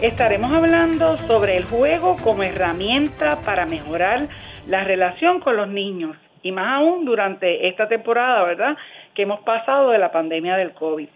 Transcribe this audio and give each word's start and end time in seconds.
estaremos 0.00 0.52
hablando 0.56 1.16
sobre 1.18 1.56
el 1.56 1.64
juego 1.64 2.16
como 2.22 2.42
herramienta 2.42 3.40
para 3.44 3.66
mejorar 3.66 4.28
la 4.66 4.84
relación 4.84 5.40
con 5.40 5.56
los 5.56 5.68
niños 5.68 6.16
y 6.42 6.52
más 6.52 6.78
aún 6.78 7.04
durante 7.04 7.68
esta 7.68 7.88
temporada, 7.88 8.42
¿verdad? 8.44 8.76
Que 9.14 9.22
hemos 9.22 9.40
pasado 9.40 9.90
de 9.90 9.98
la 9.98 10.10
pandemia 10.12 10.56
del 10.56 10.72
COVID. 10.72 11.08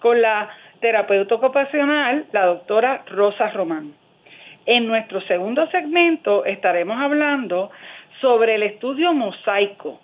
Con 0.00 0.22
la 0.22 0.48
terapeuta 0.80 1.34
ocupacional, 1.34 2.26
la 2.32 2.46
doctora 2.46 3.02
Rosa 3.06 3.50
Román. 3.50 3.92
En 4.64 4.86
nuestro 4.86 5.20
segundo 5.22 5.66
segmento 5.70 6.44
estaremos 6.44 7.00
hablando 7.00 7.70
sobre 8.20 8.54
el 8.54 8.62
estudio 8.62 9.12
mosaico. 9.12 10.00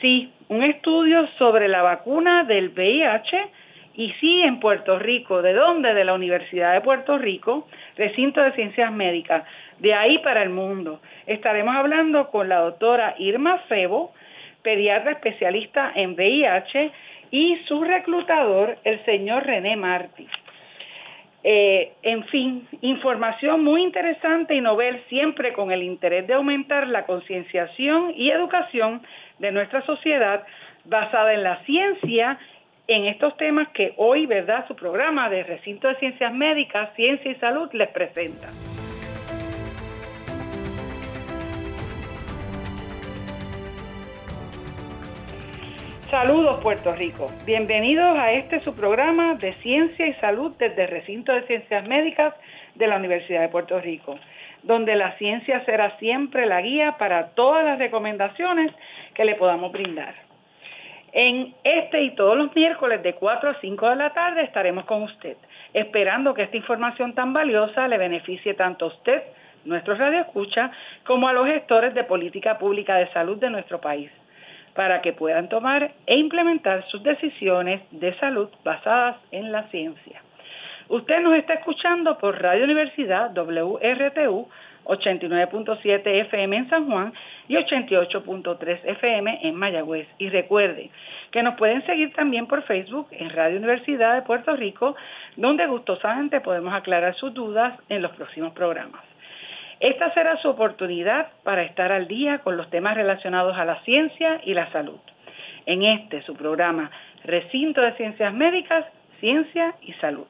Sí, 0.00 0.32
un 0.48 0.62
estudio 0.62 1.26
sobre 1.38 1.68
la 1.68 1.82
vacuna 1.82 2.44
del 2.44 2.70
VIH 2.70 3.50
y 3.98 4.12
sí, 4.20 4.42
en 4.42 4.60
Puerto 4.60 4.96
Rico. 4.96 5.42
¿De 5.42 5.52
dónde? 5.52 5.92
De 5.92 6.04
la 6.04 6.14
Universidad 6.14 6.72
de 6.72 6.80
Puerto 6.82 7.18
Rico, 7.18 7.66
recinto 7.96 8.40
de 8.40 8.52
ciencias 8.52 8.92
médicas. 8.92 9.42
De 9.80 9.92
ahí 9.92 10.18
para 10.18 10.44
el 10.44 10.50
mundo. 10.50 11.00
Estaremos 11.26 11.74
hablando 11.74 12.30
con 12.30 12.48
la 12.48 12.60
doctora 12.60 13.16
Irma 13.18 13.58
Febo, 13.68 14.12
pediatra 14.62 15.10
especialista 15.10 15.90
en 15.96 16.12
VIH, 16.12 16.92
y 17.32 17.56
su 17.66 17.82
reclutador, 17.82 18.78
el 18.84 19.04
señor 19.04 19.44
René 19.44 19.74
Martí. 19.74 20.28
Eh, 21.42 21.90
en 22.02 22.22
fin, 22.26 22.68
información 22.82 23.64
muy 23.64 23.82
interesante 23.82 24.54
y 24.54 24.60
novel, 24.60 25.02
siempre 25.08 25.52
con 25.52 25.72
el 25.72 25.82
interés 25.82 26.24
de 26.28 26.34
aumentar 26.34 26.86
la 26.86 27.04
concienciación 27.04 28.12
y 28.14 28.30
educación 28.30 29.02
de 29.40 29.50
nuestra 29.50 29.82
sociedad 29.82 30.44
basada 30.84 31.34
en 31.34 31.42
la 31.42 31.58
ciencia 31.64 32.38
en 32.88 33.04
estos 33.04 33.36
temas 33.36 33.68
que 33.68 33.92
hoy, 33.98 34.24
¿verdad?, 34.24 34.66
su 34.66 34.74
programa 34.74 35.28
de 35.28 35.42
Recinto 35.42 35.88
de 35.88 35.96
Ciencias 35.96 36.32
Médicas, 36.32 36.88
Ciencia 36.96 37.30
y 37.30 37.34
Salud 37.34 37.68
les 37.74 37.88
presenta. 37.90 38.48
Saludos 46.10 46.56
Puerto 46.62 46.94
Rico, 46.94 47.30
bienvenidos 47.44 48.16
a 48.18 48.28
este 48.28 48.60
su 48.60 48.74
programa 48.74 49.34
de 49.34 49.52
Ciencia 49.56 50.06
y 50.06 50.14
Salud 50.14 50.52
desde 50.58 50.86
Recinto 50.86 51.34
de 51.34 51.42
Ciencias 51.42 51.86
Médicas 51.86 52.32
de 52.76 52.86
la 52.86 52.96
Universidad 52.96 53.42
de 53.42 53.48
Puerto 53.48 53.78
Rico, 53.78 54.18
donde 54.62 54.96
la 54.96 55.18
ciencia 55.18 55.62
será 55.66 55.98
siempre 55.98 56.46
la 56.46 56.62
guía 56.62 56.96
para 56.98 57.34
todas 57.34 57.62
las 57.66 57.78
recomendaciones 57.78 58.72
que 59.12 59.26
le 59.26 59.34
podamos 59.34 59.70
brindar. 59.72 60.27
En 61.12 61.54
este 61.64 62.02
y 62.02 62.10
todos 62.14 62.36
los 62.36 62.54
miércoles 62.54 63.02
de 63.02 63.14
4 63.14 63.50
a 63.50 63.60
5 63.60 63.90
de 63.90 63.96
la 63.96 64.10
tarde 64.12 64.42
estaremos 64.42 64.84
con 64.84 65.02
usted, 65.02 65.36
esperando 65.72 66.34
que 66.34 66.42
esta 66.42 66.56
información 66.56 67.14
tan 67.14 67.32
valiosa 67.32 67.88
le 67.88 67.96
beneficie 67.96 68.54
tanto 68.54 68.86
a 68.86 68.88
usted, 68.88 69.22
nuestro 69.64 69.94
radio 69.94 70.20
escucha, 70.20 70.70
como 71.04 71.28
a 71.28 71.32
los 71.32 71.46
gestores 71.46 71.94
de 71.94 72.04
política 72.04 72.58
pública 72.58 72.96
de 72.96 73.10
salud 73.12 73.38
de 73.38 73.50
nuestro 73.50 73.80
país, 73.80 74.10
para 74.74 75.00
que 75.00 75.12
puedan 75.12 75.48
tomar 75.48 75.92
e 76.06 76.16
implementar 76.16 76.86
sus 76.88 77.02
decisiones 77.02 77.82
de 77.90 78.14
salud 78.18 78.48
basadas 78.62 79.16
en 79.30 79.50
la 79.50 79.64
ciencia. 79.64 80.22
Usted 80.88 81.20
nos 81.20 81.34
está 81.34 81.54
escuchando 81.54 82.16
por 82.18 82.40
Radio 82.40 82.64
Universidad 82.64 83.30
WRTU 83.36 84.48
89.7 84.88 86.02
FM 86.04 86.56
en 86.56 86.68
San 86.68 86.90
Juan 86.90 87.12
y 87.46 87.56
88.3 87.56 88.80
FM 88.84 89.40
en 89.42 89.54
Mayagüez. 89.54 90.08
Y 90.18 90.30
recuerde 90.30 90.90
que 91.30 91.42
nos 91.42 91.56
pueden 91.56 91.84
seguir 91.86 92.12
también 92.14 92.46
por 92.46 92.62
Facebook 92.62 93.08
en 93.12 93.30
Radio 93.30 93.58
Universidad 93.58 94.14
de 94.14 94.22
Puerto 94.22 94.56
Rico, 94.56 94.96
donde 95.36 95.66
gustosamente 95.66 96.40
podemos 96.40 96.74
aclarar 96.74 97.14
sus 97.14 97.32
dudas 97.34 97.78
en 97.88 98.02
los 98.02 98.12
próximos 98.12 98.52
programas. 98.52 99.02
Esta 99.80 100.12
será 100.12 100.36
su 100.38 100.48
oportunidad 100.48 101.28
para 101.44 101.62
estar 101.62 101.92
al 101.92 102.08
día 102.08 102.38
con 102.38 102.56
los 102.56 102.68
temas 102.70 102.96
relacionados 102.96 103.56
a 103.56 103.64
la 103.64 103.80
ciencia 103.82 104.40
y 104.44 104.54
la 104.54 104.70
salud. 104.72 104.98
En 105.66 105.84
este, 105.84 106.22
su 106.22 106.34
programa 106.34 106.90
Recinto 107.24 107.80
de 107.82 107.92
Ciencias 107.92 108.34
Médicas, 108.34 108.86
Ciencia 109.20 109.74
y 109.82 109.92
Salud. 109.94 110.26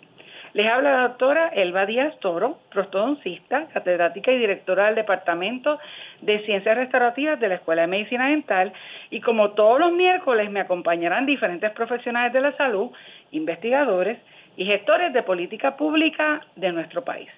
Les 0.59 0.67
habla 0.67 0.93
la 0.93 1.03
doctora 1.03 1.51
Elba 1.55 1.87
Díaz 1.87 2.19
Toro, 2.19 2.59
prostodoncista, 2.73 3.69
catedrática 3.73 4.33
y 4.33 4.41
directora 4.41 4.87
del 4.87 4.97
Departamento 4.97 5.79
de 6.21 6.45
Ciencias 6.47 6.77
Restaurativas 6.77 7.39
de 7.39 7.49
la 7.49 7.55
Escuela 7.55 7.83
de 7.83 7.87
Medicina 7.87 8.31
Dental 8.31 8.73
y 9.09 9.21
como 9.21 9.53
todos 9.53 9.79
los 9.79 9.93
miércoles 9.93 10.51
me 10.51 10.59
acompañarán 10.59 11.27
diferentes 11.27 11.71
profesionales 11.71 12.33
de 12.33 12.41
la 12.41 12.57
salud, 12.57 12.91
investigadores 13.31 14.19
y 14.57 14.65
gestores 14.65 15.13
de 15.13 15.23
política 15.23 15.77
pública 15.77 16.41
de 16.57 16.73
nuestro 16.73 17.05
país 17.05 17.31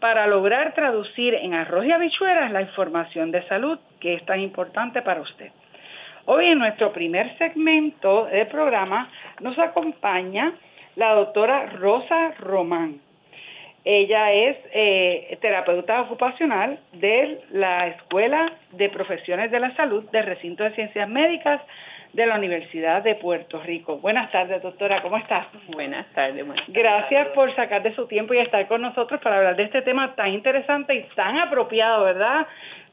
para 0.00 0.26
lograr 0.26 0.72
traducir 0.72 1.34
en 1.34 1.52
arroz 1.52 1.84
y 1.84 1.92
habichuelas 1.92 2.50
la 2.50 2.62
información 2.62 3.30
de 3.30 3.46
salud 3.46 3.78
que 4.00 4.14
es 4.14 4.24
tan 4.24 4.40
importante 4.40 5.02
para 5.02 5.20
usted. 5.20 5.50
Hoy 6.24 6.46
en 6.46 6.58
nuestro 6.60 6.94
primer 6.94 7.36
segmento 7.36 8.24
del 8.24 8.46
programa 8.46 9.10
nos 9.40 9.58
acompaña 9.58 10.54
la 10.96 11.14
doctora 11.14 11.66
Rosa 11.66 12.32
Román. 12.38 13.00
Ella 13.84 14.32
es 14.32 14.56
eh, 14.72 15.38
terapeuta 15.40 16.02
ocupacional 16.02 16.78
de 16.92 17.40
la 17.50 17.88
Escuela 17.88 18.52
de 18.72 18.88
Profesiones 18.90 19.50
de 19.50 19.58
la 19.58 19.74
Salud 19.74 20.04
del 20.10 20.24
Recinto 20.24 20.62
de 20.62 20.70
Ciencias 20.74 21.08
Médicas 21.08 21.60
de 22.12 22.26
la 22.26 22.36
Universidad 22.36 23.02
de 23.02 23.14
Puerto 23.16 23.60
Rico. 23.60 23.96
Buenas 23.98 24.30
tardes, 24.30 24.62
doctora, 24.62 25.00
¿cómo 25.02 25.16
estás? 25.16 25.46
Buenas 25.68 26.06
tardes. 26.12 26.44
Gracias 26.68 27.28
por 27.28 27.54
sacar 27.56 27.82
de 27.82 27.94
su 27.94 28.06
tiempo 28.06 28.34
y 28.34 28.38
estar 28.38 28.68
con 28.68 28.82
nosotros 28.82 29.20
para 29.20 29.38
hablar 29.38 29.56
de 29.56 29.64
este 29.64 29.82
tema 29.82 30.14
tan 30.14 30.28
interesante 30.28 30.94
y 30.94 31.02
tan 31.16 31.38
apropiado, 31.38 32.04
¿verdad? 32.04 32.46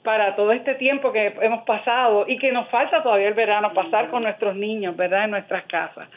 Para 0.03 0.35
todo 0.35 0.53
este 0.53 0.75
tiempo 0.75 1.11
que 1.11 1.35
hemos 1.41 1.63
pasado 1.65 2.25
y 2.27 2.37
que 2.37 2.51
nos 2.51 2.67
falta 2.69 3.03
todavía 3.03 3.27
el 3.27 3.33
verano 3.33 3.73
pasar 3.73 4.09
con 4.09 4.23
nuestros 4.23 4.55
niños, 4.55 4.95
¿verdad? 4.95 5.25
En 5.25 5.31
nuestras 5.31 5.65
casas. 5.65 6.07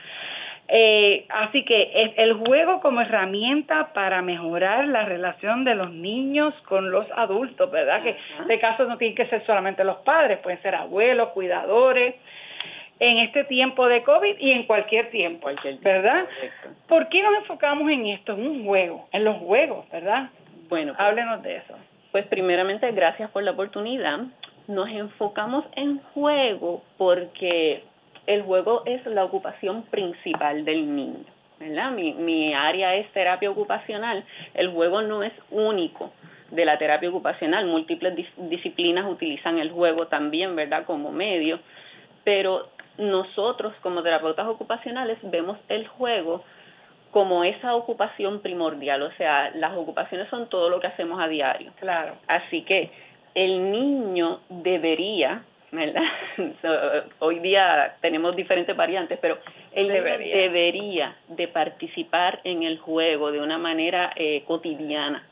Eh, 0.75 1.27
así 1.29 1.67
que 1.67 2.15
el 2.17 2.33
juego 2.33 2.81
como 2.81 3.03
herramienta 3.03 3.93
para 3.93 4.23
mejorar 4.23 4.89
la 4.89 5.05
relación 5.05 5.65
de 5.65 5.75
los 5.75 5.93
niños 5.93 6.55
con 6.63 6.91
los 6.91 7.05
adultos, 7.15 7.71
¿verdad? 7.71 8.03
Que 8.03 8.09
en 8.09 8.17
este 8.41 8.59
caso 8.59 8.87
no 8.87 8.97
tienen 8.97 9.15
que 9.15 9.27
ser 9.27 9.45
solamente 9.45 9.85
los 9.85 9.99
padres, 9.99 10.39
pueden 10.39 10.63
ser 10.63 10.75
abuelos, 10.75 11.29
cuidadores, 11.31 12.15
en 12.99 13.19
este 13.19 13.45
tiempo 13.45 13.87
de 13.87 14.03
COVID 14.03 14.39
y 14.39 14.53
en 14.53 14.63
cualquier 14.63 15.11
tiempo, 15.11 15.51
¿verdad? 15.83 16.25
¿Por 16.89 17.07
qué 17.11 17.23
nos 17.23 17.35
enfocamos 17.41 17.91
en 17.91 18.07
esto, 18.07 18.33
en 18.33 18.47
un 18.47 18.65
juego, 18.65 19.09
en 19.13 19.25
los 19.25 19.37
juegos, 19.41 19.91
¿verdad? 19.91 20.31
Bueno, 20.71 20.95
pues, 20.97 21.07
háblenos 21.07 21.43
de 21.43 21.57
eso. 21.57 21.75
Pues 22.13 22.27
primeramente, 22.29 22.91
gracias 22.93 23.31
por 23.31 23.43
la 23.43 23.51
oportunidad. 23.51 24.21
Nos 24.69 24.89
enfocamos 24.89 25.67
en 25.77 25.99
juego 26.15 26.83
porque 26.97 27.85
el 28.27 28.43
juego 28.43 28.83
es 28.87 29.05
la 29.07 29.25
ocupación 29.25 29.83
principal 29.85 30.65
del 30.65 30.95
niño. 30.95 31.25
¿verdad? 31.59 31.93
Mi, 31.93 32.13
mi 32.15 32.55
área 32.55 32.97
es 32.97 33.11
terapia 33.13 33.51
ocupacional. 33.51 34.25
El 34.55 34.71
juego 34.71 35.03
no 35.03 35.23
es 35.23 35.33
único 35.51 36.13
de 36.51 36.65
la 36.65 36.79
terapia 36.79 37.09
ocupacional. 37.09 37.67
Múltiples 37.67 38.27
disciplinas 38.37 39.07
utilizan 39.07 39.59
el 39.59 39.71
juego 39.71 40.07
también, 40.09 40.57
¿verdad? 40.57 40.85
Como 40.85 41.13
medio. 41.13 41.61
Pero 42.25 42.69
nosotros 42.99 43.75
como 43.83 44.03
terapeutas 44.03 44.47
ocupacionales 44.47 45.19
vemos 45.23 45.59
el 45.69 45.87
juego 45.89 46.45
como 47.11 47.45
esa 47.45 47.75
ocupación 47.75 48.41
primordial, 48.41 49.03
o 49.03 49.13
sea, 49.13 49.51
las 49.55 49.77
ocupaciones 49.77 50.29
son 50.31 50.49
todo 50.49 50.71
lo 50.71 50.81
que 50.81 50.87
hacemos 50.87 51.21
a 51.21 51.29
diario. 51.29 51.71
Claro. 51.79 52.15
Así 52.27 52.63
que 52.63 52.91
el 53.35 53.71
niño 53.71 54.41
debería 54.49 55.43
¿verdad? 55.73 56.03
hoy 57.19 57.41
día 57.41 57.97
tenemos 58.01 58.37
diferentes 58.37 58.77
variantes, 58.77 59.19
pero 59.21 59.39
él 59.73 59.89
debería. 59.89 61.17
de 61.29 61.49
participar 61.49 62.41
en 62.45 62.63
el 62.63 62.79
juego 62.79 63.33
de 63.33 63.41
una 63.41 63.59
manera 63.59 64.13
eh, 64.15 64.45
cotidiana. 64.47 65.27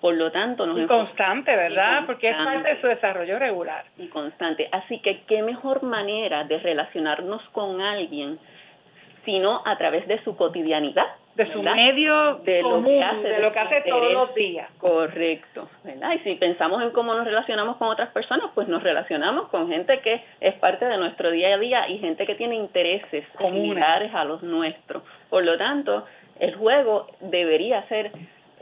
Por 0.00 0.14
lo 0.14 0.32
tanto, 0.32 0.64
nos 0.64 0.80
y 0.80 0.86
constante, 0.86 1.54
¿verdad? 1.54 2.04
Porque 2.06 2.30
es 2.30 2.36
parte 2.36 2.70
de 2.70 2.80
su 2.80 2.86
desarrollo 2.86 3.38
regular. 3.38 3.84
Y 3.98 4.06
constante. 4.06 4.68
Así 4.72 5.00
que 5.00 5.24
qué 5.24 5.42
mejor 5.42 5.82
manera 5.82 6.44
de 6.44 6.58
relacionarnos 6.58 7.42
con 7.50 7.82
alguien 7.82 8.38
sino 9.24 9.62
a 9.66 9.76
través 9.76 10.08
de 10.08 10.22
su 10.24 10.34
cotidianidad 10.34 11.06
de 11.34 11.52
su 11.52 11.62
medio 11.62 12.34
de 12.36 12.60
común, 12.60 12.82
lo 12.82 12.88
que 12.88 13.02
hace, 13.02 13.28
de, 13.28 13.38
lo 13.38 13.52
que 13.52 13.58
hace 13.58 13.80
todos 13.82 14.12
los 14.12 14.34
días. 14.34 14.68
Correcto, 14.78 15.68
¿verdad? 15.84 16.12
Y 16.14 16.18
si 16.18 16.34
pensamos 16.34 16.82
en 16.82 16.90
cómo 16.90 17.14
nos 17.14 17.24
relacionamos 17.24 17.76
con 17.76 17.88
otras 17.88 18.10
personas, 18.10 18.50
pues 18.54 18.68
nos 18.68 18.82
relacionamos 18.82 19.48
con 19.48 19.68
gente 19.68 20.00
que 20.00 20.22
es 20.40 20.54
parte 20.56 20.86
de 20.86 20.96
nuestro 20.98 21.30
día 21.30 21.54
a 21.54 21.58
día 21.58 21.88
y 21.88 21.98
gente 21.98 22.26
que 22.26 22.34
tiene 22.34 22.56
intereses 22.56 23.24
similares 23.38 24.12
a 24.14 24.24
los 24.24 24.42
nuestros. 24.42 25.02
Por 25.28 25.44
lo 25.44 25.56
tanto, 25.56 26.04
el 26.40 26.54
juego 26.56 27.06
debería 27.20 27.86
ser 27.88 28.10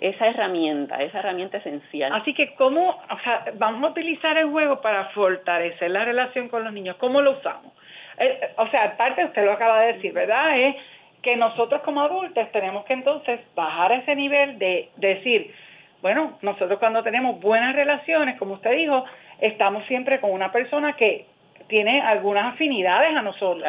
esa 0.00 0.28
herramienta, 0.28 1.02
esa 1.02 1.20
herramienta 1.20 1.58
esencial. 1.58 2.12
Así 2.12 2.34
que, 2.34 2.54
¿cómo, 2.54 2.90
o 2.90 3.18
sea, 3.24 3.46
vamos 3.54 3.82
a 3.82 3.92
utilizar 3.92 4.36
el 4.36 4.50
juego 4.50 4.80
para 4.80 5.06
fortalecer 5.06 5.90
la 5.90 6.04
relación 6.04 6.48
con 6.48 6.64
los 6.64 6.72
niños? 6.72 6.96
¿Cómo 6.96 7.20
lo 7.20 7.32
usamos? 7.32 7.72
Eh, 8.18 8.50
o 8.56 8.66
sea, 8.68 8.84
aparte 8.84 9.24
usted 9.24 9.44
lo 9.44 9.52
acaba 9.52 9.80
de 9.80 9.94
decir, 9.94 10.12
¿verdad? 10.12 10.58
Es 10.58 10.76
que 11.22 11.36
nosotros 11.36 11.82
como 11.82 12.02
adultos 12.02 12.50
tenemos 12.52 12.84
que 12.84 12.94
entonces 12.94 13.40
bajar 13.54 13.92
ese 13.92 14.14
nivel 14.14 14.58
de, 14.58 14.90
decir, 14.96 15.52
bueno, 16.00 16.38
nosotros 16.42 16.78
cuando 16.78 17.02
tenemos 17.02 17.40
buenas 17.40 17.74
relaciones, 17.74 18.38
como 18.38 18.54
usted 18.54 18.76
dijo, 18.76 19.04
estamos 19.40 19.84
siempre 19.86 20.20
con 20.20 20.30
una 20.30 20.52
persona 20.52 20.94
que 20.94 21.26
tiene 21.66 22.00
algunas 22.00 22.54
afinidades 22.54 23.16
a 23.16 23.22
nosotros. 23.22 23.64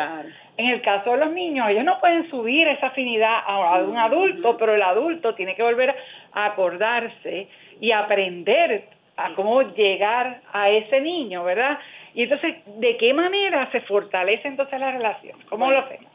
En 0.57 0.68
el 0.68 0.81
caso 0.81 1.12
de 1.12 1.18
los 1.18 1.31
niños, 1.34 1.69
ellos 1.69 1.84
no 1.84 2.00
pueden 2.00 2.30
subir 2.30 2.68
esa 2.68 2.88
afinidad 2.88 3.40
a, 3.46 3.80
un 3.80 3.98
adulto, 3.98 4.57
pero 4.57 4.75
el 4.75 4.81
adulto 4.81 5.36
tiene 5.36 5.56
que 5.56 5.63
volver 5.63 5.96
a 6.34 6.46
acordarse 6.46 7.48
y 7.81 7.92
aprender 7.92 8.86
a 9.18 9.34
cómo 9.34 9.62
llegar 9.63 10.42
a 10.54 10.69
ese 10.69 11.01
niño, 11.01 11.44
¿verdad? 11.44 11.78
Y 12.13 12.24
entonces, 12.24 12.56
¿de 12.66 12.96
qué 12.98 13.13
manera 13.13 13.69
se 13.72 13.81
fortalece 13.81 14.48
entonces 14.48 14.80
la 14.80 14.92
relación? 14.92 15.38
¿Cómo 15.50 15.69
lo 15.72 15.80
hacemos? 15.80 16.12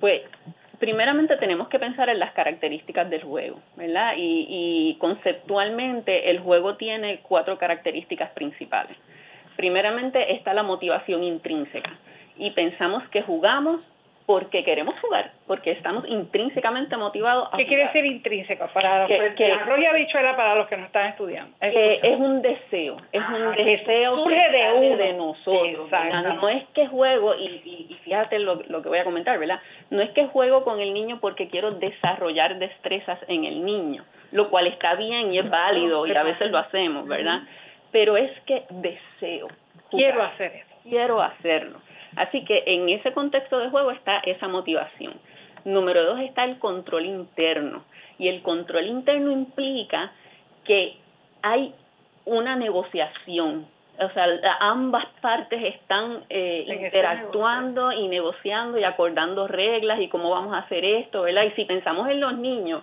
Pues 0.00 0.22
primeramente 0.78 1.36
tenemos 1.36 1.68
que 1.68 1.78
pensar 1.78 2.08
en 2.08 2.18
las 2.18 2.32
características 2.32 3.08
del 3.10 3.22
juego, 3.22 3.60
¿verdad? 3.76 4.14
Y, 4.16 4.46
y 4.48 4.96
conceptualmente 4.98 6.30
el 6.30 6.40
juego 6.40 6.76
tiene 6.76 7.20
cuatro 7.22 7.58
características 7.58 8.30
principales. 8.30 8.96
Primeramente 9.56 10.34
está 10.34 10.52
la 10.52 10.62
motivación 10.62 11.24
intrínseca 11.24 11.92
y 12.36 12.50
pensamos 12.50 13.08
que 13.08 13.22
jugamos 13.22 13.80
porque 14.26 14.64
queremos 14.64 14.98
jugar, 15.00 15.30
porque 15.46 15.70
estamos 15.70 16.04
intrínsecamente 16.08 16.96
motivados 16.96 17.48
a 17.52 17.56
¿Qué 17.56 17.66
quiere 17.66 17.84
decir 17.84 18.04
intrínseco? 18.04 18.66
Para 18.74 19.06
que, 19.06 19.34
que 19.36 19.52
arroya 19.52 19.92
bichuela 19.92 20.36
para 20.36 20.56
los 20.56 20.66
que 20.66 20.76
no 20.76 20.86
están 20.86 21.10
estudiando. 21.10 21.56
Que 21.60 22.00
es 22.02 22.18
un 22.18 22.42
deseo, 22.42 22.96
es 23.12 23.22
un 23.22 23.42
ah, 23.42 23.54
deseo 23.56 24.16
surge 24.16 24.50
de 24.50 24.72
uno. 24.72 24.96
de 24.96 25.12
nosotros. 25.12 25.90
No 26.40 26.48
es 26.48 26.64
que 26.74 26.88
juego, 26.88 27.36
y, 27.36 27.88
y, 27.88 27.94
fíjate 28.02 28.40
lo, 28.40 28.56
lo, 28.66 28.82
que 28.82 28.88
voy 28.88 28.98
a 28.98 29.04
comentar, 29.04 29.38
¿verdad? 29.38 29.60
No 29.90 30.02
es 30.02 30.10
que 30.10 30.26
juego 30.26 30.64
con 30.64 30.80
el 30.80 30.92
niño 30.92 31.18
porque 31.20 31.48
quiero 31.48 31.70
desarrollar 31.70 32.58
destrezas 32.58 33.20
en 33.28 33.44
el 33.44 33.64
niño, 33.64 34.04
lo 34.32 34.50
cual 34.50 34.66
está 34.66 34.96
bien 34.96 35.32
y 35.32 35.38
es 35.38 35.48
válido 35.48 36.04
y 36.04 36.16
a 36.16 36.24
veces 36.24 36.50
lo 36.50 36.58
hacemos, 36.58 37.06
¿verdad? 37.06 37.42
Pero 37.92 38.16
es 38.16 38.32
que 38.40 38.64
deseo. 38.70 39.46
Quiero 39.90 40.22
hacer 40.24 40.52
eso. 40.56 40.74
Quiero 40.82 41.22
hacerlo. 41.22 41.78
Así 42.14 42.44
que 42.44 42.62
en 42.66 42.88
ese 42.88 43.12
contexto 43.12 43.58
de 43.58 43.70
juego 43.70 43.90
está 43.90 44.18
esa 44.18 44.48
motivación. 44.48 45.14
Número 45.64 46.04
dos 46.04 46.20
está 46.20 46.44
el 46.44 46.58
control 46.58 47.06
interno. 47.06 47.84
Y 48.18 48.28
el 48.28 48.42
control 48.42 48.86
interno 48.86 49.30
implica 49.32 50.12
que 50.64 50.96
hay 51.42 51.74
una 52.24 52.56
negociación. 52.56 53.66
O 53.98 54.10
sea, 54.10 54.26
ambas 54.60 55.06
partes 55.20 55.74
están 55.74 56.24
eh, 56.28 56.66
interactuando 56.68 57.92
y 57.92 58.08
negociando 58.08 58.78
y 58.78 58.84
acordando 58.84 59.48
reglas 59.48 60.00
y 60.00 60.08
cómo 60.08 60.30
vamos 60.30 60.54
a 60.54 60.58
hacer 60.58 60.84
esto, 60.84 61.22
¿verdad? 61.22 61.44
Y 61.44 61.50
si 61.52 61.64
pensamos 61.64 62.08
en 62.08 62.20
los 62.20 62.36
niños, 62.36 62.82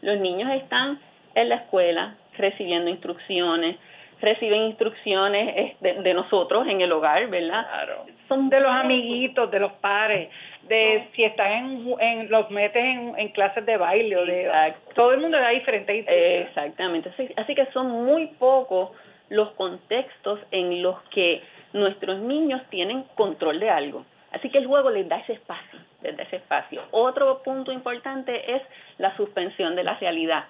los 0.00 0.18
niños 0.18 0.50
están 0.52 0.98
en 1.34 1.50
la 1.50 1.56
escuela 1.56 2.14
recibiendo 2.38 2.90
instrucciones, 2.90 3.76
reciben 4.24 4.62
instrucciones 4.62 5.78
de, 5.80 6.14
nosotros 6.14 6.66
en 6.66 6.80
el 6.80 6.90
hogar, 6.92 7.28
¿verdad? 7.28 7.66
Claro. 7.68 8.06
Son 8.28 8.48
de 8.48 8.60
los 8.60 8.70
amiguitos, 8.70 9.50
de 9.50 9.60
los 9.60 9.72
pares, 9.74 10.30
de 10.62 11.08
si 11.14 11.24
están 11.24 11.52
en, 11.52 11.94
en 12.00 12.30
los 12.30 12.50
metes 12.50 12.82
en, 12.82 13.28
clases 13.28 13.64
de 13.66 13.76
baile 13.76 14.16
o 14.16 14.24
de 14.24 14.74
todo 14.94 15.12
el 15.12 15.20
mundo 15.20 15.38
da 15.38 15.50
diferentes 15.50 15.96
instrucciones. 15.96 16.48
Exactamente. 16.48 17.10
Así, 17.36 17.54
que 17.54 17.66
son 17.66 17.90
muy 17.90 18.28
pocos 18.38 18.90
los 19.28 19.50
contextos 19.52 20.40
en 20.50 20.82
los 20.82 21.00
que 21.10 21.42
nuestros 21.72 22.18
niños 22.20 22.62
tienen 22.70 23.04
control 23.14 23.60
de 23.60 23.70
algo. 23.70 24.04
Así 24.32 24.50
que 24.50 24.58
el 24.58 24.66
juego 24.66 24.90
les 24.90 25.08
da 25.08 25.18
ese 25.18 25.34
espacio, 25.34 25.78
les 26.02 26.16
da 26.16 26.24
ese 26.24 26.36
espacio. 26.36 26.82
Otro 26.90 27.42
punto 27.42 27.70
importante 27.72 28.56
es 28.56 28.62
la 28.98 29.14
suspensión 29.16 29.76
de 29.76 29.84
la 29.84 29.94
realidad. 29.94 30.44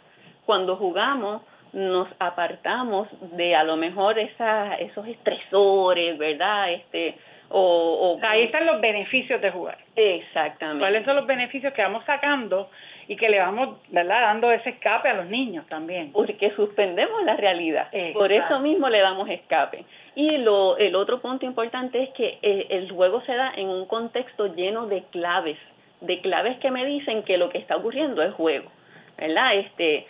Cuando 0.46 0.76
jugamos, 0.76 1.42
nos 1.74 2.08
apartamos 2.20 3.08
de 3.36 3.54
a 3.54 3.64
lo 3.64 3.76
mejor 3.76 4.18
esa, 4.18 4.74
esos 4.76 5.06
estresores, 5.08 6.16
¿verdad? 6.16 6.72
Este, 6.72 7.16
o, 7.50 8.18
o, 8.20 8.26
ahí 8.26 8.44
están 8.44 8.64
los 8.64 8.80
beneficios 8.80 9.40
de 9.40 9.50
jugar. 9.50 9.78
Exactamente. 9.96 10.80
¿Cuáles 10.80 11.04
son 11.04 11.16
los 11.16 11.26
beneficios 11.26 11.72
que 11.74 11.82
vamos 11.82 12.04
sacando 12.04 12.70
y 13.08 13.16
que 13.16 13.28
le 13.28 13.38
vamos, 13.38 13.78
¿verdad? 13.90 14.22
Dando 14.22 14.50
ese 14.52 14.70
escape 14.70 15.08
a 15.08 15.14
los 15.14 15.26
niños 15.26 15.66
también. 15.66 16.12
Porque 16.12 16.52
suspendemos 16.52 17.24
la 17.24 17.36
realidad. 17.36 17.88
Por 18.12 18.32
eso 18.32 18.60
mismo 18.60 18.88
le 18.88 19.00
damos 19.00 19.28
escape. 19.28 19.84
Y 20.14 20.38
lo, 20.38 20.76
el 20.78 20.94
otro 20.94 21.20
punto 21.20 21.44
importante 21.44 22.02
es 22.02 22.10
que 22.10 22.38
eh, 22.40 22.66
el 22.70 22.90
juego 22.90 23.20
se 23.22 23.34
da 23.34 23.52
en 23.56 23.68
un 23.68 23.86
contexto 23.86 24.54
lleno 24.54 24.86
de 24.86 25.02
claves, 25.10 25.58
de 26.00 26.20
claves 26.20 26.56
que 26.58 26.70
me 26.70 26.86
dicen 26.86 27.24
que 27.24 27.36
lo 27.36 27.50
que 27.50 27.58
está 27.58 27.76
ocurriendo 27.76 28.22
es 28.22 28.32
juego, 28.34 28.70
¿verdad? 29.18 29.56
Este, 29.56 30.06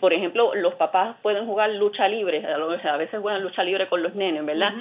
por 0.00 0.12
ejemplo, 0.12 0.54
los 0.54 0.74
papás 0.74 1.16
pueden 1.22 1.46
jugar 1.46 1.70
lucha 1.70 2.08
libre, 2.08 2.44
a 2.44 2.96
veces 2.96 3.20
juegan 3.20 3.42
lucha 3.42 3.62
libre 3.62 3.88
con 3.88 4.02
los 4.02 4.14
nenes, 4.14 4.44
¿verdad? 4.44 4.72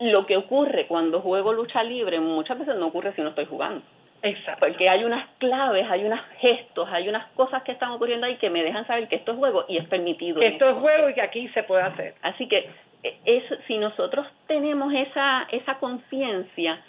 Lo 0.00 0.26
que 0.26 0.36
ocurre 0.36 0.86
cuando 0.86 1.20
juego 1.20 1.52
lucha 1.52 1.82
libre 1.82 2.20
muchas 2.20 2.58
veces 2.58 2.76
no 2.76 2.86
ocurre 2.86 3.12
si 3.14 3.22
no 3.22 3.30
estoy 3.30 3.46
jugando. 3.46 3.82
Exacto. 4.22 4.66
Porque 4.66 4.88
hay 4.88 5.04
unas 5.04 5.28
claves, 5.38 5.86
hay 5.90 6.04
unos 6.04 6.20
gestos, 6.38 6.88
hay 6.90 7.08
unas 7.08 7.26
cosas 7.32 7.62
que 7.64 7.72
están 7.72 7.90
ocurriendo 7.90 8.26
ahí 8.26 8.36
que 8.36 8.50
me 8.50 8.62
dejan 8.62 8.86
saber 8.86 9.08
que 9.08 9.16
esto 9.16 9.32
es 9.32 9.38
juego 9.38 9.64
y 9.68 9.78
es 9.78 9.86
permitido. 9.88 10.40
Que 10.40 10.46
esto 10.48 10.68
es 10.68 10.76
juego 10.76 11.10
y 11.10 11.14
que 11.14 11.22
aquí 11.22 11.48
se 11.48 11.64
puede 11.64 11.82
hacer. 11.82 12.14
Así 12.22 12.46
que 12.46 12.70
e, 13.02 13.16
es, 13.24 13.44
si 13.66 13.78
nosotros 13.78 14.26
tenemos 14.46 14.92
esa, 14.94 15.48
esa 15.50 15.74
conciencia, 15.78 16.80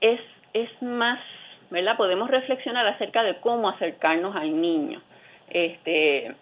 es, 0.00 0.20
es 0.52 0.70
más, 0.82 1.20
¿verdad? 1.70 1.96
Podemos 1.96 2.28
reflexionar 2.28 2.86
acerca 2.88 3.22
de 3.22 3.36
cómo 3.36 3.68
acercarnos 3.68 4.34
al 4.34 4.60
niño. 4.60 5.00
Este, 5.50 6.34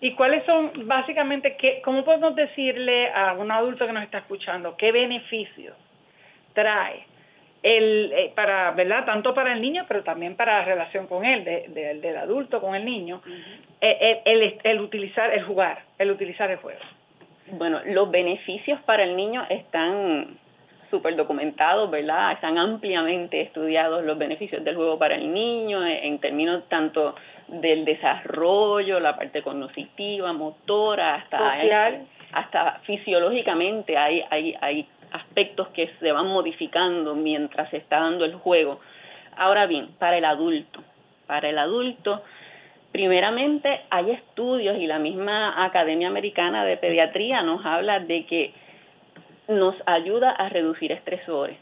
¿Y 0.00 0.12
cuáles 0.12 0.44
son, 0.44 0.72
básicamente, 0.86 1.56
qué, 1.56 1.80
cómo 1.82 2.04
podemos 2.04 2.34
decirle 2.36 3.10
a 3.12 3.32
un 3.32 3.50
adulto 3.50 3.86
que 3.86 3.92
nos 3.92 4.04
está 4.04 4.18
escuchando 4.18 4.76
qué 4.76 4.92
beneficios 4.92 5.74
trae 6.52 7.04
el, 7.62 8.12
eh, 8.12 8.32
para, 8.34 8.70
¿verdad? 8.72 9.04
Tanto 9.06 9.34
para 9.34 9.52
el 9.52 9.60
niño, 9.60 9.84
pero 9.88 10.02
también 10.02 10.36
para 10.36 10.58
la 10.58 10.64
relación 10.64 11.06
con 11.06 11.24
él, 11.24 11.44
de, 11.44 11.98
del 12.00 12.16
adulto 12.16 12.60
con 12.60 12.74
el 12.74 12.84
niño, 12.84 13.22
eh, 13.80 14.22
el, 14.24 14.42
el, 14.42 14.58
el, 14.62 14.80
utilizar, 14.80 15.32
el 15.32 15.42
jugar, 15.44 15.82
el 15.98 16.10
utilizar 16.10 16.50
el 16.50 16.58
juego. 16.58 16.80
Bueno, 17.52 17.80
los 17.86 18.10
beneficios 18.10 18.80
para 18.82 19.04
el 19.04 19.16
niño 19.16 19.46
están 19.48 20.36
súper 20.90 21.16
documentados, 21.16 21.90
¿verdad? 21.90 22.32
Están 22.32 22.58
ampliamente 22.58 23.40
estudiados 23.40 24.04
los 24.04 24.16
beneficios 24.18 24.62
del 24.64 24.76
juego 24.76 24.98
para 24.98 25.16
el 25.16 25.32
niño 25.32 25.84
en 25.86 26.18
términos 26.18 26.64
tanto 26.68 27.14
del 27.48 27.84
desarrollo, 27.84 29.00
la 29.00 29.16
parte 29.16 29.42
cognitiva, 29.42 30.32
motora, 30.32 31.16
hasta 31.16 31.58
hasta 32.32 32.80
fisiológicamente 32.84 33.96
hay, 33.96 34.22
hay, 34.30 34.54
hay 34.60 34.86
aspectos 35.12 35.68
que 35.68 35.90
se 36.00 36.12
van 36.12 36.26
modificando 36.26 37.14
mientras 37.14 37.70
se 37.70 37.78
está 37.78 38.00
dando 38.00 38.24
el 38.24 38.34
juego. 38.34 38.80
Ahora 39.36 39.66
bien, 39.66 39.88
para 39.98 40.18
el 40.18 40.24
adulto, 40.24 40.82
para 41.26 41.48
el 41.48 41.58
adulto, 41.58 42.22
primeramente 42.92 43.82
hay 43.90 44.10
estudios 44.10 44.78
y 44.78 44.86
la 44.86 44.98
misma 44.98 45.64
Academia 45.64 46.08
Americana 46.08 46.64
de 46.64 46.76
Pediatría 46.76 47.42
nos 47.42 47.64
habla 47.64 48.00
de 48.00 48.26
que 48.26 48.52
nos 49.48 49.74
ayuda 49.86 50.30
a 50.30 50.48
reducir 50.48 50.92
estresores, 50.92 51.56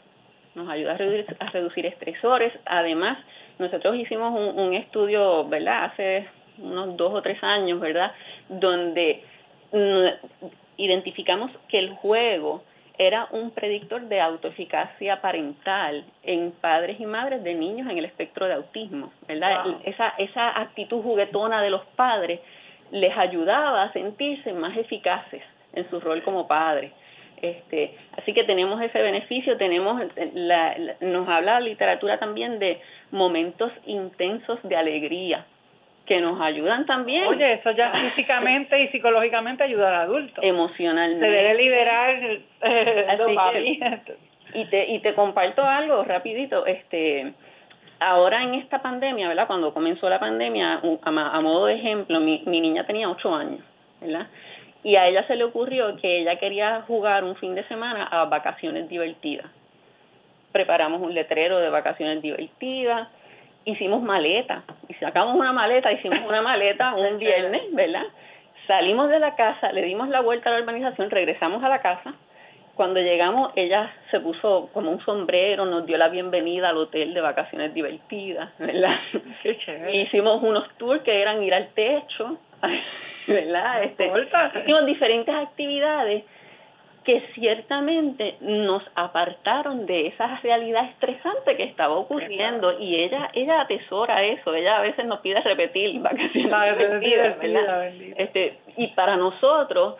nos 0.55 0.69
ayuda 0.69 0.93
a 0.93 0.97
reducir, 0.97 1.37
a 1.39 1.49
reducir 1.51 1.85
estresores. 1.85 2.53
Además, 2.65 3.17
nosotros 3.59 3.95
hicimos 3.95 4.33
un, 4.33 4.59
un 4.59 4.73
estudio, 4.73 5.47
¿verdad? 5.47 5.85
Hace 5.85 6.27
unos 6.57 6.95
dos 6.97 7.13
o 7.13 7.21
tres 7.21 7.41
años, 7.43 7.79
¿verdad? 7.79 8.11
Donde 8.49 9.23
mm, 9.71 10.49
identificamos 10.77 11.51
que 11.69 11.79
el 11.79 11.91
juego 11.95 12.63
era 12.97 13.27
un 13.31 13.51
predictor 13.51 14.03
de 14.03 14.21
autoeficacia 14.21 15.21
parental 15.21 16.05
en 16.23 16.51
padres 16.51 16.99
y 16.99 17.05
madres 17.05 17.43
de 17.43 17.53
niños 17.53 17.89
en 17.89 17.97
el 17.97 18.05
espectro 18.05 18.47
de 18.47 18.53
autismo, 18.53 19.11
¿verdad? 19.27 19.65
Esa, 19.83 20.09
esa 20.17 20.59
actitud 20.61 21.01
juguetona 21.01 21.61
de 21.61 21.69
los 21.69 21.83
padres 21.97 22.39
les 22.91 23.15
ayudaba 23.17 23.83
a 23.83 23.93
sentirse 23.93 24.53
más 24.53 24.77
eficaces 24.77 25.43
en 25.73 25.89
su 25.89 25.99
rol 25.99 26.23
como 26.23 26.47
padres. 26.47 26.93
Este, 27.51 27.95
así 28.17 28.33
que 28.33 28.43
tenemos 28.43 28.81
ese 28.81 29.01
beneficio, 29.01 29.57
tenemos 29.57 30.01
la, 30.33 30.75
nos 31.01 31.27
habla 31.27 31.59
la 31.59 31.59
literatura 31.59 32.17
también 32.19 32.59
de 32.59 32.79
momentos 33.11 33.71
intensos 33.85 34.59
de 34.63 34.75
alegría 34.75 35.45
que 36.05 36.21
nos 36.21 36.39
ayudan 36.39 36.85
también. 36.85 37.25
Oye, 37.25 37.53
eso 37.53 37.71
ya 37.71 37.91
físicamente 38.09 38.79
y 38.81 38.87
psicológicamente 38.89 39.63
ayuda 39.63 39.89
al 39.89 40.09
adulto. 40.09 40.41
Emocionalmente. 40.43 41.25
Se 41.25 41.31
debe 41.31 41.55
liberar 41.55 42.15
eh, 42.61 43.07
y 44.53 44.65
te 44.65 44.85
y 44.87 44.99
te 44.99 45.13
comparto 45.13 45.63
algo 45.63 46.03
rapidito, 46.03 46.65
este 46.65 47.33
ahora 47.99 48.43
en 48.43 48.55
esta 48.55 48.81
pandemia, 48.81 49.27
¿verdad? 49.27 49.47
Cuando 49.47 49.73
comenzó 49.73 50.09
la 50.09 50.19
pandemia, 50.19 50.81
a, 51.01 51.41
modo 51.41 51.65
de 51.65 51.75
ejemplo, 51.75 52.19
mi, 52.19 52.43
mi 52.45 52.61
niña 52.61 52.85
tenía 52.85 53.09
ocho 53.09 53.33
años, 53.33 53.61
¿verdad? 54.01 54.27
Y 54.85 54.97
a 54.97 55.07
ella 55.07 55.25
se 55.25 55.35
le 55.35 55.43
ocurrió 55.43 55.95
que 55.97 56.19
ella 56.19 56.37
quería 56.37 56.83
jugar 56.85 57.23
un 57.23 57.35
fin 57.37 57.55
de 57.55 57.67
semana 57.67 58.03
a 58.03 58.25
vacaciones 58.25 58.87
divertidas. 58.87 59.47
Preparamos 60.51 61.01
un 61.01 61.11
letrero 61.11 61.57
de 61.57 61.71
vacaciones 61.71 62.21
divertidas, 62.21 63.09
hicimos 63.65 64.03
maleta, 64.03 64.61
y 64.87 64.93
sacamos 64.93 65.37
una 65.37 65.51
maleta, 65.51 65.91
hicimos 65.91 66.19
una 66.27 66.43
maleta 66.43 66.93
un 66.93 67.17
viernes, 67.19 67.63
¿verdad? 67.73 68.03
Salimos 68.67 69.09
de 69.09 69.17
la 69.17 69.35
casa, 69.35 69.71
le 69.71 69.81
dimos 69.81 70.07
la 70.09 70.21
vuelta 70.21 70.51
a 70.51 70.53
la 70.53 70.59
urbanización, 70.59 71.09
regresamos 71.09 71.63
a 71.63 71.69
la 71.69 71.81
casa. 71.81 72.13
Cuando 72.75 72.99
llegamos, 72.99 73.53
ella 73.55 73.91
se 74.11 74.19
puso 74.19 74.69
como 74.71 74.91
un 74.91 75.03
sombrero, 75.03 75.65
nos 75.65 75.87
dio 75.87 75.97
la 75.97 76.09
bienvenida 76.09 76.69
al 76.69 76.77
hotel 76.77 77.15
de 77.15 77.21
vacaciones 77.21 77.73
divertidas, 77.73 78.51
¿verdad? 78.59 78.99
Qué 79.41 79.57
chévere. 79.57 80.03
Hicimos 80.03 80.43
unos 80.43 80.69
tours 80.77 81.01
que 81.01 81.23
eran 81.23 81.41
ir 81.41 81.55
al 81.55 81.69
techo, 81.69 82.37
¿verdad? 83.27 83.83
Este, 83.83 84.11
hicimos 84.61 84.85
diferentes 84.85 85.33
actividades 85.33 86.23
que 87.05 87.21
ciertamente 87.35 88.35
nos 88.41 88.83
apartaron 88.95 89.85
de 89.85 90.07
esa 90.07 90.39
realidad 90.41 90.85
estresante 90.89 91.55
que 91.55 91.63
estaba 91.63 91.95
ocurriendo 91.95 92.79
y 92.79 92.95
ella 92.95 93.29
ella 93.33 93.61
atesora 93.61 94.23
eso 94.23 94.55
ella 94.55 94.77
a 94.77 94.81
veces 94.81 95.05
nos 95.05 95.19
pide 95.19 95.39
repetir 95.41 95.99
vacaciones 95.99 96.51
¿verdad? 97.39 97.93
este 98.17 98.57
y 98.75 98.87
para 98.87 99.17
nosotros 99.17 99.97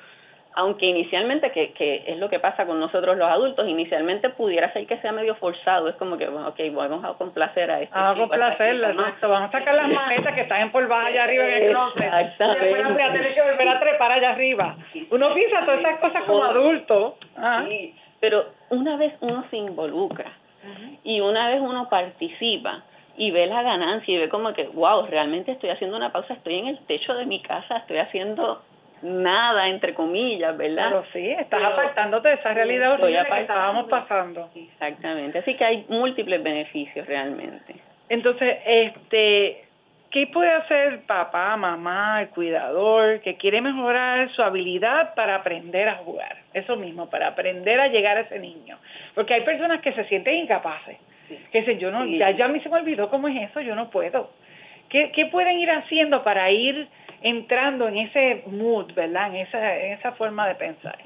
aunque 0.56 0.86
inicialmente, 0.86 1.52
que, 1.52 1.74
que 1.74 2.04
es 2.08 2.18
lo 2.18 2.30
que 2.30 2.40
pasa 2.40 2.66
con 2.66 2.80
nosotros 2.80 3.18
los 3.18 3.30
adultos, 3.30 3.68
inicialmente 3.68 4.30
pudiera 4.30 4.72
ser 4.72 4.88
que 4.88 4.98
sea 5.00 5.12
medio 5.12 5.36
forzado, 5.36 5.90
es 5.90 5.96
como 5.96 6.18
que, 6.18 6.28
bueno, 6.30 6.48
ok, 6.48 6.60
vamos 6.74 7.04
a 7.04 7.14
complacer 7.14 7.70
a 7.70 7.82
este 7.82 7.94
Vamos 7.94 8.16
a 8.16 8.20
complacerla, 8.20 8.90
exacto, 8.92 9.30
vamos 9.30 9.50
a 9.50 9.60
sacar 9.60 9.76
las 9.76 9.90
maletas 9.90 10.34
que 10.34 10.42
están 10.42 10.62
empolvadas 10.62 11.08
allá 11.08 11.24
arriba 11.26 11.44
en 11.44 11.64
el 11.64 11.70
closet. 11.72 12.04
Exactamente. 12.04 12.70
Y 12.70 12.74
después 12.74 12.94
voy 12.94 13.02
a 13.02 13.12
tener 13.12 13.34
que 13.34 13.42
volver 13.42 13.68
a 13.68 13.80
trepar 13.80 14.12
allá 14.14 14.30
arriba. 14.32 14.76
Uno 15.12 15.34
piensa 15.34 15.66
todas 15.66 15.80
esas 15.82 16.00
cosas 16.00 16.24
como 16.24 16.44
adulto. 16.44 17.18
Sí, 17.68 17.94
pero 18.22 18.46
una 18.70 18.96
vez 18.96 19.14
uno 19.20 19.44
se 19.50 19.58
involucra 19.58 20.32
y 21.04 21.20
una 21.20 21.50
vez 21.50 21.60
uno 21.62 21.90
participa, 21.90 22.82
y 23.18 23.32
ve 23.32 23.46
la 23.46 23.62
ganancia 23.62 24.14
y 24.14 24.18
ve 24.18 24.30
como 24.30 24.54
que, 24.54 24.64
wow, 24.68 25.06
realmente 25.06 25.52
estoy 25.52 25.70
haciendo 25.70 25.96
una 25.96 26.12
pausa, 26.12 26.34
estoy 26.34 26.56
en 26.56 26.68
el 26.68 26.80
techo 26.80 27.14
de 27.14 27.26
mi 27.26 27.42
casa, 27.42 27.78
estoy 27.78 27.98
haciendo 27.98 28.62
nada, 29.06 29.70
entre 29.70 29.94
comillas, 29.94 30.58
¿verdad? 30.58 30.90
Pero 30.90 31.06
sí, 31.14 31.32
estás 31.32 31.64
apartándote 31.64 32.30
de 32.30 32.34
esa 32.36 32.54
realidad 32.54 32.94
horrible 32.94 33.26
que 33.30 33.42
estábamos 33.42 33.88
pasando. 33.88 34.50
Exactamente, 34.56 35.40
así 35.40 35.56
que 35.56 35.64
hay 35.64 35.86
múltiples 35.88 36.42
beneficios 36.42 37.06
realmente. 37.06 37.76
Entonces, 38.10 38.58
este, 38.66 39.66
¿qué 40.12 40.28
puede 40.28 40.52
hacer 40.52 41.02
papá, 41.02 41.56
mamá, 41.56 42.22
el 42.22 42.30
cuidador 42.30 43.22
que 43.22 43.36
quiere 43.36 43.62
mejorar 43.62 44.30
su 44.32 44.42
habilidad 44.42 45.14
para 45.14 45.36
aprender 45.36 45.88
a 45.88 45.96
jugar? 45.98 46.38
Eso 46.54 46.76
mismo, 46.76 47.10
para 47.10 47.28
aprender 47.28 47.80
a 47.80 47.88
llegar 47.88 48.18
a 48.18 48.22
ese 48.22 48.40
niño. 48.40 48.78
Porque 49.14 49.34
hay 49.36 49.42
personas 49.42 49.82
que 49.82 49.94
se 49.94 50.06
sienten 50.06 50.36
incapaces, 50.36 50.98
que 51.52 51.60
dicen, 51.60 51.80
yo 51.80 51.92
no, 51.92 52.06
ya, 52.06 52.32
ya 52.32 52.46
a 52.46 52.50
mí 52.50 52.60
se 52.60 52.70
me 52.70 52.78
olvidó 52.78 53.10
cómo 53.10 53.28
es 53.28 53.50
eso, 53.50 53.62
yo 53.62 53.76
no 53.76 53.90
puedo. 53.90 54.32
¿Qué, 54.90 55.12
¿Qué 55.12 55.26
pueden 55.28 55.58
ir 55.58 55.72
haciendo 55.72 56.24
para 56.24 56.52
ir 56.52 56.88
entrando 57.22 57.88
en 57.88 57.98
ese 57.98 58.44
mood, 58.48 58.94
¿verdad? 58.94 59.28
En 59.30 59.36
esa, 59.38 59.78
en 59.78 59.94
esa 59.94 60.12
forma 60.14 60.48
de 60.48 60.56
pensar. 60.56 60.98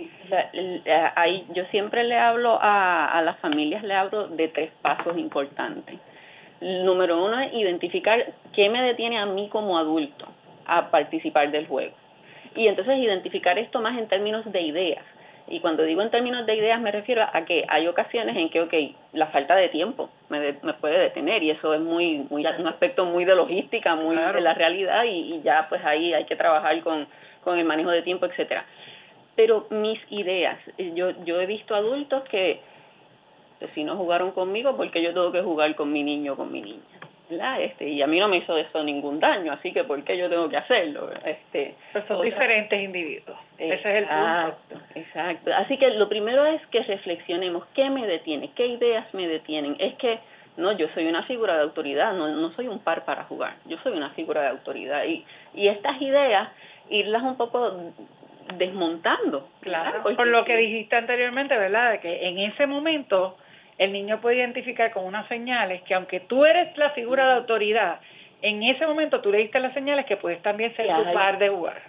ahí 1.15 1.45
yo 1.53 1.65
siempre 1.65 2.03
le 2.03 2.17
hablo 2.17 2.57
a, 2.61 3.05
a 3.05 3.21
las 3.21 3.37
familias, 3.39 3.83
le 3.83 3.93
hablo 3.93 4.27
de 4.27 4.47
tres 4.49 4.71
pasos 4.81 5.17
importantes. 5.17 5.99
Número 6.61 7.23
uno 7.23 7.39
es 7.39 7.53
identificar 7.53 8.33
qué 8.53 8.69
me 8.69 8.81
detiene 8.81 9.17
a 9.17 9.25
mí 9.25 9.47
como 9.49 9.77
adulto 9.77 10.27
a 10.65 10.91
participar 10.91 11.51
del 11.51 11.67
juego. 11.67 11.95
Y 12.55 12.67
entonces 12.67 12.97
identificar 12.97 13.57
esto 13.57 13.81
más 13.81 13.97
en 13.97 14.07
términos 14.07 14.49
de 14.51 14.61
ideas. 14.61 15.05
Y 15.51 15.61
cuando 15.61 15.83
digo 15.83 16.03
en 16.03 16.11
términos 16.11 16.45
de 16.45 16.55
ideas 16.55 16.79
me 16.79 16.91
refiero 16.91 17.23
a 17.23 17.43
que 17.43 17.65
hay 17.67 17.87
ocasiones 17.87 18.37
en 18.37 18.49
que, 18.49 18.61
ok, 18.61 18.73
la 19.13 19.27
falta 19.27 19.55
de 19.55 19.69
tiempo 19.69 20.09
me, 20.29 20.53
me 20.61 20.73
puede 20.73 20.99
detener 20.99 21.41
y 21.41 21.49
eso 21.49 21.73
es 21.73 21.81
muy, 21.81 22.27
muy 22.29 22.45
un 22.45 22.67
aspecto 22.67 23.03
muy 23.05 23.25
de 23.25 23.33
logística, 23.33 23.95
muy 23.95 24.15
de 24.15 24.41
la 24.41 24.53
realidad 24.53 25.03
y, 25.05 25.41
ya 25.41 25.65
pues 25.67 25.83
ahí 25.83 26.13
hay 26.13 26.25
que 26.25 26.35
trabajar 26.35 26.79
con, 26.81 27.07
con 27.43 27.57
el 27.57 27.65
manejo 27.65 27.89
de 27.89 28.03
tiempo, 28.03 28.27
etcétera. 28.27 28.63
Pero 29.35 29.65
mis 29.71 29.99
ideas, 30.11 30.59
yo, 30.77 31.11
yo 31.25 31.41
he 31.41 31.47
visto 31.47 31.73
adultos 31.73 32.23
que 32.25 32.61
si 33.73 33.83
no 33.83 33.97
jugaron 33.97 34.31
conmigo 34.31 34.77
porque 34.77 35.01
yo 35.01 35.13
tengo 35.13 35.31
que 35.31 35.41
jugar 35.41 35.73
con 35.75 35.91
mi 35.91 36.03
niño 36.03 36.33
o 36.33 36.35
con 36.35 36.51
mi 36.51 36.61
niña. 36.61 36.98
Este, 37.29 37.87
y 37.87 38.01
a 38.01 38.07
mí 38.07 38.19
no 38.19 38.27
me 38.27 38.37
hizo 38.37 38.57
eso 38.57 38.83
ningún 38.83 39.19
daño, 39.19 39.51
así 39.51 39.71
que 39.71 39.83
¿por 39.83 40.03
qué 40.03 40.17
yo 40.17 40.29
tengo 40.29 40.49
que 40.49 40.57
hacerlo? 40.57 41.11
Este, 41.23 41.75
Pero 41.93 42.07
son 42.07 42.21
diferentes 42.23 42.81
individuos, 42.81 43.37
ese 43.57 43.75
es 43.75 43.85
el 43.85 44.05
punto. 44.05 44.85
Exacto, 44.95 45.51
así 45.53 45.77
que 45.77 45.91
lo 45.91 46.09
primero 46.09 46.45
es 46.45 46.65
que 46.67 46.81
reflexionemos, 46.81 47.65
¿qué 47.75 47.89
me 47.91 48.07
detiene? 48.07 48.49
¿Qué 48.55 48.65
ideas 48.65 49.13
me 49.13 49.27
detienen? 49.27 49.75
Es 49.77 49.93
que, 49.95 50.19
no, 50.57 50.71
yo 50.71 50.87
soy 50.95 51.05
una 51.05 51.23
figura 51.23 51.55
de 51.55 51.61
autoridad, 51.61 52.13
no, 52.13 52.29
no 52.29 52.51
soy 52.53 52.67
un 52.67 52.79
par 52.79 53.05
para 53.05 53.25
jugar, 53.25 53.57
yo 53.65 53.77
soy 53.83 53.95
una 53.95 54.09
figura 54.11 54.41
de 54.41 54.47
autoridad 54.47 55.03
y, 55.05 55.23
y 55.53 55.67
estas 55.67 56.01
ideas, 56.01 56.49
irlas 56.89 57.21
un 57.21 57.37
poco 57.37 57.93
desmontando. 58.55 59.47
Claro, 59.61 60.01
por 60.01 60.25
lo 60.25 60.43
que 60.45 60.55
dijiste 60.57 60.95
anteriormente, 60.95 61.55
¿verdad? 61.55 61.91
De 61.91 61.99
que 61.99 62.27
en 62.27 62.39
ese 62.39 62.65
momento 62.65 63.37
el 63.79 63.91
niño 63.93 64.21
puede 64.21 64.35
identificar 64.37 64.91
con 64.91 65.05
unas 65.05 65.27
señales 65.27 65.81
que 65.83 65.95
aunque 65.95 66.19
tú 66.19 66.45
eres 66.45 66.77
la 66.77 66.91
figura 66.91 67.25
de 67.25 67.33
autoridad, 67.39 67.99
en 68.41 68.61
ese 68.63 68.85
momento 68.85 69.19
tú 69.21 69.31
le 69.31 69.39
diste 69.39 69.59
las 69.59 69.73
señales 69.73 70.05
que 70.05 70.17
puedes 70.17 70.41
también 70.41 70.75
ser 70.75 70.87
tu 70.87 71.13
par 71.13 71.39
de 71.39 71.49
jugar. 71.49 71.81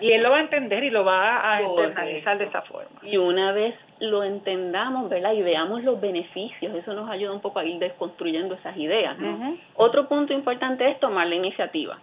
Y 0.00 0.12
él 0.12 0.22
lo 0.22 0.30
va 0.30 0.38
a 0.38 0.40
entender 0.40 0.82
y 0.82 0.90
lo 0.90 1.04
va 1.04 1.54
a 1.54 1.62
internalizar 1.62 2.38
de 2.38 2.44
esa 2.46 2.62
forma. 2.62 3.00
Y 3.02 3.16
una 3.18 3.52
vez 3.52 3.74
lo 4.00 4.24
entendamos, 4.24 5.08
¿verdad? 5.08 5.32
Y 5.32 5.42
veamos 5.42 5.84
los 5.84 6.00
beneficios, 6.00 6.74
eso 6.74 6.92
nos 6.94 7.08
ayuda 7.08 7.32
un 7.32 7.40
poco 7.40 7.60
a 7.60 7.64
ir 7.64 7.78
desconstruyendo 7.78 8.54
esas 8.54 8.76
ideas. 8.76 9.16
Otro 9.74 10.08
punto 10.08 10.32
importante 10.32 10.88
es 10.88 10.98
tomar 11.00 11.26
la 11.28 11.36
iniciativa. 11.36 11.98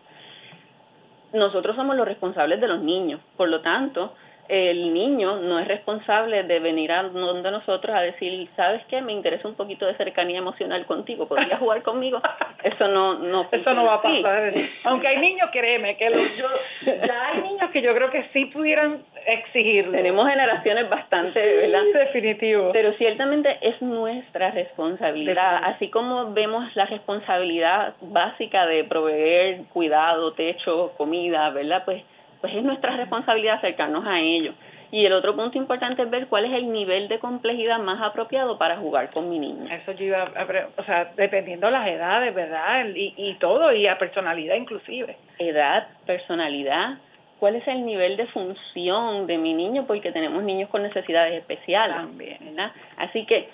Nosotros 1.34 1.76
somos 1.76 1.96
los 1.96 2.08
responsables 2.08 2.62
de 2.62 2.68
los 2.68 2.82
niños, 2.82 3.20
por 3.36 3.50
lo 3.50 3.62
tanto, 3.62 4.14
el 4.50 4.94
niño 4.94 5.38
no 5.38 5.60
es 5.60 5.68
responsable 5.68 6.44
de 6.44 6.60
venir 6.60 6.92
a 6.92 7.04
donde 7.04 7.50
nosotros 7.52 7.96
a 7.96 8.02
decir, 8.02 8.48
¿sabes 8.56 8.82
qué? 8.88 9.02
Me 9.02 9.14
interesa 9.14 9.48
un 9.48 9.56
poquito 9.56 9.86
de 9.86 9.96
cercanía 9.96 10.40
emocional 10.40 10.86
contigo, 10.86 11.28
¿podrías 11.28 11.60
jugar 11.60 11.82
conmigo? 11.82 12.22
Eso 12.64 12.88
no 12.88 13.16
no 13.20 13.48
Eso 13.52 13.74
no 13.74 13.86
va 13.86 13.96
a 13.96 14.02
pasar. 14.02 14.54
Aunque 14.84 15.08
hay 15.08 15.18
niños, 15.18 15.50
créeme, 15.52 15.98
que 15.98 16.10
los, 16.10 16.36
yo, 16.36 16.48
ya 16.86 17.28
hay 17.28 17.42
niños 17.42 17.70
que 17.72 17.82
yo 17.82 17.94
creo 17.94 18.10
que 18.10 18.24
sí 18.34 18.46
pudieran 18.46 19.04
exigirlo. 19.26 19.92
Tenemos 19.92 20.28
generaciones 20.30 20.90
bastante, 20.90 21.40
¿verdad? 21.40 21.84
Definitivo. 21.94 22.72
Pero 22.74 22.94
ciertamente 22.94 23.58
es 23.62 23.82
nuestra 23.82 24.52
responsabilidad, 24.52 25.62
así 25.64 25.90
como 25.90 26.34
vemos 26.34 26.76
la 26.76 26.86
responsabilidad 26.86 27.96
básica 28.02 28.66
de 28.66 28.84
proveer 28.84 29.64
cuidado, 29.74 30.34
techo, 30.34 30.94
comida, 30.98 31.50
¿verdad? 31.52 31.84
Pues 31.86 32.04
pues 32.44 32.56
es 32.56 32.64
nuestra 32.66 32.98
responsabilidad 32.98 33.56
acercarnos 33.56 34.06
a 34.06 34.20
ellos. 34.20 34.54
Y 34.92 35.06
el 35.06 35.14
otro 35.14 35.34
punto 35.34 35.58
importante 35.58 36.02
es 36.02 36.10
ver 36.10 36.28
cuál 36.28 36.44
es 36.44 36.52
el 36.52 36.74
nivel 36.74 37.08
de 37.08 37.18
complejidad 37.18 37.80
más 37.80 38.02
apropiado 38.02 38.58
para 38.58 38.76
jugar 38.76 39.12
con 39.12 39.30
mi 39.30 39.40
niña. 39.40 39.74
Eso 39.74 39.94
yo 39.94 40.08
iba 40.08 40.24
a, 40.24 40.46
o 40.76 40.84
sea, 40.84 41.14
dependiendo 41.16 41.68
de 41.68 41.72
las 41.72 41.88
edades, 41.88 42.36
¿verdad? 42.36 42.86
Y, 42.94 43.14
y 43.16 43.36
todo, 43.36 43.72
y 43.72 43.88
a 43.88 43.98
personalidad 43.98 44.58
inclusive. 44.58 45.16
Edad, 45.40 45.88
personalidad, 46.06 46.98
cuál 47.40 47.56
es 47.56 47.66
el 47.66 47.86
nivel 47.86 48.18
de 48.18 48.28
función 48.28 49.26
de 49.26 49.38
mi 49.38 49.54
niño, 49.54 49.86
porque 49.88 50.12
tenemos 50.12 50.44
niños 50.44 50.70
con 50.70 50.84
necesidades 50.84 51.40
especiales. 51.40 51.96
También. 51.96 52.40
¿verdad? 52.42 52.74
Así 52.98 53.26
que 53.26 53.48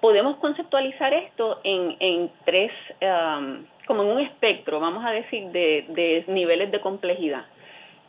podemos 0.00 0.36
conceptualizar 0.36 1.12
esto 1.12 1.58
en, 1.64 1.96
en 1.98 2.30
tres, 2.44 2.70
um, 3.02 3.64
como 3.84 4.04
en 4.04 4.10
un 4.10 4.20
espectro, 4.20 4.78
vamos 4.78 5.04
a 5.04 5.10
decir, 5.10 5.48
de, 5.48 5.86
de 5.88 6.24
niveles 6.28 6.70
de 6.70 6.80
complejidad 6.80 7.46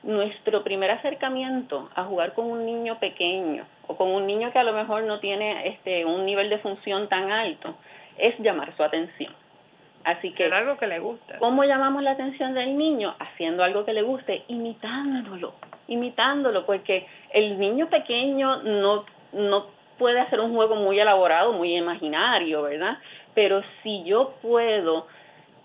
nuestro 0.07 0.63
primer 0.63 0.89
acercamiento 0.89 1.89
a 1.93 2.05
jugar 2.05 2.33
con 2.33 2.49
un 2.49 2.65
niño 2.65 2.97
pequeño 2.97 3.65
o 3.87 3.97
con 3.97 4.09
un 4.09 4.25
niño 4.25 4.51
que 4.53 4.59
a 4.59 4.63
lo 4.63 4.71
mejor 4.71 5.03
no 5.03 5.19
tiene 5.19 5.67
este 5.67 6.05
un 6.05 6.25
nivel 6.25 6.49
de 6.49 6.59
función 6.59 7.09
tan 7.09 7.29
alto 7.29 7.75
es 8.17 8.39
llamar 8.39 8.75
su 8.75 8.83
atención. 8.83 9.33
Así 10.05 10.31
que 10.31 10.45
algo 10.45 10.77
que 10.77 10.87
le 10.87 10.99
gusta. 10.99 11.37
¿Cómo 11.39 11.65
llamamos 11.65 12.01
la 12.01 12.11
atención 12.11 12.53
del 12.53 12.77
niño? 12.77 13.13
Haciendo 13.19 13.63
algo 13.63 13.83
que 13.83 13.91
le 13.91 14.01
guste, 14.01 14.43
imitándolo, 14.47 15.55
imitándolo, 15.89 16.65
porque 16.65 17.05
el 17.33 17.59
niño 17.59 17.89
pequeño 17.89 18.63
no 18.63 19.03
no 19.33 19.65
puede 19.97 20.21
hacer 20.21 20.39
un 20.39 20.55
juego 20.55 20.75
muy 20.77 20.97
elaborado, 20.97 21.51
muy 21.51 21.75
imaginario, 21.75 22.61
¿verdad? 22.61 22.97
Pero 23.33 23.61
si 23.83 24.05
yo 24.05 24.35
puedo 24.41 25.07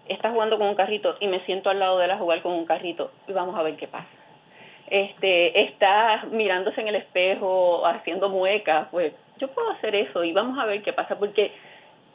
está 0.08 0.32
jugando 0.32 0.58
con 0.58 0.66
un 0.66 0.75
carrito 0.75 1.16
y 1.20 1.28
me 1.28 1.40
siento 1.40 1.70
al 1.70 1.78
lado 1.78 1.99
de 1.99 2.06
él 2.06 2.11
a 2.11 2.18
jugar 2.18 2.42
con 2.42 2.52
un 2.52 2.66
carrito 2.66 3.12
y 3.28 3.32
vamos 3.32 3.56
a 3.56 3.62
ver 3.62 3.76
qué 3.76 3.87
pasa. 3.87 4.22
Este, 4.92 5.58
está 5.58 6.26
mirándose 6.32 6.82
en 6.82 6.88
el 6.88 6.96
espejo, 6.96 7.87
haciendo 7.87 8.28
muecas, 8.28 8.88
pues 8.90 9.14
yo 9.38 9.49
puedo 9.49 9.70
hacer 9.70 9.94
eso 9.94 10.22
y 10.22 10.34
vamos 10.34 10.58
a 10.58 10.66
ver 10.66 10.82
qué 10.82 10.92
pasa, 10.92 11.18
porque 11.18 11.50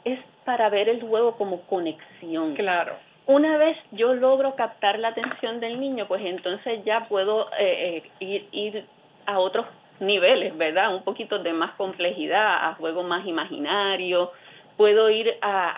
es 0.04 0.20
para 0.44 0.68
ver 0.68 0.88
el 0.88 1.02
juego 1.02 1.36
como 1.36 1.62
conexión. 1.62 2.54
Claro. 2.54 2.94
Una 3.26 3.56
vez 3.58 3.76
yo 3.90 4.14
logro 4.14 4.54
captar 4.54 5.00
la 5.00 5.08
atención 5.08 5.58
del 5.58 5.80
niño, 5.80 6.06
pues 6.06 6.24
entonces 6.24 6.84
ya 6.84 7.08
puedo 7.08 7.48
eh, 7.58 7.96
eh, 7.96 8.10
ir, 8.20 8.46
ir 8.52 8.84
a 9.26 9.40
otros 9.40 9.66
niveles, 9.98 10.56
¿verdad? 10.56 10.94
Un 10.94 11.02
poquito 11.02 11.40
de 11.40 11.52
más 11.52 11.72
complejidad, 11.72 12.68
a 12.68 12.74
juegos 12.74 13.04
más 13.04 13.26
imaginarios. 13.26 14.28
Puedo 14.76 15.10
ir 15.10 15.36
a, 15.40 15.74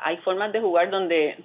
a, 0.00 0.08
hay 0.08 0.16
formas 0.16 0.52
de 0.52 0.62
jugar 0.62 0.88
donde 0.88 1.36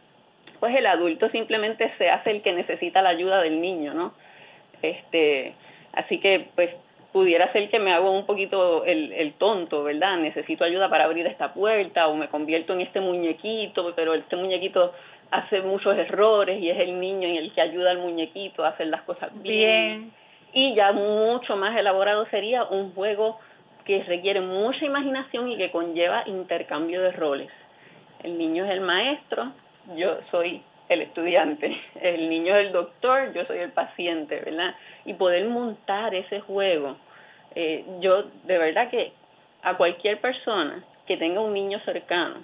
pues 0.61 0.73
el 0.73 0.85
adulto 0.85 1.27
simplemente 1.31 1.93
se 1.97 2.09
hace 2.09 2.31
el 2.31 2.41
que 2.41 2.53
necesita 2.53 3.01
la 3.01 3.09
ayuda 3.09 3.41
del 3.41 3.59
niño, 3.59 3.93
¿no? 3.93 4.13
Este, 4.81 5.53
así 5.93 6.19
que 6.19 6.47
pues 6.55 6.71
pudiera 7.11 7.51
ser 7.53 7.69
que 7.69 7.79
me 7.79 7.93
hago 7.93 8.11
un 8.11 8.25
poquito 8.25 8.83
el, 8.83 9.13
el 9.13 9.33
tonto, 9.33 9.83
¿verdad? 9.83 10.17
Necesito 10.17 10.65
ayuda 10.65 10.89
para 10.89 11.05
abrir 11.05 11.25
esta 11.27 11.53
puerta 11.53 12.07
o 12.07 12.15
me 12.15 12.27
convierto 12.27 12.73
en 12.73 12.81
este 12.81 12.99
muñequito, 12.99 13.93
pero 13.95 14.13
este 14.13 14.35
muñequito 14.35 14.93
hace 15.31 15.61
muchos 15.61 15.97
errores 15.97 16.61
y 16.61 16.69
es 16.69 16.79
el 16.79 16.99
niño 16.99 17.27
el 17.27 17.53
que 17.53 17.61
ayuda 17.61 17.91
al 17.91 17.99
muñequito 17.99 18.63
a 18.65 18.69
hacer 18.69 18.87
las 18.87 19.01
cosas 19.03 19.29
bien. 19.41 20.11
Y 20.53 20.73
ya 20.75 20.91
mucho 20.91 21.55
más 21.55 21.77
elaborado 21.77 22.25
sería 22.27 22.63
un 22.65 22.93
juego 22.93 23.39
que 23.85 24.03
requiere 24.03 24.41
mucha 24.41 24.85
imaginación 24.85 25.51
y 25.51 25.57
que 25.57 25.71
conlleva 25.71 26.23
intercambio 26.25 27.01
de 27.01 27.11
roles. 27.11 27.51
El 28.23 28.37
niño 28.37 28.65
es 28.65 28.71
el 28.71 28.81
maestro, 28.81 29.51
yo 29.95 30.17
soy 30.31 30.61
el 30.89 31.01
estudiante, 31.01 31.75
el 32.01 32.29
niño 32.29 32.55
es 32.55 32.67
el 32.67 32.73
doctor, 32.73 33.33
yo 33.33 33.45
soy 33.45 33.59
el 33.59 33.71
paciente, 33.71 34.39
¿verdad? 34.39 34.75
Y 35.05 35.13
poder 35.13 35.45
montar 35.45 36.13
ese 36.13 36.39
juego, 36.41 36.97
eh, 37.55 37.85
yo 37.99 38.23
de 38.43 38.57
verdad 38.57 38.89
que 38.89 39.13
a 39.63 39.75
cualquier 39.77 40.19
persona 40.19 40.83
que 41.07 41.17
tenga 41.17 41.41
un 41.41 41.53
niño 41.53 41.79
cercano, 41.85 42.43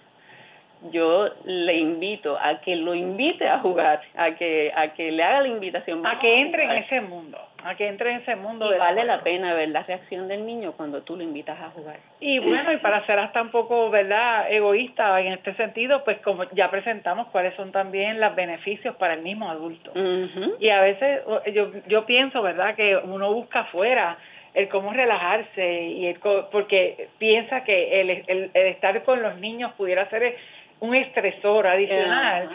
yo 0.92 1.30
le 1.46 1.78
invito 1.78 2.38
a 2.38 2.60
que 2.62 2.76
lo 2.76 2.96
invite 2.96 3.48
a 3.48 3.60
jugar, 3.60 4.02
a 4.16 4.32
que 4.32 4.72
a 4.76 4.94
que 4.94 5.12
le 5.12 5.24
haga 5.24 5.42
la 5.42 5.48
invitación. 5.48 6.06
A 6.06 6.20
que 6.20 6.42
entre 6.42 6.64
en 6.64 6.72
ese 6.72 7.02
mundo, 7.02 7.38
a 7.64 7.76
que 7.76 7.88
entre 7.88 8.12
en 8.12 8.22
ese 8.22 8.36
mundo. 8.36 8.74
Y 8.74 8.78
vale 8.78 9.04
la 9.04 9.22
pena 9.22 9.54
ver 9.54 9.70
la 9.70 9.84
reacción 9.84 10.28
del 10.28 10.46
niño 10.46 10.74
cuando 10.74 11.02
tú 11.02 11.16
lo 11.16 11.24
invitas 11.24 11.60
a 11.60 11.70
jugar. 11.70 11.98
Y 12.20 12.40
bueno, 12.40 12.74
y 12.74 12.78
para 12.78 13.06
ser 13.06 13.20
hasta 13.20 13.42
un 13.42 13.50
poco, 13.50 13.90
¿verdad?, 13.90 14.52
egoísta 14.52 15.20
en 15.22 15.34
este 15.34 15.54
sentido, 15.54 16.04
pues 16.04 16.20
como 16.20 16.46
ya 16.52 16.72
presentamos 16.72 17.28
cuáles 17.28 17.54
son 17.56 17.72
también 17.72 18.20
los 18.20 18.36
beneficios 18.36 18.96
para 18.96 19.14
el 19.14 19.22
mismo 19.22 19.50
adulto. 19.50 19.92
Y 20.60 20.70
a 20.70 20.82
veces 20.82 21.22
yo, 21.54 21.72
yo 21.88 22.06
pienso, 22.06 22.42
¿verdad?, 22.42 22.76
que 22.76 22.98
uno 22.98 23.34
busca 23.34 23.62
afuera 23.62 24.18
el 24.54 24.68
cómo 24.68 24.92
relajarse 24.92 25.84
y 25.84 26.08
el, 26.08 26.20
porque 26.52 27.08
piensa 27.18 27.64
que 27.64 28.02
el, 28.02 28.10
el, 28.10 28.52
el 28.54 28.68
estar 28.68 29.02
con 29.04 29.22
los 29.22 29.38
niños 29.38 29.72
pudiera 29.78 30.10
ser 30.10 30.36
un 30.82 30.96
estresor 30.96 31.68
adicional. 31.68 32.50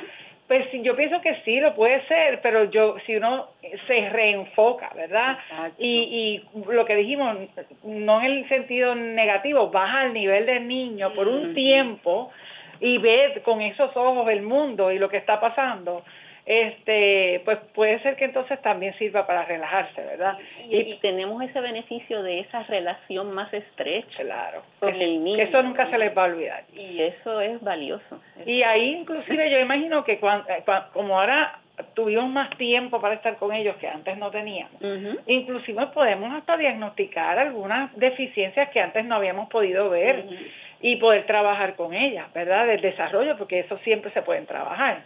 Pues 0.47 0.65
yo 0.73 0.95
pienso 0.95 1.21
que 1.23 1.35
sí, 1.45 1.59
lo 1.59 1.75
puede 1.75 2.07
ser, 2.07 2.41
pero 2.41 2.71
yo 2.71 2.97
si 3.05 3.17
uno 3.17 3.49
se 3.89 4.09
reenfoca, 4.11 4.91
¿verdad? 4.95 5.39
Y, 5.77 5.89
y 5.89 6.73
lo 6.73 6.85
que 6.85 6.95
dijimos, 6.95 7.37
no 7.83 8.21
en 8.21 8.27
el 8.27 8.49
sentido 8.49 8.95
negativo, 8.95 9.71
baja 9.71 10.03
al 10.03 10.13
nivel 10.13 10.47
del 10.47 10.69
niño 10.69 11.13
por 11.15 11.27
un 11.27 11.53
tiempo 11.53 12.31
y 12.79 12.99
ve 12.99 13.41
con 13.45 13.61
esos 13.61 13.97
ojos 13.97 14.29
el 14.29 14.43
mundo 14.43 14.93
y 14.93 14.99
lo 14.99 15.09
que 15.09 15.17
está 15.17 15.41
pasando 15.41 16.05
este 16.47 17.43
pues 17.45 17.59
puede 17.75 17.99
ser 18.01 18.15
que 18.15 18.25
entonces 18.25 18.63
también 18.63 18.95
sirva 18.99 19.27
para 19.27 19.45
relajarse, 19.45 20.01
¿verdad? 20.01 20.39
Y, 20.71 20.95
tenemos 21.03 21.43
ese 21.43 21.61
beneficio 21.61 22.23
de 22.23 22.41
esa 22.41 22.63
relación 22.63 23.33
más 23.33 23.53
estrecha 23.53 24.23
claro, 24.23 24.63
con 24.79 24.95
el 24.95 25.23
niño. 25.25 25.43
Eso 25.43 25.63
nunca 25.63 25.91
se 25.91 25.99
les 25.99 26.17
va 26.17 26.23
a 26.23 26.27
olvidar. 26.27 26.65
Y 26.73 27.03
eso 27.03 27.41
es 27.41 27.61
valioso. 27.63 28.21
Y 28.47 28.63
ahí 28.63 28.95
inclusive 28.95 29.51
yo 29.51 29.59
imagino 29.59 30.05
que 30.05 30.19
cuando, 30.19 30.49
eh, 30.49 30.63
como 30.93 31.19
ahora 31.19 31.59
tuvimos 31.95 32.31
más 32.31 32.51
tiempo 32.57 33.01
para 33.01 33.15
estar 33.15 33.37
con 33.37 33.53
ellos 33.53 33.77
que 33.77 33.89
antes 33.89 34.17
no 34.17 34.31
teníamos. 34.31 34.81
Inclusive 35.27 35.87
podemos 35.89 36.33
hasta 36.33 36.57
diagnosticar 36.57 37.39
algunas 37.39 37.95
deficiencias 37.97 38.71
que 38.71 38.81
antes 38.81 39.05
no 39.05 39.17
habíamos 39.17 39.49
podido 39.49 39.91
ver 39.91 40.25
y 40.81 40.97
poder 40.97 41.27
trabajar 41.27 41.75
con 41.75 41.95
ellas, 41.95 42.33
¿verdad? 42.33 42.67
Del 42.67 42.81
desarrollo, 42.81 43.37
porque 43.37 43.61
eso 43.61 43.79
siempre 43.79 44.11
se 44.13 44.23
pueden 44.23 44.47
trabajar. 44.47 45.03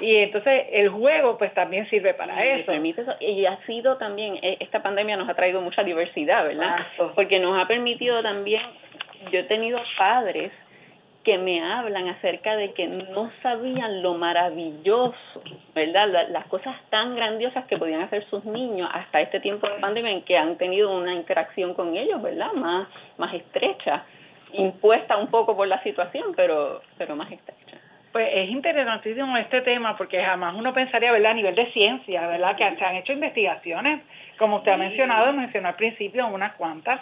Y 0.00 0.16
entonces 0.16 0.66
el 0.72 0.88
juego 0.88 1.38
pues 1.38 1.52
también 1.54 1.88
sirve 1.88 2.14
para 2.14 2.44
eso. 2.44 2.72
Y 3.20 3.46
ha 3.46 3.56
sido 3.66 3.96
también, 3.96 4.38
e, 4.42 4.56
esta 4.60 4.82
pandemia 4.82 5.16
nos 5.16 5.28
ha 5.28 5.34
traído 5.34 5.60
mucha 5.60 5.82
diversidad, 5.82 6.44
¿verdad? 6.44 6.78
Porque 7.14 7.38
nos 7.38 7.62
ha 7.62 7.66
permitido 7.66 8.22
también, 8.22 8.62
yo 9.30 9.40
he 9.40 9.44
tenido 9.44 9.80
padres 9.96 10.52
que 11.24 11.38
me 11.38 11.62
hablan 11.62 12.08
acerca 12.08 12.56
de 12.56 12.72
que 12.72 12.86
no 12.86 13.30
sabían 13.42 14.02
lo 14.02 14.14
maravilloso, 14.14 15.42
¿verdad? 15.74 16.28
Las 16.30 16.46
cosas 16.46 16.74
tan 16.90 17.14
grandiosas 17.14 17.64
que 17.66 17.76
podían 17.78 18.02
hacer 18.02 18.24
sus 18.28 18.44
niños 18.44 18.90
hasta 18.92 19.20
este 19.20 19.40
tiempo 19.40 19.68
de 19.68 19.78
pandemia 19.78 20.10
en 20.10 20.22
que 20.22 20.36
han 20.36 20.56
tenido 20.56 20.90
una 20.96 21.14
interacción 21.14 21.74
con 21.74 21.96
ellos, 21.96 22.20
¿verdad? 22.20 22.52
Más, 22.54 22.88
más 23.18 23.32
estrecha, 23.34 24.04
impuesta 24.52 25.16
un 25.16 25.28
poco 25.28 25.56
por 25.56 25.68
la 25.68 25.82
situación, 25.82 26.32
pero, 26.34 26.82
pero 26.98 27.14
más 27.14 27.30
estrecha. 27.30 27.71
Pues 28.12 28.28
es 28.30 28.50
interesantísimo 28.50 29.36
este 29.38 29.62
tema 29.62 29.96
porque 29.96 30.22
jamás 30.22 30.54
uno 30.54 30.74
pensaría, 30.74 31.10
¿verdad? 31.12 31.30
A 31.30 31.34
nivel 31.34 31.54
de 31.54 31.72
ciencia, 31.72 32.26
¿verdad? 32.26 32.56
Que 32.56 32.76
se 32.76 32.84
han 32.84 32.96
hecho 32.96 33.12
investigaciones, 33.14 34.02
como 34.38 34.56
usted 34.56 34.72
ha 34.72 34.76
mencionado, 34.76 35.32
mencionó 35.32 35.68
al 35.68 35.76
principio 35.76 36.26
unas 36.26 36.52
cuantas, 36.54 37.00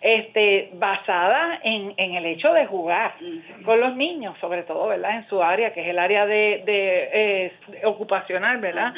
este, 0.00 0.70
basadas 0.74 1.60
en, 1.64 1.94
en 1.96 2.14
el 2.14 2.26
hecho 2.26 2.52
de 2.52 2.66
jugar 2.66 3.14
con 3.64 3.80
los 3.80 3.96
niños, 3.96 4.36
sobre 4.40 4.62
todo, 4.62 4.86
¿verdad? 4.88 5.16
En 5.16 5.28
su 5.28 5.42
área, 5.42 5.72
que 5.72 5.80
es 5.80 5.88
el 5.88 5.98
área 5.98 6.26
de, 6.26 6.62
de 6.64 7.10
eh, 7.12 7.52
ocupacional, 7.84 8.58
¿verdad? 8.58 8.94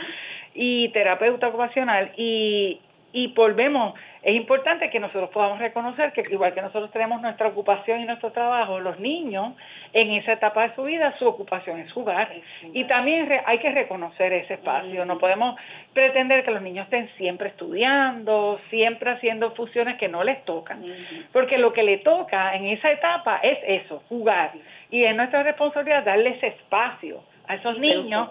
Y 0.55 0.89
terapeuta 0.91 1.49
ocupacional. 1.49 2.13
Y, 2.17 2.81
y 3.13 3.29
volvemos 3.29 3.95
es 4.25 4.35
importante 4.35 4.89
que 4.89 4.99
nosotros 4.99 5.29
podamos 5.31 5.59
reconocer 5.59 6.13
que 6.13 6.23
igual 6.31 6.55
que 6.55 6.63
nosotros 6.63 6.91
tenemos 6.91 7.21
nuestra 7.21 7.49
ocupación 7.49 8.01
y 8.01 8.07
nuestro 8.07 8.33
trabajo, 8.33 8.81
los 8.81 8.99
niños 8.99 9.53
en 9.93 10.13
esa 10.13 10.33
etapa 10.33 10.67
de 10.69 10.75
su 10.75 10.85
vida 10.85 11.15
su 11.19 11.27
ocupación 11.27 11.79
es 11.81 11.93
jugar 11.93 12.33
y 12.73 12.85
también 12.85 13.31
hay 13.45 13.59
que 13.59 13.71
reconocer 13.71 14.33
ese 14.33 14.55
espacio, 14.55 15.05
no 15.05 15.19
podemos 15.19 15.57
pretender 15.93 16.43
que 16.43 16.53
los 16.53 16.63
niños 16.63 16.85
estén 16.85 17.11
siempre 17.19 17.49
estudiando, 17.51 18.59
siempre 18.71 19.11
haciendo 19.11 19.51
funciones 19.51 19.99
que 19.99 20.09
no 20.09 20.25
les 20.25 20.43
tocan, 20.47 20.83
porque 21.31 21.59
lo 21.59 21.75
que 21.75 21.83
le 21.83 21.99
toca 21.99 22.55
en 22.55 22.65
esa 22.67 22.91
etapa 22.91 23.41
es 23.43 23.59
eso, 23.85 24.03
jugar. 24.09 24.53
Y 24.91 25.05
es 25.05 25.15
nuestra 25.15 25.43
responsabilidad 25.43 26.05
darles 26.05 26.43
espacio 26.43 27.23
a 27.47 27.55
esos 27.57 27.79
niños 27.79 28.29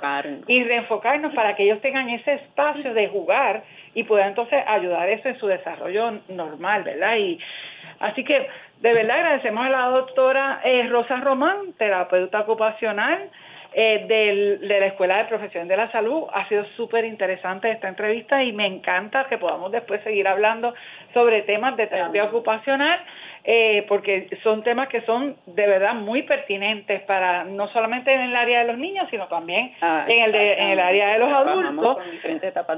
y 0.47 0.63
reenfocarnos 0.63 1.33
para 1.33 1.55
que 1.55 1.63
ellos 1.63 1.81
tengan 1.81 2.09
ese 2.09 2.33
espacio 2.33 2.93
de 2.93 3.07
jugar 3.09 3.63
y 3.93 4.03
pueda 4.03 4.27
entonces 4.27 4.63
ayudar 4.65 5.07
eso 5.09 5.29
en 5.29 5.39
su 5.39 5.47
desarrollo 5.47 6.19
normal, 6.29 6.83
¿verdad? 6.83 7.17
Y 7.17 7.39
así 7.99 8.23
que 8.23 8.47
de 8.81 8.93
verdad 8.93 9.17
agradecemos 9.17 9.65
a 9.65 9.69
la 9.69 9.85
doctora 9.87 10.61
eh, 10.63 10.87
Rosa 10.89 11.17
Román, 11.17 11.73
terapeuta 11.77 12.41
ocupacional 12.41 13.29
eh, 13.75 14.05
del, 14.07 14.67
de 14.67 14.79
la 14.79 14.85
Escuela 14.87 15.17
de 15.17 15.25
Profesión 15.25 15.67
de 15.67 15.77
la 15.77 15.91
Salud. 15.91 16.23
Ha 16.33 16.47
sido 16.47 16.65
súper 16.75 17.05
interesante 17.05 17.71
esta 17.71 17.87
entrevista 17.87 18.43
y 18.43 18.51
me 18.51 18.65
encanta 18.65 19.25
que 19.29 19.37
podamos 19.37 19.71
después 19.71 20.03
seguir 20.03 20.27
hablando 20.27 20.73
sobre 21.13 21.43
temas 21.43 21.77
de 21.77 21.87
terapia 21.87 22.25
ocupacional 22.25 22.99
eh, 23.45 23.85
porque 23.89 24.29
son 24.41 24.63
temas 24.63 24.87
que 24.87 25.01
son 25.01 25.35
de 25.45 25.67
verdad 25.67 25.95
muy 25.95 26.23
pertinentes 26.23 27.01
para 27.01 27.43
no 27.43 27.67
solamente 27.69 28.13
en 28.13 28.21
el 28.21 28.35
área 28.35 28.59
de 28.59 28.65
los 28.65 28.77
niños, 28.77 29.05
sino 29.09 29.27
también 29.27 29.73
ah, 29.81 30.05
en, 30.07 30.23
el 30.23 30.31
de, 30.31 30.53
en 30.53 30.69
el 30.69 30.79
área 30.79 31.13
de 31.13 31.19
los 31.19 31.29
adultos. 31.29 31.97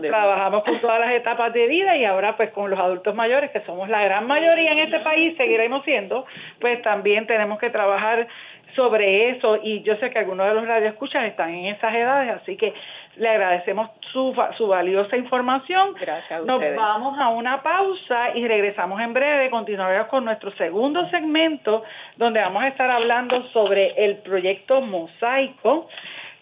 Trabajamos 0.10 0.64
con 0.64 0.82
todas 0.82 1.00
las 1.00 1.12
etapas 1.12 1.54
de 1.54 1.68
vida 1.68 1.96
y 1.98 2.06
ahora 2.06 2.36
pues 2.36 2.50
con 2.50 2.72
los 2.72 2.80
adultos 2.80 3.14
mayores, 3.14 3.52
que 3.52 3.62
somos 3.62 3.90
la 3.90 4.04
gran 4.04 4.26
mayoría 4.26 4.72
en 4.72 4.80
este 4.80 5.00
país, 5.02 5.38
seguiremos 5.38 5.84
siendo, 5.86 6.26
pues 6.60 6.82
también 6.82 7.28
tenemos 7.28 7.60
que 7.60 7.70
trabajar 7.70 8.28
sobre 8.76 9.30
eso. 9.30 9.60
Y 9.62 9.82
yo 9.84 9.96
sé 9.98 10.10
que 10.10 10.20
algunos 10.20 10.48
de 10.48 10.54
los 10.54 10.68
radioescuchas 10.68 11.26
están 11.26 11.54
en 11.54 11.68
esas 11.68 11.94
edades, 11.94 12.42
así 12.42 12.58
que 12.58 12.74
le 13.18 13.30
agradecemos 13.30 13.90
su, 14.12 14.36
su 14.58 14.68
valiosa 14.68 15.18
información. 15.18 15.94
Gracias 16.00 16.46
Nos 16.46 16.62
vamos 16.76 17.18
a 17.20 17.30
una 17.30 17.62
pausa 17.62 18.36
y 18.36 18.48
regresamos 18.48 19.00
en 19.02 19.14
breve. 19.14 19.50
Continuaremos 19.50 20.08
con 20.08 20.26
nuestro 20.26 20.52
segundo 20.56 21.10
segmento 21.10 21.84
donde 22.18 22.42
vamos 22.42 22.64
a 22.64 22.68
estar 22.68 22.90
hablando 22.90 23.44
sobre 23.50 24.06
el 24.06 24.18
proyecto 24.18 24.82
Mosaico, 24.82 25.88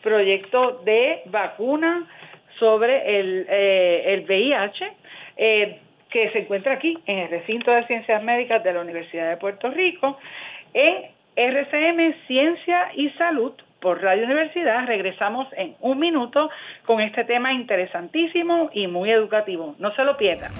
proyecto 0.01 0.81
de 0.83 1.21
vacuna 1.25 2.07
sobre 2.59 3.19
el, 3.19 3.45
eh, 3.49 4.03
el 4.13 4.21
VIH. 4.25 4.93
Eh, 5.37 5.79
que 6.13 6.29
se 6.29 6.41
encuentra 6.41 6.73
aquí 6.73 6.95
en 7.07 7.17
el 7.17 7.29
recinto 7.29 7.71
de 7.71 7.87
ciencias 7.87 8.21
médicas 8.21 8.63
de 8.63 8.71
la 8.71 8.81
Universidad 8.81 9.31
de 9.31 9.37
Puerto 9.37 9.71
Rico 9.71 10.19
en 10.71 11.09
RCM 11.35 12.13
Ciencia 12.27 12.91
y 12.93 13.09
Salud 13.11 13.53
por 13.83 14.01
Radio 14.01 14.23
Universidad. 14.23 14.87
Regresamos 14.87 15.47
en 15.57 15.75
un 15.81 15.99
minuto 15.99 16.49
con 16.87 17.01
este 17.01 17.25
tema 17.25 17.53
interesantísimo 17.53 18.69
y 18.73 18.87
muy 18.87 19.11
educativo. 19.11 19.75
No 19.77 19.93
se 19.93 20.03
lo 20.05 20.17
pierdan. 20.17 20.53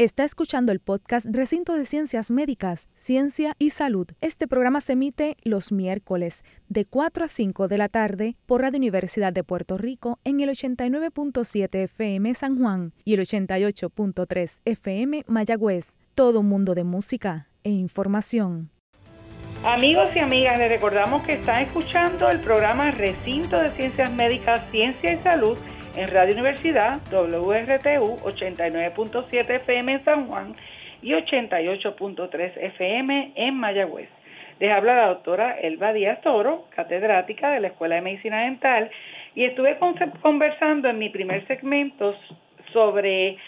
Está 0.00 0.24
escuchando 0.24 0.72
el 0.72 0.80
podcast 0.80 1.26
Recinto 1.28 1.74
de 1.74 1.84
Ciencias 1.84 2.30
Médicas, 2.30 2.88
Ciencia 2.94 3.54
y 3.58 3.68
Salud. 3.68 4.06
Este 4.22 4.48
programa 4.48 4.80
se 4.80 4.94
emite 4.94 5.36
los 5.42 5.72
miércoles 5.72 6.42
de 6.70 6.86
4 6.86 7.26
a 7.26 7.28
5 7.28 7.68
de 7.68 7.76
la 7.76 7.90
tarde 7.90 8.34
por 8.46 8.62
Radio 8.62 8.78
Universidad 8.78 9.30
de 9.30 9.44
Puerto 9.44 9.76
Rico 9.76 10.18
en 10.24 10.40
el 10.40 10.48
89.7 10.48 11.82
FM 11.82 12.34
San 12.34 12.58
Juan 12.58 12.94
y 13.04 13.12
el 13.12 13.20
88.3 13.20 14.60
FM 14.64 15.24
Mayagüez. 15.26 15.98
Todo 16.20 16.40
un 16.40 16.50
mundo 16.50 16.74
de 16.74 16.84
música 16.84 17.46
e 17.64 17.70
información. 17.70 18.68
Amigos 19.64 20.10
y 20.14 20.18
amigas, 20.18 20.58
les 20.58 20.68
recordamos 20.68 21.22
que 21.22 21.32
están 21.32 21.62
escuchando 21.62 22.28
el 22.28 22.40
programa 22.40 22.90
Recinto 22.90 23.58
de 23.58 23.70
Ciencias 23.70 24.12
Médicas, 24.12 24.70
Ciencia 24.70 25.14
y 25.14 25.16
Salud 25.22 25.56
en 25.96 26.08
Radio 26.08 26.34
Universidad, 26.34 27.00
WRTU 27.10 28.18
89.7 28.22 29.50
FM 29.62 29.92
en 29.94 30.04
San 30.04 30.26
Juan 30.26 30.54
y 31.00 31.12
88.3 31.12 32.52
FM 32.54 33.32
en 33.36 33.54
Mayagüez. 33.54 34.10
Les 34.58 34.70
habla 34.70 34.96
la 34.96 35.06
doctora 35.06 35.58
Elba 35.58 35.94
Díaz 35.94 36.20
Toro, 36.20 36.66
catedrática 36.76 37.50
de 37.52 37.60
la 37.60 37.68
Escuela 37.68 37.94
de 37.94 38.02
Medicina 38.02 38.42
Dental, 38.42 38.90
y 39.34 39.44
estuve 39.44 39.78
conversando 40.20 40.90
en 40.90 40.98
mi 40.98 41.08
primer 41.08 41.46
segmento 41.46 42.14
sobre 42.74 43.38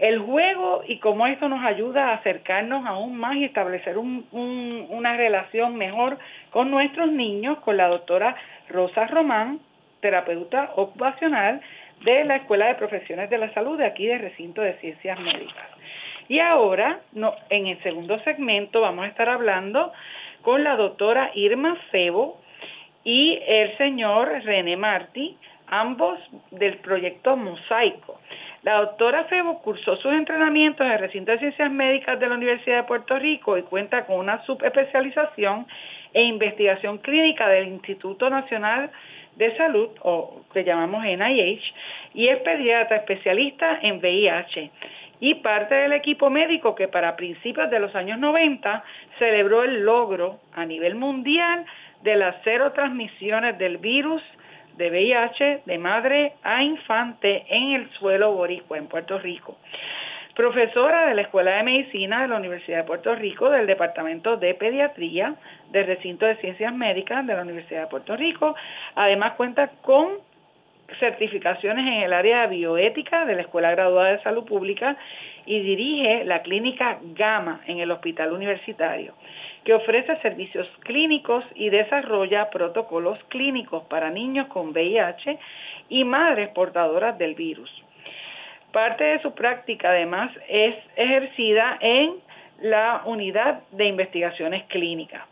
el 0.00 0.18
juego 0.18 0.82
y 0.86 0.98
cómo 0.98 1.26
esto 1.26 1.48
nos 1.48 1.62
ayuda 1.62 2.08
a 2.08 2.14
acercarnos 2.14 2.86
aún 2.86 3.16
más 3.16 3.36
y 3.36 3.44
establecer 3.44 3.98
una 3.98 5.16
relación 5.16 5.76
mejor 5.76 6.18
con 6.50 6.70
nuestros 6.70 7.12
niños, 7.12 7.58
con 7.58 7.76
la 7.76 7.88
doctora 7.88 8.34
Rosa 8.70 9.06
Román, 9.06 9.60
terapeuta 10.00 10.72
ocupacional 10.76 11.60
de 12.02 12.24
la 12.24 12.36
Escuela 12.36 12.68
de 12.68 12.76
Profesiones 12.76 13.28
de 13.28 13.36
la 13.36 13.52
Salud 13.52 13.76
de 13.76 13.84
aquí 13.84 14.06
de 14.06 14.16
Recinto 14.16 14.62
de 14.62 14.72
Ciencias 14.78 15.20
Médicas. 15.20 15.68
Y 16.28 16.40
ahora, 16.40 17.00
no, 17.12 17.34
en 17.50 17.66
el 17.66 17.82
segundo 17.82 18.18
segmento, 18.20 18.80
vamos 18.80 19.04
a 19.04 19.08
estar 19.08 19.28
hablando 19.28 19.92
con 20.40 20.64
la 20.64 20.76
doctora 20.76 21.30
Irma 21.34 21.76
Febo 21.90 22.40
y 23.04 23.38
el 23.46 23.76
señor 23.76 24.28
René 24.44 24.78
Martí, 24.78 25.36
ambos 25.66 26.18
del 26.52 26.78
proyecto 26.78 27.36
Mosaico. 27.36 28.18
La 28.62 28.74
doctora 28.74 29.24
Febo 29.24 29.62
cursó 29.62 29.96
sus 29.96 30.12
entrenamientos 30.12 30.86
en 30.86 30.92
el 30.92 30.98
recinto 30.98 31.32
de 31.32 31.38
ciencias 31.38 31.72
médicas 31.72 32.20
de 32.20 32.28
la 32.28 32.34
Universidad 32.34 32.78
de 32.78 32.82
Puerto 32.82 33.18
Rico 33.18 33.56
y 33.56 33.62
cuenta 33.62 34.04
con 34.04 34.18
una 34.18 34.44
subespecialización 34.44 35.66
en 36.12 36.26
investigación 36.26 36.98
clínica 36.98 37.48
del 37.48 37.68
Instituto 37.68 38.28
Nacional 38.28 38.90
de 39.36 39.56
Salud, 39.56 39.88
o 40.02 40.42
que 40.52 40.64
llamamos 40.64 41.04
NIH, 41.04 41.62
y 42.12 42.28
es 42.28 42.38
pediatra 42.40 42.98
especialista 42.98 43.78
en 43.80 43.98
VIH 43.98 44.70
y 45.20 45.36
parte 45.36 45.74
del 45.74 45.92
equipo 45.92 46.28
médico 46.28 46.74
que 46.74 46.88
para 46.88 47.16
principios 47.16 47.70
de 47.70 47.78
los 47.78 47.94
años 47.94 48.18
90 48.18 48.84
celebró 49.18 49.62
el 49.62 49.84
logro 49.84 50.40
a 50.54 50.66
nivel 50.66 50.96
mundial 50.96 51.64
de 52.02 52.16
las 52.16 52.36
cero 52.44 52.72
transmisiones 52.72 53.56
del 53.58 53.78
virus 53.78 54.22
de 54.76 54.90
VIH 54.90 55.62
de 55.66 55.78
madre 55.78 56.32
a 56.42 56.62
infante 56.62 57.44
en 57.48 57.72
el 57.72 57.90
suelo 57.92 58.32
boricua 58.32 58.78
en 58.78 58.86
Puerto 58.86 59.18
Rico 59.18 59.56
profesora 60.40 61.06
de 61.06 61.14
la 61.14 61.22
Escuela 61.22 61.56
de 61.56 61.62
Medicina 61.64 62.22
de 62.22 62.28
la 62.28 62.36
Universidad 62.36 62.78
de 62.78 62.84
Puerto 62.84 63.14
Rico, 63.14 63.50
del 63.50 63.66
Departamento 63.66 64.38
de 64.38 64.54
Pediatría, 64.54 65.34
del 65.70 65.86
Recinto 65.86 66.24
de 66.24 66.36
Ciencias 66.36 66.74
Médicas 66.74 67.26
de 67.26 67.34
la 67.34 67.42
Universidad 67.42 67.82
de 67.82 67.86
Puerto 67.88 68.16
Rico. 68.16 68.54
Además 68.94 69.34
cuenta 69.34 69.68
con 69.82 70.08
certificaciones 70.98 71.86
en 71.86 72.02
el 72.04 72.12
área 72.14 72.42
de 72.42 72.56
bioética 72.56 73.24
de 73.24 73.34
la 73.34 73.42
Escuela 73.42 73.70
Graduada 73.70 74.12
de 74.12 74.22
Salud 74.22 74.44
Pública 74.44 74.96
y 75.46 75.60
dirige 75.60 76.24
la 76.24 76.42
clínica 76.42 76.98
Gama 77.14 77.60
en 77.66 77.80
el 77.80 77.90
Hospital 77.90 78.32
Universitario, 78.32 79.14
que 79.64 79.74
ofrece 79.74 80.16
servicios 80.20 80.66
clínicos 80.80 81.44
y 81.54 81.70
desarrolla 81.70 82.50
protocolos 82.50 83.18
clínicos 83.28 83.84
para 83.84 84.10
niños 84.10 84.46
con 84.48 84.70
VIH 84.70 85.38
y 85.88 86.04
madres 86.04 86.48
portadoras 86.50 87.18
del 87.18 87.34
virus. 87.34 87.70
Parte 88.72 89.04
de 89.04 89.20
su 89.20 89.34
práctica, 89.34 89.90
además, 89.90 90.30
es 90.48 90.76
ejercida 90.96 91.76
en 91.80 92.14
la 92.62 93.02
unidad 93.04 93.62
de 93.72 93.86
investigaciones 93.86 94.64
clínicas. 94.64 95.22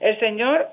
El 0.00 0.18
señor 0.18 0.68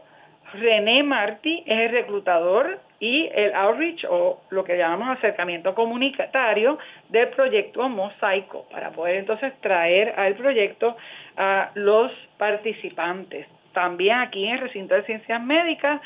René 0.54 1.04
Martí 1.04 1.64
es 1.66 1.80
el 1.80 1.92
reclutador 1.92 2.80
y 3.00 3.30
el 3.34 3.54
outreach 3.54 4.06
o 4.10 4.42
lo 4.50 4.64
que 4.64 4.78
llamamos 4.78 5.18
acercamiento 5.18 5.74
comunitario 5.74 6.78
del 7.10 7.30
proyecto 7.30 7.88
Mosaico 7.88 8.66
para 8.72 8.92
poder 8.92 9.18
entonces 9.18 9.54
traer 9.62 10.14
al 10.18 10.36
proyecto 10.36 10.98
a 11.40 11.72
los 11.74 12.12
participantes. 12.38 13.48
También 13.74 14.20
aquí 14.20 14.46
en 14.46 14.56
el 14.56 14.60
recinto 14.60 14.94
de 14.94 15.04
ciencias 15.04 15.42
médicas 15.42 16.02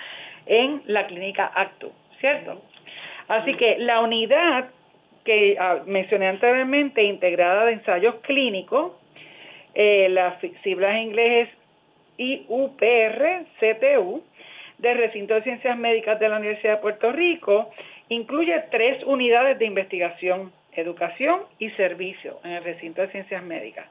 en 0.46 0.84
la 0.86 1.08
clínica 1.08 1.52
ACTU, 1.54 1.92
¿cierto? 2.20 2.62
Así 3.28 3.56
que 3.56 3.78
la 3.80 4.00
unidad 4.02 4.70
que 5.26 5.58
ah, 5.60 5.80
mencioné 5.86 6.28
anteriormente, 6.28 7.04
integrada 7.04 7.66
de 7.66 7.74
ensayos 7.74 8.16
clínicos, 8.22 8.94
eh, 9.74 10.08
las 10.10 10.40
siglas 10.64 10.92
en 10.96 11.02
inglés 11.02 11.50
es 11.50 11.64
IUPR, 12.18 13.46
CTU, 13.60 14.24
del 14.78 14.98
Recinto 14.98 15.34
de 15.34 15.44
Ciencias 15.44 15.78
Médicas 15.78 16.20
de 16.20 16.30
la 16.30 16.38
Universidad 16.38 16.76
de 16.76 16.82
Puerto 16.82 17.12
Rico, 17.12 17.72
incluye 18.10 18.66
tres 18.70 19.04
unidades 19.06 19.58
de 19.58 19.66
investigación, 19.66 20.52
educación 20.74 21.42
y 21.58 21.70
servicio 21.72 22.40
en 22.44 22.52
el 22.52 22.64
Recinto 22.64 23.02
de 23.02 23.08
Ciencias 23.08 23.42
Médicas. 23.44 23.88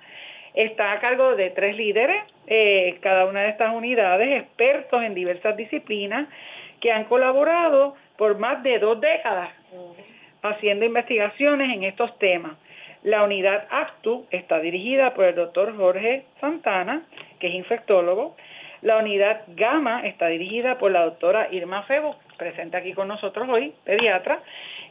Está 0.54 0.92
a 0.92 1.00
cargo 1.00 1.34
de 1.34 1.50
tres 1.50 1.76
líderes, 1.76 2.22
eh, 2.46 2.98
cada 3.00 3.24
una 3.26 3.42
de 3.42 3.50
estas 3.50 3.74
unidades, 3.74 4.42
expertos 4.42 5.02
en 5.02 5.14
diversas 5.14 5.56
disciplinas, 5.56 6.28
que 6.80 6.92
han 6.92 7.04
colaborado 7.04 7.94
por 8.16 8.38
más 8.38 8.62
de 8.62 8.78
dos 8.78 9.00
décadas 9.00 9.50
haciendo 10.42 10.84
investigaciones 10.84 11.74
en 11.74 11.84
estos 11.84 12.18
temas. 12.18 12.52
La 13.02 13.24
unidad 13.24 13.66
ACTU 13.70 14.26
está 14.30 14.60
dirigida 14.60 15.14
por 15.14 15.24
el 15.24 15.34
doctor 15.34 15.76
Jorge 15.76 16.24
Santana, 16.40 17.02
que 17.40 17.48
es 17.48 17.54
infectólogo. 17.54 18.36
La 18.82 18.98
unidad 18.98 19.42
GAMA 19.48 20.06
está 20.06 20.26
dirigida 20.26 20.78
por 20.78 20.90
la 20.90 21.04
doctora 21.04 21.48
Irma 21.50 21.82
Febo, 21.84 22.16
presente 22.36 22.76
aquí 22.76 22.92
con 22.92 23.08
nosotros 23.08 23.48
hoy, 23.48 23.72
pediatra. 23.84 24.40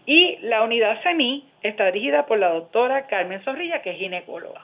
Y 0.06 0.38
la 0.42 0.64
unidad 0.64 1.02
SEMI 1.04 1.46
está 1.62 1.86
dirigida 1.86 2.26
por 2.26 2.40
la 2.40 2.50
doctora 2.50 3.08
Carmen 3.08 3.42
Zorrilla, 3.44 3.82
que 3.82 3.92
es 3.92 3.98
ginecóloga. 3.98 4.62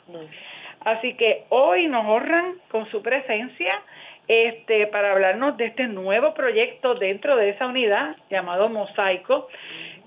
Así 0.85 1.15
que 1.15 1.45
hoy 1.49 1.87
nos 1.87 2.05
honran 2.05 2.55
con 2.69 2.89
su 2.91 3.01
presencia 3.01 3.81
este, 4.27 4.87
para 4.87 5.11
hablarnos 5.11 5.57
de 5.57 5.65
este 5.65 5.87
nuevo 5.87 6.33
proyecto 6.33 6.95
dentro 6.95 7.35
de 7.35 7.49
esa 7.49 7.67
unidad 7.67 8.15
llamado 8.29 8.69
Mosaico, 8.69 9.47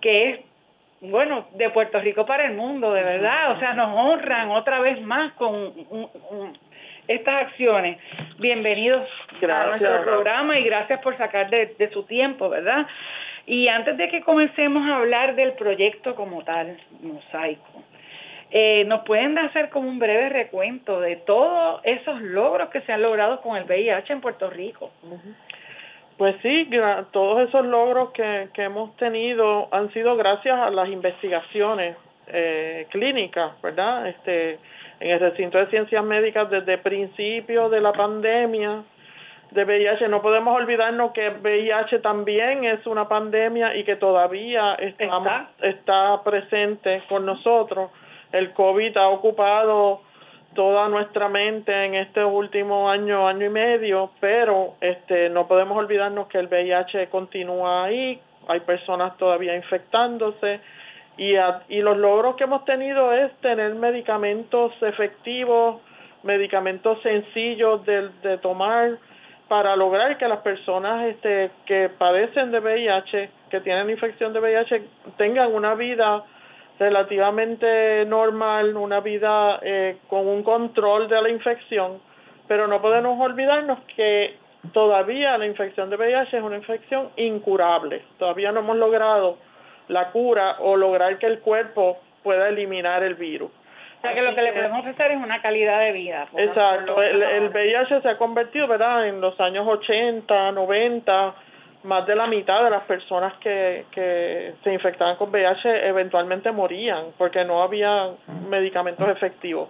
que 0.00 0.30
es 0.30 0.40
bueno, 1.00 1.46
de 1.54 1.70
Puerto 1.70 1.98
Rico 2.00 2.26
para 2.26 2.44
el 2.44 2.54
mundo, 2.54 2.92
de 2.92 3.02
verdad. 3.02 3.52
O 3.52 3.58
sea, 3.58 3.72
nos 3.72 3.96
honran 3.96 4.50
otra 4.50 4.80
vez 4.80 5.00
más 5.00 5.32
con 5.34 5.72
estas 7.08 7.46
acciones. 7.46 7.98
Bienvenidos 8.38 9.08
a 9.42 9.66
nuestro 9.66 10.02
programa 10.02 10.58
y 10.58 10.64
gracias 10.64 11.00
por 11.00 11.16
sacar 11.16 11.48
de, 11.50 11.90
su 11.92 12.04
tiempo, 12.04 12.48
¿verdad? 12.48 12.86
Y 13.46 13.68
antes 13.68 13.96
de 13.96 14.08
que 14.08 14.20
comencemos 14.20 14.86
a 14.88 14.96
hablar 14.96 15.34
del 15.34 15.54
proyecto 15.54 16.14
como 16.14 16.44
tal, 16.44 16.76
Mosaico, 17.02 17.82
eh, 18.50 18.84
¿nos 18.86 19.02
pueden 19.04 19.38
hacer 19.38 19.70
como 19.70 19.88
un 19.88 19.98
breve 19.98 20.28
recuento 20.28 21.00
de 21.00 21.16
todos 21.16 21.80
esos 21.84 22.20
logros 22.20 22.70
que 22.70 22.80
se 22.82 22.92
han 22.92 23.02
logrado 23.02 23.40
con 23.42 23.56
el 23.56 23.64
VIH 23.64 24.12
en 24.12 24.20
Puerto 24.20 24.50
Rico? 24.50 24.90
Pues 26.16 26.36
sí, 26.42 26.68
todos 27.12 27.48
esos 27.48 27.64
logros 27.64 28.10
que, 28.10 28.48
que 28.52 28.64
hemos 28.64 28.94
tenido 28.96 29.68
han 29.72 29.92
sido 29.92 30.16
gracias 30.16 30.58
a 30.58 30.70
las 30.70 30.88
investigaciones 30.88 31.96
eh, 32.26 32.86
clínicas, 32.90 33.60
¿verdad? 33.62 34.06
Este, 34.08 34.58
en 35.00 35.10
el 35.10 35.20
recinto 35.20 35.58
de 35.58 35.66
ciencias 35.66 36.04
médicas 36.04 36.50
desde 36.50 36.78
principio 36.78 37.68
de 37.68 37.80
la 37.80 37.92
pandemia 37.92 38.82
de 39.50 39.64
VIH. 39.64 40.08
No 40.08 40.22
podemos 40.22 40.54
olvidarnos 40.54 41.12
que 41.12 41.30
VIH 41.30 42.00
también 42.00 42.64
es 42.64 42.86
una 42.86 43.08
pandemia 43.08 43.74
y 43.76 43.84
que 43.84 43.96
todavía 43.96 44.74
está, 44.74 45.50
está 45.62 46.22
presente 46.22 47.02
con 47.08 47.26
nosotros. 47.26 47.90
El 48.32 48.52
COVID 48.52 48.96
ha 48.96 49.08
ocupado 49.08 50.02
toda 50.54 50.88
nuestra 50.88 51.28
mente 51.28 51.84
en 51.84 51.94
este 51.94 52.24
último 52.24 52.90
año, 52.90 53.28
año 53.28 53.46
y 53.46 53.50
medio, 53.50 54.10
pero 54.20 54.74
este 54.80 55.28
no 55.30 55.46
podemos 55.46 55.78
olvidarnos 55.78 56.28
que 56.28 56.38
el 56.38 56.48
VIH 56.48 57.08
continúa 57.08 57.84
ahí, 57.84 58.20
hay 58.48 58.60
personas 58.60 59.16
todavía 59.16 59.54
infectándose 59.54 60.60
y, 61.16 61.34
y 61.68 61.82
los 61.82 61.96
logros 61.96 62.36
que 62.36 62.44
hemos 62.44 62.64
tenido 62.64 63.12
es 63.12 63.32
tener 63.40 63.74
medicamentos 63.74 64.72
efectivos 64.82 65.80
medicamentos 66.22 67.00
sencillos 67.02 67.84
de, 67.86 68.08
de 68.22 68.38
tomar 68.38 68.98
para 69.48 69.74
lograr 69.74 70.16
que 70.16 70.28
las 70.28 70.40
personas 70.40 71.06
este, 71.06 71.50
que 71.66 71.88
padecen 71.88 72.50
de 72.52 72.60
VIH, 72.60 73.30
que 73.50 73.60
tienen 73.60 73.90
infección 73.90 74.32
de 74.32 74.40
VIH, 74.40 74.82
tengan 75.16 75.52
una 75.52 75.74
vida 75.74 76.24
relativamente 76.80 78.06
normal, 78.06 78.74
una 78.74 79.00
vida 79.00 79.60
eh, 79.62 79.98
con 80.08 80.26
un 80.26 80.42
control 80.42 81.08
de 81.08 81.20
la 81.20 81.28
infección, 81.28 82.00
pero 82.48 82.66
no 82.66 82.80
podemos 82.80 83.20
olvidarnos 83.20 83.80
que 83.94 84.34
todavía 84.72 85.36
la 85.36 85.46
infección 85.46 85.90
de 85.90 85.96
VIH 85.96 86.38
es 86.38 86.42
una 86.42 86.56
infección 86.56 87.10
incurable. 87.16 88.02
Todavía 88.18 88.50
no 88.50 88.60
hemos 88.60 88.78
logrado 88.78 89.36
la 89.88 90.10
cura 90.10 90.56
o 90.60 90.74
lograr 90.74 91.18
que 91.18 91.26
el 91.26 91.40
cuerpo 91.40 91.98
pueda 92.22 92.48
eliminar 92.48 93.02
el 93.02 93.14
virus. 93.14 93.50
O 93.98 94.00
sea 94.00 94.14
que 94.14 94.22
lo 94.22 94.34
que 94.34 94.40
le 94.40 94.54
podemos 94.54 94.80
ofrecer 94.80 95.10
es 95.10 95.18
una 95.18 95.42
calidad 95.42 95.80
de 95.80 95.92
vida. 95.92 96.28
Exacto, 96.34 97.02
el, 97.02 97.22
el 97.22 97.50
VIH 97.50 98.00
se 98.00 98.08
ha 98.08 98.16
convertido, 98.16 98.66
¿verdad? 98.66 99.06
En 99.06 99.20
los 99.20 99.38
años 99.38 99.68
80, 99.68 100.52
90, 100.52 101.34
más 101.82 102.06
de 102.06 102.14
la 102.14 102.26
mitad 102.26 102.62
de 102.64 102.70
las 102.70 102.84
personas 102.84 103.34
que, 103.38 103.86
que 103.90 104.54
se 104.62 104.72
infectaban 104.72 105.16
con 105.16 105.30
VIH 105.30 105.88
eventualmente 105.88 106.52
morían 106.52 107.06
porque 107.16 107.44
no 107.44 107.62
había 107.62 108.10
medicamentos 108.48 109.08
efectivos. 109.08 109.68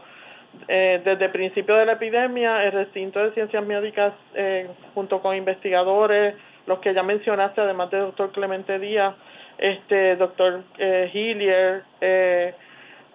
Eh, 0.66 1.00
desde 1.04 1.26
el 1.26 1.30
principio 1.30 1.76
de 1.76 1.86
la 1.86 1.92
epidemia, 1.92 2.64
el 2.64 2.72
recinto 2.72 3.20
de 3.20 3.32
ciencias 3.32 3.64
médicas, 3.64 4.12
eh, 4.34 4.68
junto 4.94 5.20
con 5.20 5.36
investigadores, 5.36 6.34
los 6.66 6.80
que 6.80 6.92
ya 6.92 7.02
mencionaste, 7.02 7.60
además 7.60 7.90
del 7.90 8.02
doctor 8.02 8.32
Clemente 8.32 8.78
Díaz, 8.78 9.14
este 9.58 10.16
doctor 10.16 10.62
eh, 10.78 11.10
Hillier, 11.12 11.82
eh, 12.00 12.54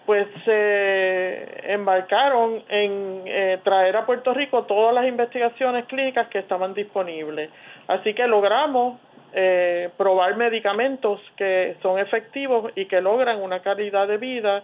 pues 0.05 0.27
se 0.45 1.73
embarcaron 1.73 2.63
en 2.69 3.23
traer 3.63 3.97
a 3.97 4.05
Puerto 4.05 4.35
Rico 4.35 4.63
todas 4.63 4.93
las 4.93 5.07
investigaciones 5.07 5.85
clínicas 5.85 6.27
que 6.27 6.37
estaban 6.37 6.75
disponibles. 6.75 7.49
Así 7.87 8.13
que 8.13 8.27
logramos 8.27 8.99
eh, 9.33 9.89
probar 9.97 10.35
medicamentos 10.37 11.19
que 11.37 11.75
son 11.81 11.99
efectivos 11.99 12.71
y 12.75 12.85
que 12.85 13.01
logran 13.01 13.41
una 13.41 13.59
calidad 13.61 14.07
de 14.07 14.17
vida 14.17 14.63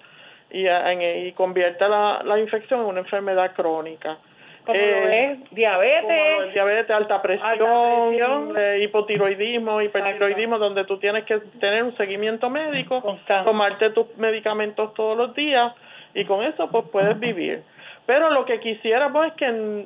y, 0.49 0.65
en, 0.67 1.27
y 1.27 1.31
convierte 1.33 1.87
la, 1.87 2.21
la 2.23 2.39
infección 2.39 2.81
en 2.81 2.85
una 2.87 2.99
enfermedad 3.01 3.53
crónica. 3.53 4.17
Como 4.65 4.77
lo 4.77 5.07
es 5.09 5.39
diabetes, 5.51 6.53
diabetes, 6.53 6.91
alta 6.91 7.19
presión, 7.21 8.55
eh, 8.55 8.79
hipotiroidismo, 8.83 9.81
hipertiroidismo, 9.81 10.59
donde 10.59 10.85
tú 10.85 10.99
tienes 10.99 11.25
que 11.25 11.39
tener 11.59 11.83
un 11.83 11.97
seguimiento 11.97 12.47
médico, 12.49 13.17
tomarte 13.43 13.89
tus 13.89 14.15
medicamentos 14.17 14.93
todos 14.93 15.17
los 15.17 15.33
días 15.33 15.73
y 16.13 16.25
con 16.25 16.43
eso 16.43 16.69
pues 16.69 16.85
puedes 16.91 17.19
vivir. 17.19 17.63
Pero 18.05 18.29
lo 18.29 18.45
que 18.45 18.59
quisiéramos 18.59 19.27
es 19.27 19.33
que 19.33 19.85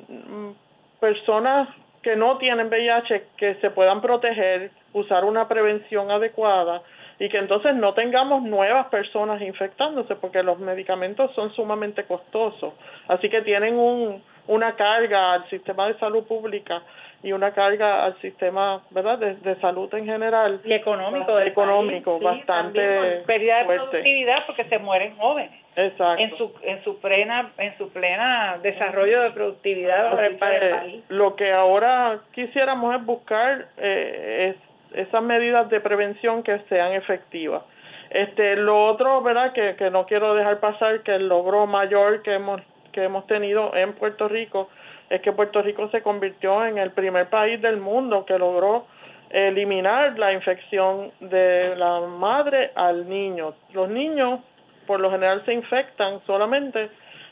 personas 1.00 1.68
que 2.02 2.16
no 2.16 2.38
tienen 2.38 2.68
VIH 2.68 3.24
que 3.36 3.54
se 3.56 3.70
puedan 3.70 4.00
proteger, 4.00 4.70
usar 4.92 5.24
una 5.24 5.48
prevención 5.48 6.10
adecuada 6.10 6.82
y 7.18 7.28
que 7.28 7.38
entonces 7.38 7.74
no 7.74 7.94
tengamos 7.94 8.42
nuevas 8.42 8.86
personas 8.88 9.40
infectándose 9.40 10.16
porque 10.16 10.42
los 10.42 10.58
medicamentos 10.58 11.32
son 11.34 11.52
sumamente 11.54 12.04
costosos. 12.04 12.74
Así 13.08 13.28
que 13.28 13.42
tienen 13.42 13.76
un 13.78 14.22
una 14.48 14.76
carga 14.76 15.34
al 15.34 15.48
sistema 15.50 15.88
de 15.88 15.98
salud 15.98 16.24
pública 16.24 16.82
y 17.22 17.32
una 17.32 17.52
carga 17.52 18.04
al 18.04 18.20
sistema 18.20 18.82
verdad 18.90 19.18
de, 19.18 19.56
salud 19.56 19.92
en 19.94 20.04
general. 20.04 20.60
Y 20.64 20.72
económico 20.72 21.38
económico 21.40 22.20
bastante 22.20 23.22
pérdida 23.26 23.58
de 23.58 23.64
productividad 23.64 24.46
porque 24.46 24.64
se 24.64 24.78
mueren 24.78 25.16
jóvenes 25.16 25.65
exacto. 25.76 26.22
en 26.22 26.36
su 26.36 26.52
en 26.62 26.84
su 26.84 27.00
plena 27.00 27.52
en 27.58 27.76
su 27.78 27.90
plena 27.90 28.58
desarrollo 28.62 29.22
de 29.22 29.30
productividad 29.30 30.10
para 30.10 30.26
el, 30.26 30.36
país 30.36 31.04
lo 31.08 31.36
que 31.36 31.52
ahora 31.52 32.20
quisiéramos 32.32 32.94
es 32.96 33.04
buscar 33.04 33.66
eh, 33.76 34.54
es, 34.92 35.06
esas 35.06 35.22
medidas 35.22 35.68
de 35.68 35.80
prevención 35.80 36.42
que 36.42 36.58
sean 36.68 36.92
efectivas. 36.92 37.62
Este 38.10 38.56
lo 38.56 38.86
otro 38.86 39.20
verdad 39.22 39.52
que, 39.52 39.76
que 39.76 39.90
no 39.90 40.06
quiero 40.06 40.34
dejar 40.34 40.60
pasar 40.60 41.02
que 41.02 41.14
el 41.14 41.28
logro 41.28 41.66
mayor 41.66 42.22
que 42.22 42.34
hemos 42.34 42.60
que 42.92 43.04
hemos 43.04 43.26
tenido 43.26 43.74
en 43.76 43.92
Puerto 43.92 44.28
Rico 44.28 44.70
es 45.10 45.20
que 45.20 45.32
Puerto 45.32 45.62
Rico 45.62 45.88
se 45.90 46.02
convirtió 46.02 46.64
en 46.64 46.78
el 46.78 46.90
primer 46.90 47.28
país 47.28 47.60
del 47.60 47.76
mundo 47.76 48.24
que 48.24 48.38
logró 48.38 48.86
eliminar 49.30 50.18
la 50.18 50.32
infección 50.32 51.12
de 51.20 51.74
la 51.76 52.00
madre 52.00 52.70
al 52.74 53.08
niño. 53.08 53.54
Los 53.72 53.88
niños 53.88 54.40
por 54.86 55.00
lo 55.00 55.10
general 55.10 55.44
se 55.44 55.52
infectan 55.52 56.20
solamente 56.26 56.90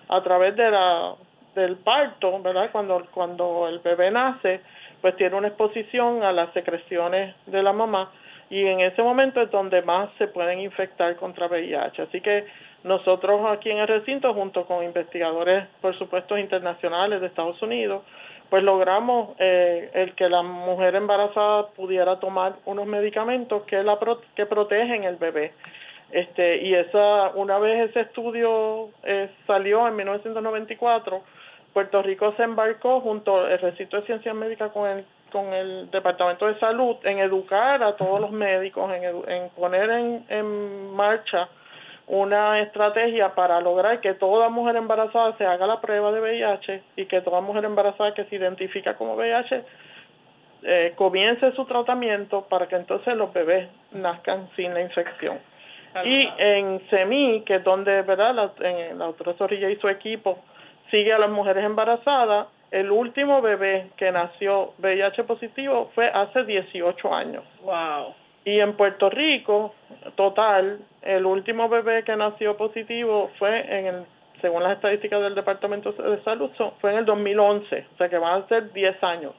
a 0.08 0.22
través 0.22 0.56
de 0.56 0.70
la 0.70 1.14
del 1.54 1.76
parto, 1.76 2.42
¿verdad? 2.42 2.70
Cuando 2.72 3.06
cuando 3.12 3.68
el 3.68 3.78
bebé 3.78 4.10
nace, 4.10 4.60
pues 5.00 5.16
tiene 5.16 5.36
una 5.36 5.48
exposición 5.48 6.22
a 6.22 6.32
las 6.32 6.52
secreciones 6.52 7.34
de 7.46 7.62
la 7.62 7.72
mamá 7.72 8.10
y 8.50 8.66
en 8.66 8.80
ese 8.80 9.02
momento 9.02 9.40
es 9.40 9.50
donde 9.50 9.82
más 9.82 10.10
se 10.18 10.28
pueden 10.28 10.60
infectar 10.60 11.16
contra 11.16 11.46
VIH. 11.46 12.02
Así 12.02 12.20
que 12.20 12.44
nosotros 12.84 13.40
aquí 13.50 13.70
en 13.70 13.78
el 13.78 13.88
recinto, 13.88 14.34
junto 14.34 14.66
con 14.66 14.84
investigadores, 14.84 15.66
por 15.80 15.96
supuesto, 15.98 16.36
internacionales 16.36 17.20
de 17.20 17.28
Estados 17.28 17.60
Unidos, 17.62 18.02
pues 18.50 18.62
logramos 18.62 19.30
eh, 19.38 19.90
el 19.94 20.14
que 20.14 20.28
la 20.28 20.42
mujer 20.42 20.94
embarazada 20.94 21.68
pudiera 21.68 22.20
tomar 22.20 22.56
unos 22.66 22.86
medicamentos 22.86 23.62
que 23.62 23.82
la 23.82 23.98
que 24.36 24.46
protegen 24.46 25.04
el 25.04 25.16
bebé. 25.16 25.52
Este, 26.14 26.58
y 26.58 26.72
esa 26.72 27.32
una 27.34 27.58
vez 27.58 27.90
ese 27.90 28.02
estudio 28.02 28.90
eh, 29.02 29.28
salió 29.48 29.88
en 29.88 29.96
1994, 29.96 31.22
Puerto 31.72 32.02
Rico 32.02 32.32
se 32.36 32.44
embarcó 32.44 33.00
junto 33.00 33.40
al 33.40 33.58
recinto 33.58 33.96
de 33.96 34.06
ciencias 34.06 34.32
médicas 34.36 34.70
con 34.70 34.88
el 34.88 35.04
con 35.32 35.52
el 35.52 35.90
Departamento 35.90 36.46
de 36.46 36.56
Salud 36.60 36.94
en 37.02 37.18
educar 37.18 37.82
a 37.82 37.96
todos 37.96 38.20
los 38.20 38.30
médicos, 38.30 38.88
en, 38.92 39.02
en 39.28 39.50
poner 39.56 39.90
en, 39.90 40.24
en 40.28 40.94
marcha 40.94 41.48
una 42.06 42.60
estrategia 42.60 43.34
para 43.34 43.60
lograr 43.60 44.00
que 44.00 44.14
toda 44.14 44.48
mujer 44.50 44.76
embarazada 44.76 45.36
se 45.36 45.44
haga 45.44 45.66
la 45.66 45.80
prueba 45.80 46.12
de 46.12 46.20
VIH 46.20 46.82
y 46.94 47.06
que 47.06 47.22
toda 47.22 47.40
mujer 47.40 47.64
embarazada 47.64 48.14
que 48.14 48.22
se 48.26 48.36
identifica 48.36 48.94
como 48.94 49.16
VIH 49.16 49.64
eh, 50.62 50.92
comience 50.94 51.50
su 51.56 51.64
tratamiento 51.64 52.46
para 52.48 52.68
que 52.68 52.76
entonces 52.76 53.16
los 53.16 53.32
bebés 53.32 53.68
nazcan 53.90 54.48
sin 54.54 54.72
la 54.72 54.80
infección. 54.80 55.40
Y 56.04 56.28
en 56.38 56.80
SEMI, 56.90 57.42
que 57.42 57.56
es 57.56 57.64
donde 57.64 58.02
verdad 58.02 58.34
la, 58.34 58.52
en 58.68 58.98
la 58.98 59.06
doctora 59.06 59.34
Zorrilla 59.34 59.70
y 59.70 59.76
su 59.76 59.88
equipo 59.88 60.38
sigue 60.90 61.12
a 61.12 61.18
las 61.18 61.30
mujeres 61.30 61.64
embarazadas, 61.64 62.48
el 62.70 62.90
último 62.90 63.40
bebé 63.40 63.90
que 63.96 64.10
nació 64.10 64.72
VIH 64.78 65.24
positivo 65.24 65.90
fue 65.94 66.08
hace 66.08 66.44
18 66.44 67.14
años. 67.14 67.44
Wow. 67.62 68.14
Y 68.44 68.58
en 68.58 68.76
Puerto 68.76 69.08
Rico, 69.08 69.74
total, 70.16 70.80
el 71.02 71.24
último 71.24 71.68
bebé 71.68 72.02
que 72.02 72.16
nació 72.16 72.56
positivo 72.56 73.30
fue 73.38 73.60
en 73.78 73.86
el, 73.86 74.06
según 74.40 74.62
las 74.62 74.72
estadísticas 74.72 75.22
del 75.22 75.34
Departamento 75.34 75.92
de 75.92 76.22
Salud, 76.24 76.50
fue 76.80 76.92
en 76.92 76.98
el 76.98 77.04
2011, 77.04 77.86
o 77.94 77.96
sea 77.96 78.08
que 78.08 78.18
van 78.18 78.42
a 78.42 78.48
ser 78.48 78.72
10 78.72 79.02
años. 79.04 79.32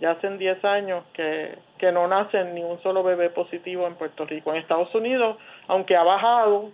Ya 0.00 0.12
hacen 0.12 0.38
10 0.38 0.64
años 0.64 1.04
que, 1.12 1.56
que 1.78 1.92
no 1.92 2.06
nace 2.08 2.44
ni 2.44 2.62
un 2.62 2.80
solo 2.82 3.02
bebé 3.02 3.30
positivo 3.30 3.86
en 3.86 3.94
Puerto 3.94 4.24
Rico. 4.24 4.50
En 4.50 4.56
Estados 4.56 4.94
Unidos, 4.94 5.36
aunque 5.68 5.96
ha 5.96 6.02
bajado 6.02 6.70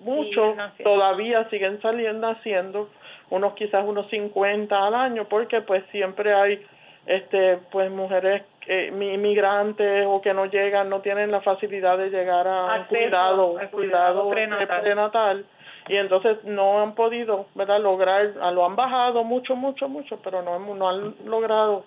mucho, 0.00 0.54
todavía 0.82 1.48
siguen 1.48 1.80
saliendo 1.80 2.28
haciendo 2.28 2.88
unos 3.30 3.54
quizás 3.54 3.84
unos 3.84 4.08
50 4.08 4.86
al 4.86 4.94
año, 4.94 5.24
porque 5.28 5.60
pues 5.62 5.84
siempre 5.90 6.32
hay 6.32 6.64
este 7.06 7.58
pues 7.70 7.90
mujeres 7.90 8.42
eh, 8.66 8.88
inmigrantes 8.92 10.04
o 10.06 10.20
que 10.20 10.34
no 10.34 10.46
llegan, 10.46 10.90
no 10.90 11.00
tienen 11.00 11.30
la 11.30 11.40
facilidad 11.40 11.98
de 11.98 12.10
llegar 12.10 12.46
a 12.48 12.86
cuidado, 12.88 13.56
cuidado, 13.70 14.30
prenatal. 14.30 15.44
y 15.88 15.96
entonces 15.96 16.42
no 16.44 16.82
han 16.82 16.94
podido, 16.94 17.46
¿verdad? 17.54 17.80
Lograr, 17.80 18.34
lo 18.52 18.66
han 18.66 18.74
bajado 18.74 19.22
mucho, 19.22 19.54
mucho, 19.54 19.88
mucho, 19.88 20.18
pero 20.22 20.42
no, 20.42 20.58
no 20.58 20.88
han 20.88 21.14
logrado 21.26 21.84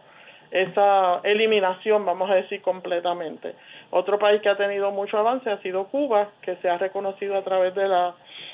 esa 0.52 1.22
eliminación, 1.24 2.06
vamos 2.06 2.30
a 2.30 2.36
decir, 2.36 2.62
completamente. 2.62 3.56
Otro 3.92 4.18
país 4.18 4.42
que 4.42 4.50
ha 4.50 4.58
tenido 4.58 4.92
mucho 4.92 5.18
avance 5.18 5.50
ha 5.50 5.58
sido 5.62 5.86
Cuba, 5.86 6.30
que 6.42 6.56
se 6.58 6.70
ha 6.70 6.78
reconocido 6.78 7.38
a 7.38 7.44
través 7.44 7.74
de 7.76 7.88
la 7.88 8.14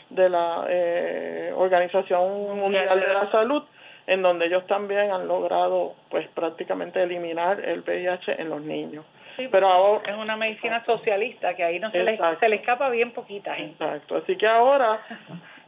de 0.10 0.30
la 0.30 0.66
eh, 0.70 1.52
Organización 1.56 2.58
Mundial 2.60 3.00
de 3.00 3.14
la 3.14 3.32
Salud 3.32 3.64
en 4.08 4.22
donde 4.22 4.46
ellos 4.46 4.66
también 4.68 5.12
han 5.12 5.28
logrado 5.28 5.96
pues 6.10 6.28
prácticamente 6.30 7.02
eliminar 7.02 7.60
el 7.60 7.82
VIH 7.82 8.40
en 8.40 8.50
los 8.50 8.62
niños. 8.62 9.06
pero 9.52 9.68
ahora 9.68 10.12
es 10.12 10.18
una 10.18 10.38
medicina 10.38 10.84
socialista 10.86 11.56
que 11.56 11.64
ahí 11.64 11.80
no 11.80 11.92
se 11.92 12.04
le, 12.04 12.20
se 12.40 12.50
le 12.50 12.58
escapa 12.58 12.90
bien 12.90 13.12
poquita 13.12 13.56
gente. 13.56 13.84
Exacto, 13.84 14.18
así 14.18 14.38
que 14.38 14.48
ahora 14.48 15.00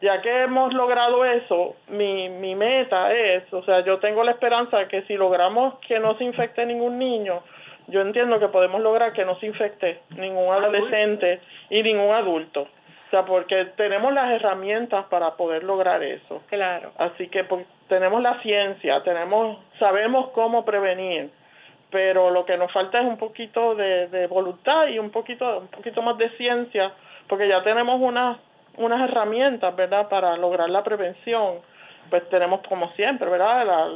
ya 0.01 0.21
que 0.21 0.43
hemos 0.43 0.73
logrado 0.73 1.25
eso, 1.25 1.75
mi, 1.87 2.29
mi 2.29 2.55
meta 2.55 3.13
es, 3.13 3.51
o 3.51 3.63
sea, 3.63 3.81
yo 3.81 3.99
tengo 3.99 4.23
la 4.23 4.31
esperanza 4.31 4.77
de 4.77 4.87
que 4.87 5.01
si 5.03 5.15
logramos 5.15 5.79
que 5.87 5.99
no 5.99 6.17
se 6.17 6.23
infecte 6.23 6.65
ningún 6.65 6.99
niño, 6.99 7.41
yo 7.87 8.01
entiendo 8.01 8.39
que 8.39 8.49
podemos 8.49 8.81
lograr 8.81 9.13
que 9.13 9.25
no 9.25 9.39
se 9.39 9.47
infecte 9.47 10.01
ningún 10.15 10.53
adolescente 10.53 11.39
y 11.69 11.81
ningún 11.83 12.13
adulto. 12.13 12.61
O 13.07 13.09
sea, 13.09 13.23
porque 13.23 13.65
tenemos 13.77 14.13
las 14.13 14.29
herramientas 14.31 15.05
para 15.05 15.35
poder 15.35 15.63
lograr 15.63 16.03
eso. 16.03 16.41
Claro. 16.49 16.91
Así 16.97 17.29
que 17.29 17.45
pues, 17.45 17.65
tenemos 17.87 18.21
la 18.21 18.41
ciencia, 18.41 19.01
tenemos, 19.03 19.57
sabemos 19.79 20.31
cómo 20.31 20.65
prevenir, 20.65 21.29
pero 21.89 22.29
lo 22.31 22.45
que 22.45 22.57
nos 22.57 22.71
falta 22.73 22.99
es 22.99 23.05
un 23.05 23.17
poquito 23.17 23.75
de, 23.75 24.07
de 24.07 24.27
voluntad 24.27 24.87
y 24.87 24.99
un 24.99 25.09
poquito, 25.09 25.59
un 25.59 25.69
poquito 25.69 26.01
más 26.01 26.17
de 26.17 26.29
ciencia, 26.31 26.91
porque 27.29 27.47
ya 27.47 27.63
tenemos 27.63 28.01
unas, 28.01 28.37
unas 28.77 29.09
herramientas, 29.09 29.75
¿verdad?, 29.75 30.07
para 30.09 30.35
lograr 30.37 30.69
la 30.69 30.83
prevención. 30.83 31.59
Pues 32.09 32.27
tenemos 32.29 32.61
como 32.67 32.91
siempre, 32.93 33.29
¿verdad?, 33.29 33.65
la, 33.65 33.89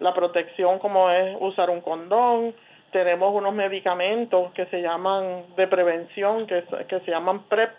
la 0.00 0.14
protección 0.14 0.78
como 0.78 1.10
es 1.10 1.36
usar 1.40 1.70
un 1.70 1.80
condón, 1.80 2.54
tenemos 2.92 3.34
unos 3.34 3.54
medicamentos 3.54 4.52
que 4.52 4.66
se 4.66 4.80
llaman 4.80 5.44
de 5.56 5.66
prevención, 5.66 6.46
que, 6.46 6.64
que 6.88 7.00
se 7.00 7.10
llaman 7.10 7.44
PrEP, 7.44 7.72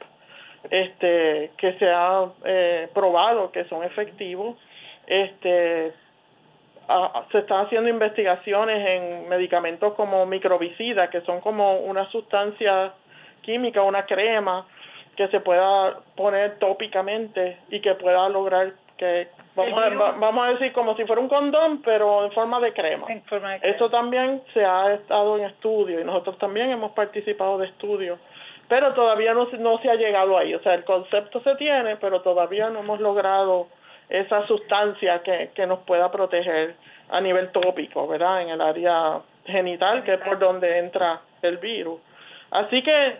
este, 0.70 1.52
que 1.58 1.74
se 1.74 1.90
ha 1.90 2.26
eh, 2.44 2.90
probado 2.94 3.52
que 3.52 3.66
son 3.66 3.84
efectivos. 3.84 4.58
Este, 5.06 5.94
se 7.32 7.40
están 7.40 7.66
haciendo 7.66 7.90
investigaciones 7.90 8.88
en 8.88 9.30
medicamentos 9.30 9.94
como 9.94 10.26
microbicida, 10.26 11.10
que 11.10 11.22
son 11.22 11.42
como 11.42 11.80
una 11.80 12.10
sustancia 12.12 12.94
química, 13.42 13.82
una 13.82 14.06
crema 14.06 14.66
que 15.18 15.28
se 15.28 15.42
pueda 15.42 16.00
poner 16.16 16.58
tópicamente 16.60 17.58
y 17.70 17.82
que 17.82 17.96
pueda 17.96 18.30
lograr 18.30 18.72
que 18.98 19.28
vamos 19.56 19.80
a, 19.84 19.90
vamos 19.90 20.48
a 20.48 20.52
decir 20.52 20.72
como 20.72 20.96
si 20.96 21.06
fuera 21.06 21.22
un 21.22 21.28
condón 21.28 21.82
pero 21.84 22.26
en 22.26 22.32
forma 22.32 22.60
de 22.60 22.74
crema. 22.74 23.06
En 23.10 23.24
forma 23.24 23.54
de 23.54 23.60
crema. 23.60 23.76
Eso 23.76 23.90
también 23.90 24.42
se 24.54 24.64
ha 24.64 24.94
estado 24.94 25.38
en 25.38 25.46
estudio 25.46 26.00
y 26.00 26.04
nosotros 26.04 26.38
también 26.38 26.72
hemos 26.72 26.92
participado 26.94 27.58
de 27.58 27.68
estudios 27.68 28.20
pero 28.68 28.94
todavía 28.94 29.34
no, 29.34 29.48
no 29.60 29.80
se 29.80 29.90
ha 29.90 29.96
llegado 29.96 30.38
ahí. 30.38 30.54
O 30.54 30.60
sea, 30.60 30.74
el 30.74 30.84
concepto 30.84 31.42
se 31.42 31.56
tiene, 31.56 31.96
pero 31.98 32.22
todavía 32.22 32.70
no 32.70 32.80
hemos 32.80 33.00
logrado 33.00 33.68
esa 34.10 34.46
sustancia 34.48 35.22
que, 35.24 35.52
que 35.56 35.66
nos 35.66 35.80
pueda 35.80 36.12
proteger 36.12 36.76
a 37.10 37.22
nivel 37.22 37.50
tópico, 37.52 38.08
¿verdad? 38.08 38.42
En 38.42 38.50
el 38.50 38.62
área 38.62 39.20
genital, 39.46 40.04
que 40.04 40.16
es 40.16 40.22
por 40.22 40.40
donde 40.40 40.80
entra 40.80 41.22
el 41.42 41.58
virus. 41.58 42.02
Así 42.52 42.82
que, 42.84 43.18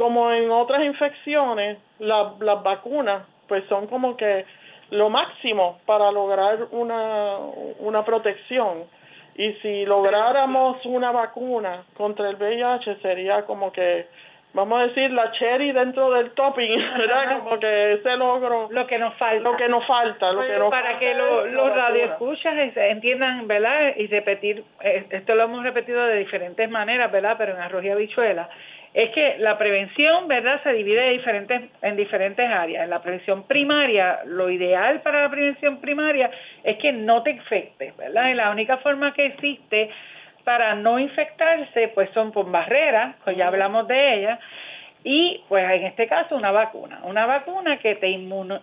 como 0.00 0.32
en 0.32 0.50
otras 0.50 0.82
infecciones, 0.82 1.76
la, 1.98 2.32
las 2.40 2.62
vacunas, 2.62 3.22
pues 3.46 3.62
son 3.68 3.86
como 3.86 4.16
que 4.16 4.46
lo 4.88 5.10
máximo 5.10 5.78
para 5.84 6.10
lograr 6.10 6.68
una, 6.70 7.36
una 7.80 8.02
protección. 8.02 8.84
Y 9.34 9.52
si 9.60 9.84
lográramos 9.84 10.78
una 10.86 11.12
vacuna 11.12 11.84
contra 11.98 12.30
el 12.30 12.36
VIH, 12.36 12.96
sería 13.02 13.44
como 13.44 13.72
que 13.72 14.06
vamos 14.54 14.80
a 14.80 14.86
decir, 14.86 15.10
la 15.10 15.30
cherry 15.32 15.72
dentro 15.72 16.10
del 16.12 16.30
topping, 16.30 16.76
¿verdad? 16.98 17.38
Como 17.38 17.58
que 17.58 17.92
ese 17.92 18.16
logro... 18.16 18.68
Lo 18.70 18.86
que 18.86 18.98
nos 18.98 19.14
falta. 19.16 19.42
Lo 19.42 19.56
que 19.56 19.68
nos 19.68 19.86
falta, 19.86 20.32
lo 20.32 20.46
que 20.46 20.58
nos 20.58 20.70
Para 20.70 20.98
que 20.98 21.14
lo, 21.14 21.46
los 21.46 21.74
radioescuchas 21.74 22.54
entiendan, 22.74 23.46
¿verdad? 23.46 23.94
Y 23.96 24.06
repetir, 24.06 24.64
eh, 24.80 25.04
esto 25.10 25.34
lo 25.34 25.44
hemos 25.44 25.62
repetido 25.62 26.04
de 26.06 26.16
diferentes 26.16 26.68
maneras, 26.70 27.12
¿verdad? 27.12 27.36
Pero 27.38 27.52
en 27.54 27.60
arroz 27.60 27.84
y 27.84 27.90
habichuela, 27.90 28.48
es 28.92 29.10
que 29.10 29.36
la 29.38 29.56
prevención, 29.56 30.26
¿verdad? 30.26 30.60
Se 30.62 30.72
divide 30.72 31.00
de 31.00 31.10
diferentes, 31.10 31.62
en 31.82 31.96
diferentes 31.96 32.48
áreas. 32.48 32.84
En 32.84 32.90
la 32.90 33.00
prevención 33.00 33.44
primaria, 33.44 34.20
lo 34.24 34.50
ideal 34.50 35.00
para 35.02 35.22
la 35.22 35.30
prevención 35.30 35.80
primaria 35.80 36.30
es 36.64 36.76
que 36.78 36.92
no 36.92 37.22
te 37.22 37.30
infectes, 37.30 37.96
¿verdad? 37.96 38.30
Y 38.30 38.34
la 38.34 38.50
única 38.50 38.78
forma 38.78 39.14
que 39.14 39.26
existe 39.26 39.90
para 40.44 40.74
no 40.74 40.98
infectarse, 40.98 41.88
pues 41.88 42.10
son 42.10 42.32
por 42.32 42.50
barreras, 42.50 43.14
pues 43.24 43.36
ya 43.36 43.46
hablamos 43.46 43.86
de 43.86 44.14
ellas, 44.14 44.40
y 45.04 45.42
pues 45.48 45.64
en 45.70 45.86
este 45.86 46.06
caso 46.08 46.36
una 46.36 46.50
vacuna, 46.50 47.00
una 47.04 47.24
vacuna 47.26 47.78
que 47.78 47.94
te 47.94 48.08
inmuno, 48.08 48.60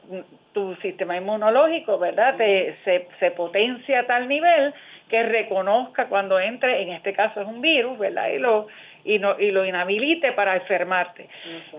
tu 0.54 0.76
sistema 0.78 1.18
inmunológico, 1.18 1.98
¿verdad? 1.98 2.36
Te, 2.36 2.76
se, 2.84 3.08
se 3.20 3.32
potencia 3.32 4.02
a 4.02 4.06
tal 4.06 4.28
nivel 4.28 4.74
que 5.10 5.24
reconozca 5.24 6.08
cuando 6.08 6.40
entre, 6.40 6.82
en 6.82 6.90
este 6.90 7.14
caso 7.14 7.42
es 7.42 7.48
un 7.48 7.62
virus, 7.62 7.98
¿verdad? 7.98 8.30
Y 8.30 8.40
lo, 8.40 8.68
y, 9.08 9.20
no, 9.20 9.40
y 9.40 9.52
lo 9.52 9.66
inhabilite 9.66 10.34
para 10.34 10.56
enfermarte. 10.56 11.28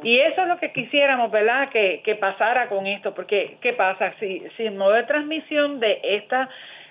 Y 0.02 0.18
eso 0.18 0.42
es 0.42 0.48
lo 0.48 0.58
que 0.58 0.72
quisiéramos, 0.72 1.30
¿verdad? 1.30 1.68
Que, 1.68 2.00
que 2.02 2.14
pasara 2.14 2.68
con 2.68 2.86
esto, 2.86 3.14
porque 3.14 3.58
¿qué 3.60 3.74
pasa? 3.74 4.14
Si, 4.18 4.42
si 4.56 4.64
el 4.64 4.74
modo 4.74 4.94
de 4.94 5.04
transmisión 5.04 5.78
de 5.78 6.00
esta 6.02 6.48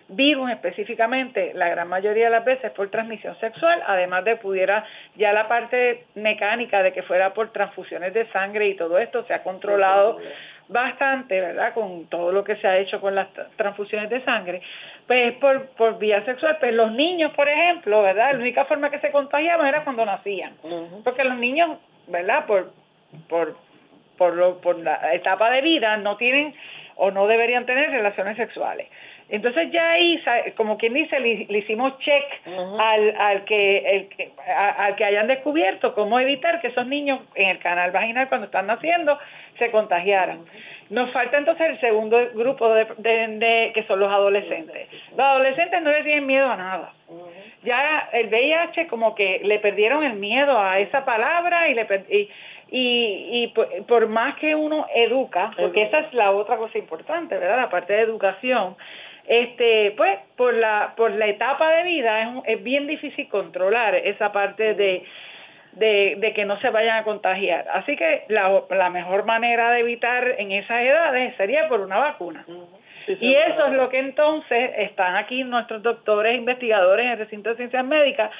virus 0.10 0.52
específicamente, 0.52 1.52
la 1.54 1.70
gran 1.70 1.90
mayoría 1.90 2.26
de 2.26 2.32
las 2.32 2.46
veces 2.46 2.72
por 2.72 2.90
transmisión 2.90 3.38
sexual, 3.40 3.84
además 3.86 4.24
de 4.24 4.38
pudiera 4.38 4.86
ya 5.16 5.34
la 5.34 5.48
parte 5.48 6.06
mecánica 6.16 6.82
de 6.82 6.94
que 6.94 7.04
fuera 7.04 7.34
por 7.34 7.52
transfusiones 7.52 8.14
de 8.14 8.26
sangre 8.28 8.70
y 8.70 8.76
todo 8.76 9.00
esto 9.00 9.26
se 9.26 9.34
ha 9.34 9.44
controlado 9.44 10.20
bastante, 10.70 11.40
¿verdad? 11.42 11.74
Con 11.74 12.08
todo 12.08 12.32
lo 12.32 12.44
que 12.44 12.56
se 12.58 12.68
ha 12.68 12.78
hecho 12.78 13.02
con 13.02 13.16
las 13.16 13.28
transfusiones 13.56 14.10
de 14.10 14.24
sangre, 14.24 14.62
pues 15.08 15.34
por, 15.36 15.68
por 15.70 15.98
vía 15.98 16.24
sexual, 16.26 16.58
pues 16.60 16.74
los 16.74 16.92
niños, 16.92 17.32
por 17.34 17.48
ejemplo, 17.48 18.02
¿verdad? 18.02 18.34
La 18.34 18.40
única 18.40 18.66
forma 18.66 18.92
que 18.92 19.00
se 19.00 19.12
contagiaban 19.12 19.68
era 19.68 19.84
cuando 19.84 20.06
nacían, 20.06 20.54
porque 21.04 21.24
los 21.24 21.38
niños, 21.38 21.78
¿verdad? 22.08 22.46
Por, 22.46 22.72
por, 23.30 23.56
por, 24.18 24.34
lo, 24.34 24.60
por 24.60 24.78
la 24.80 25.14
etapa 25.14 25.50
de 25.50 25.62
vida 25.62 25.96
no 25.98 26.18
tienen 26.18 26.54
o 26.98 27.12
no 27.12 27.28
deberían 27.28 27.66
tener 27.66 27.90
relaciones 27.90 28.36
sexuales. 28.36 28.90
Entonces 29.30 29.72
ya 29.72 29.92
ahí, 29.92 30.24
como 30.56 30.78
quien 30.78 30.94
dice, 30.94 31.20
le, 31.20 31.58
hicimos 31.58 31.98
check 32.00 32.24
al, 32.80 33.14
al, 33.20 33.44
que, 33.44 33.78
el, 33.78 34.08
que, 34.08 34.32
al 34.56 34.96
que 34.96 35.04
hayan 35.04 35.28
descubierto 35.28 35.94
cómo 35.94 36.18
evitar 36.20 36.62
que 36.62 36.68
esos 36.68 36.88
niños 36.88 37.20
en 37.36 37.50
el 37.50 37.60
canal 37.60 37.92
vaginal 37.92 38.30
cuando 38.30 38.46
están 38.46 38.68
naciendo 38.68 39.18
se 39.60 39.70
contagiaran. 39.72 40.46
Nos 40.90 41.12
falta 41.12 41.38
entonces 41.38 41.72
el 41.72 41.80
segundo 41.82 42.18
grupo 42.36 42.74
de, 42.74 42.86
de, 42.98 43.72
que 43.74 43.84
son 43.84 44.00
los 44.00 44.10
adolescentes. 44.10 44.88
Los 45.12 45.20
adolescentes 45.20 45.82
no 45.82 45.92
le 45.92 46.04
tienen 46.04 46.26
miedo 46.26 46.50
a 46.50 46.56
nada. 46.56 46.94
Ya 47.64 48.10
el 48.14 48.28
VIH 48.28 48.88
como 48.88 49.14
que 49.14 49.42
le 49.44 49.60
perdieron 49.60 50.06
el 50.06 50.14
miedo 50.14 50.58
a 50.58 50.80
esa 50.80 51.04
palabra 51.04 51.68
y 51.68 51.74
le 51.74 51.86
y, 52.10 52.30
y, 52.70 53.44
y 53.44 53.48
por, 53.48 53.86
por, 53.86 54.08
más 54.08 54.36
que 54.36 54.56
uno 54.56 54.86
educa, 54.94 55.52
porque 55.58 55.84
esa 55.84 56.00
es 56.00 56.14
la 56.14 56.32
otra 56.32 56.56
cosa 56.56 56.78
importante, 56.78 57.38
¿verdad? 57.38 57.58
La 57.58 57.70
parte 57.70 57.94
de 57.94 58.02
educación, 58.02 58.78
este 59.28 59.92
pues 59.98 60.18
por 60.38 60.54
la 60.54 60.94
por 60.96 61.12
la 61.12 61.28
etapa 61.28 61.70
de 61.72 61.84
vida 61.84 62.22
es, 62.22 62.30
es 62.46 62.64
bien 62.64 62.88
difícil 62.88 63.28
controlar 63.28 63.96
esa 63.96 64.32
parte 64.32 64.74
de, 64.74 65.04
de, 65.74 66.16
de 66.18 66.34
que 66.34 66.46
no 66.46 66.60
se 66.60 66.70
vayan 66.70 66.98
a 66.98 67.04
contagiar. 67.04 67.66
Así 67.74 67.96
que 67.96 68.24
la, 68.30 68.64
la 68.70 68.90
mejor 68.90 69.26
manera 69.26 69.72
de 69.72 69.82
evitar 69.82 70.36
en 70.38 70.52
esas 70.52 70.82
edades 70.82 71.36
sería 71.36 71.68
por 71.68 71.82
una 71.82 71.98
vacuna. 71.98 72.46
Y 73.08 73.36
eso 73.36 73.68
es 73.68 73.74
lo 73.74 73.88
que 73.90 74.00
entonces 74.00 74.72
están 74.78 75.16
aquí 75.16 75.44
nuestros 75.44 75.82
doctores 75.82 76.36
investigadores 76.36 77.06
en 77.06 77.12
el 77.14 77.18
recinto 77.20 77.50
de 77.50 77.56
ciencias 77.56 77.86
médicas 77.86 78.32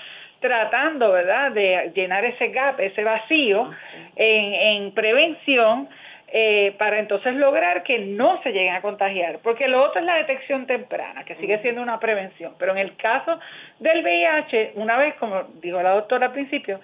tratando 0.42 1.12
verdad 1.12 1.52
de 1.52 1.92
llenar 1.96 2.24
ese 2.26 2.50
gap 2.50 2.80
ese 2.80 3.04
vacío 3.04 3.72
en, 4.16 4.54
en 4.54 4.92
prevención 4.94 5.90
eh, 6.30 6.76
para 6.78 7.00
entonces 7.00 7.36
lograr 7.36 7.84
que 7.84 8.00
no 8.00 8.42
se 8.44 8.52
lleguen 8.52 8.74
a 8.74 8.82
contagiar, 8.82 9.40
porque 9.44 9.68
lo 9.70 9.82
otro 9.82 10.02
es 10.02 10.06
la 10.06 10.16
detección 10.16 10.66
temprana, 10.66 11.24
que 11.24 11.36
sigue 11.36 11.60
siendo 11.60 11.82
una 11.82 12.00
prevención, 12.00 12.54
pero 12.60 12.74
en 12.74 12.80
el 12.80 12.98
caso 12.98 13.40
del 13.80 14.04
VIH, 14.04 14.74
una 14.76 14.98
vez, 14.98 15.16
como 15.16 15.44
dijo 15.62 15.82
la 15.82 15.92
doctora 15.92 16.28
al 16.28 16.34
principio, 16.34 16.82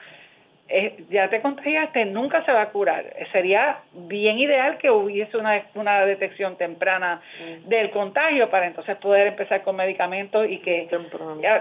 eh, 0.70 1.04
ya 1.10 1.30
te 1.30 1.42
contagiaste, 1.42 2.06
nunca 2.06 2.46
se 2.46 2.54
va 2.54 2.62
a 2.62 2.70
curar. 2.70 3.04
Sería 3.34 3.80
bien 3.92 4.40
ideal 4.40 4.78
que 4.78 4.90
hubiese 4.90 5.36
una, 5.36 5.62
una 5.76 6.06
detección 6.06 6.56
temprana 6.56 7.22
del 7.66 7.90
contagio 7.92 8.50
para 8.50 8.68
entonces 8.68 8.96
poder 8.98 9.28
empezar 9.28 9.62
con 9.64 9.76
medicamentos 9.76 10.48
y 10.50 10.60
que 10.60 10.88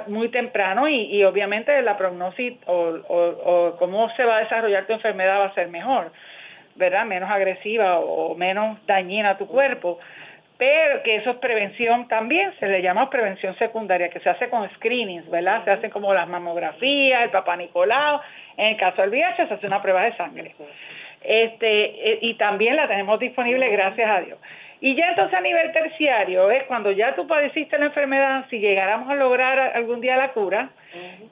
muy 0.06 0.28
temprano 0.28 0.88
y, 0.88 1.16
y 1.16 1.24
obviamente 1.24 1.82
la 1.82 1.96
prognosis 1.98 2.54
o, 2.66 2.74
o, 3.08 3.16
o 3.18 3.76
cómo 3.76 4.08
se 4.14 4.24
va 4.24 4.36
a 4.36 4.40
desarrollar 4.44 4.86
tu 4.86 4.92
enfermedad 4.92 5.40
va 5.40 5.46
a 5.46 5.54
ser 5.54 5.66
mejor 5.66 6.12
¿verdad? 6.76 7.04
Menos 7.04 7.30
agresiva 7.30 7.98
o 7.98 8.34
menos 8.34 8.78
dañina 8.86 9.30
a 9.30 9.38
tu 9.38 9.46
cuerpo. 9.46 9.98
Pero 10.58 11.02
que 11.02 11.16
eso 11.16 11.30
es 11.30 11.36
prevención 11.38 12.06
también, 12.06 12.52
se 12.60 12.68
le 12.68 12.82
llama 12.82 13.10
prevención 13.10 13.56
secundaria, 13.58 14.10
que 14.10 14.20
se 14.20 14.30
hace 14.30 14.48
con 14.48 14.68
screenings, 14.76 15.28
¿verdad? 15.28 15.64
Se 15.64 15.72
hacen 15.72 15.90
como 15.90 16.14
las 16.14 16.28
mamografías, 16.28 17.22
el 17.22 17.30
papá 17.30 17.56
Nicolau, 17.56 18.20
en 18.56 18.66
el 18.68 18.76
caso 18.76 19.02
del 19.02 19.10
VIH 19.10 19.48
se 19.48 19.54
hace 19.54 19.66
una 19.66 19.82
prueba 19.82 20.04
de 20.04 20.16
sangre. 20.16 20.54
Este, 21.20 22.12
eh, 22.12 22.18
y 22.20 22.34
también 22.34 22.76
la 22.76 22.86
tenemos 22.86 23.18
disponible, 23.18 23.68
gracias 23.70 24.08
a 24.08 24.20
Dios. 24.20 24.38
Y 24.80 24.96
ya 24.96 25.10
entonces 25.10 25.38
a 25.38 25.40
nivel 25.40 25.70
terciario 25.72 26.50
es 26.50 26.64
cuando 26.64 26.90
ya 26.90 27.14
tú 27.14 27.26
padeciste 27.26 27.78
la 27.78 27.86
enfermedad, 27.86 28.46
si 28.50 28.58
llegáramos 28.58 29.08
a 29.08 29.14
lograr 29.14 29.58
algún 29.76 30.00
día 30.00 30.16
la 30.16 30.32
cura, 30.32 30.70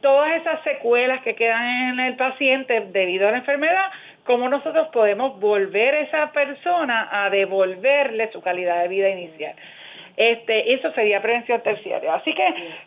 todas 0.00 0.40
esas 0.40 0.62
secuelas 0.62 1.20
que 1.22 1.34
quedan 1.34 1.66
en 1.66 2.00
el 2.00 2.14
paciente 2.14 2.86
debido 2.92 3.26
a 3.26 3.32
la 3.32 3.38
enfermedad, 3.38 3.90
cómo 4.30 4.48
nosotros 4.48 4.86
podemos 4.92 5.40
volver 5.40 5.92
a 5.92 6.00
esa 6.02 6.30
persona 6.30 7.08
a 7.10 7.28
devolverle 7.30 8.30
su 8.30 8.40
calidad 8.40 8.80
de 8.82 8.86
vida 8.86 9.08
inicial. 9.08 9.56
Este, 10.16 10.72
eso 10.72 10.92
sería 10.92 11.20
prevención 11.20 11.60
terciaria. 11.62 12.14
Así 12.14 12.32
que, 12.32 12.44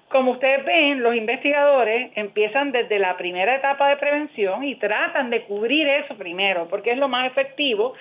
como 0.07 0.31
ustedes 0.31 0.63
ven, 0.63 1.03
los 1.03 1.13
investigadores 1.13 2.11
empiezan 2.15 2.71
desde 2.71 2.97
la 2.97 3.17
primera 3.17 3.55
etapa 3.55 3.89
de 3.89 3.97
prevención 3.97 4.63
y 4.63 4.75
tratan 4.75 5.29
de 5.31 5.41
cubrir 5.41 5.85
eso 5.85 6.15
primero, 6.15 6.69
porque 6.69 6.91
es 6.91 6.97
lo 6.97 7.09
más 7.09 7.27
efectivo 7.27 7.93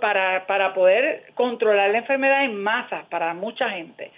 para, 0.00 0.46
para 0.46 0.72
poder 0.72 1.24
controlar 1.34 1.90
la 1.90 1.98
enfermedad 1.98 2.44
en 2.44 2.62
masa 2.62 3.04
para 3.10 3.34
mucha 3.34 3.68
gente. 3.68 4.10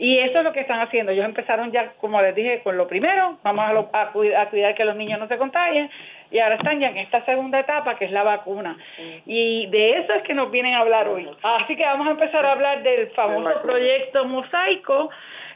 Y 0.00 0.18
eso 0.18 0.38
es 0.38 0.44
lo 0.44 0.54
que 0.54 0.60
están 0.60 0.80
haciendo. 0.80 1.12
Ellos 1.12 1.26
empezaron 1.26 1.72
ya, 1.72 1.92
como 2.00 2.22
les 2.22 2.34
dije, 2.34 2.62
con 2.62 2.78
lo 2.78 2.88
primero, 2.88 3.36
vamos 3.42 3.88
a, 3.92 4.00
a, 4.00 4.10
cuidar, 4.12 4.74
que 4.74 4.84
los 4.86 4.96
niños 4.96 5.20
no 5.20 5.28
se 5.28 5.36
contagien, 5.36 5.90
y 6.30 6.38
ahora 6.38 6.54
están 6.54 6.80
ya 6.80 6.88
en 6.88 6.96
esta 6.96 7.22
segunda 7.26 7.60
etapa, 7.60 7.96
que 7.96 8.06
es 8.06 8.10
la 8.10 8.22
vacuna. 8.22 8.78
Y 9.26 9.66
de 9.66 9.98
eso 9.98 10.14
es 10.14 10.22
que 10.22 10.32
nos 10.32 10.50
vienen 10.50 10.72
a 10.72 10.78
hablar 10.78 11.06
hoy. 11.06 11.28
Así 11.42 11.76
que 11.76 11.82
vamos 11.82 12.08
a 12.08 12.12
empezar 12.12 12.46
a 12.46 12.52
hablar 12.52 12.82
del 12.82 13.08
famoso 13.08 13.60
proyecto 13.60 14.24
Mosaico, 14.24 15.10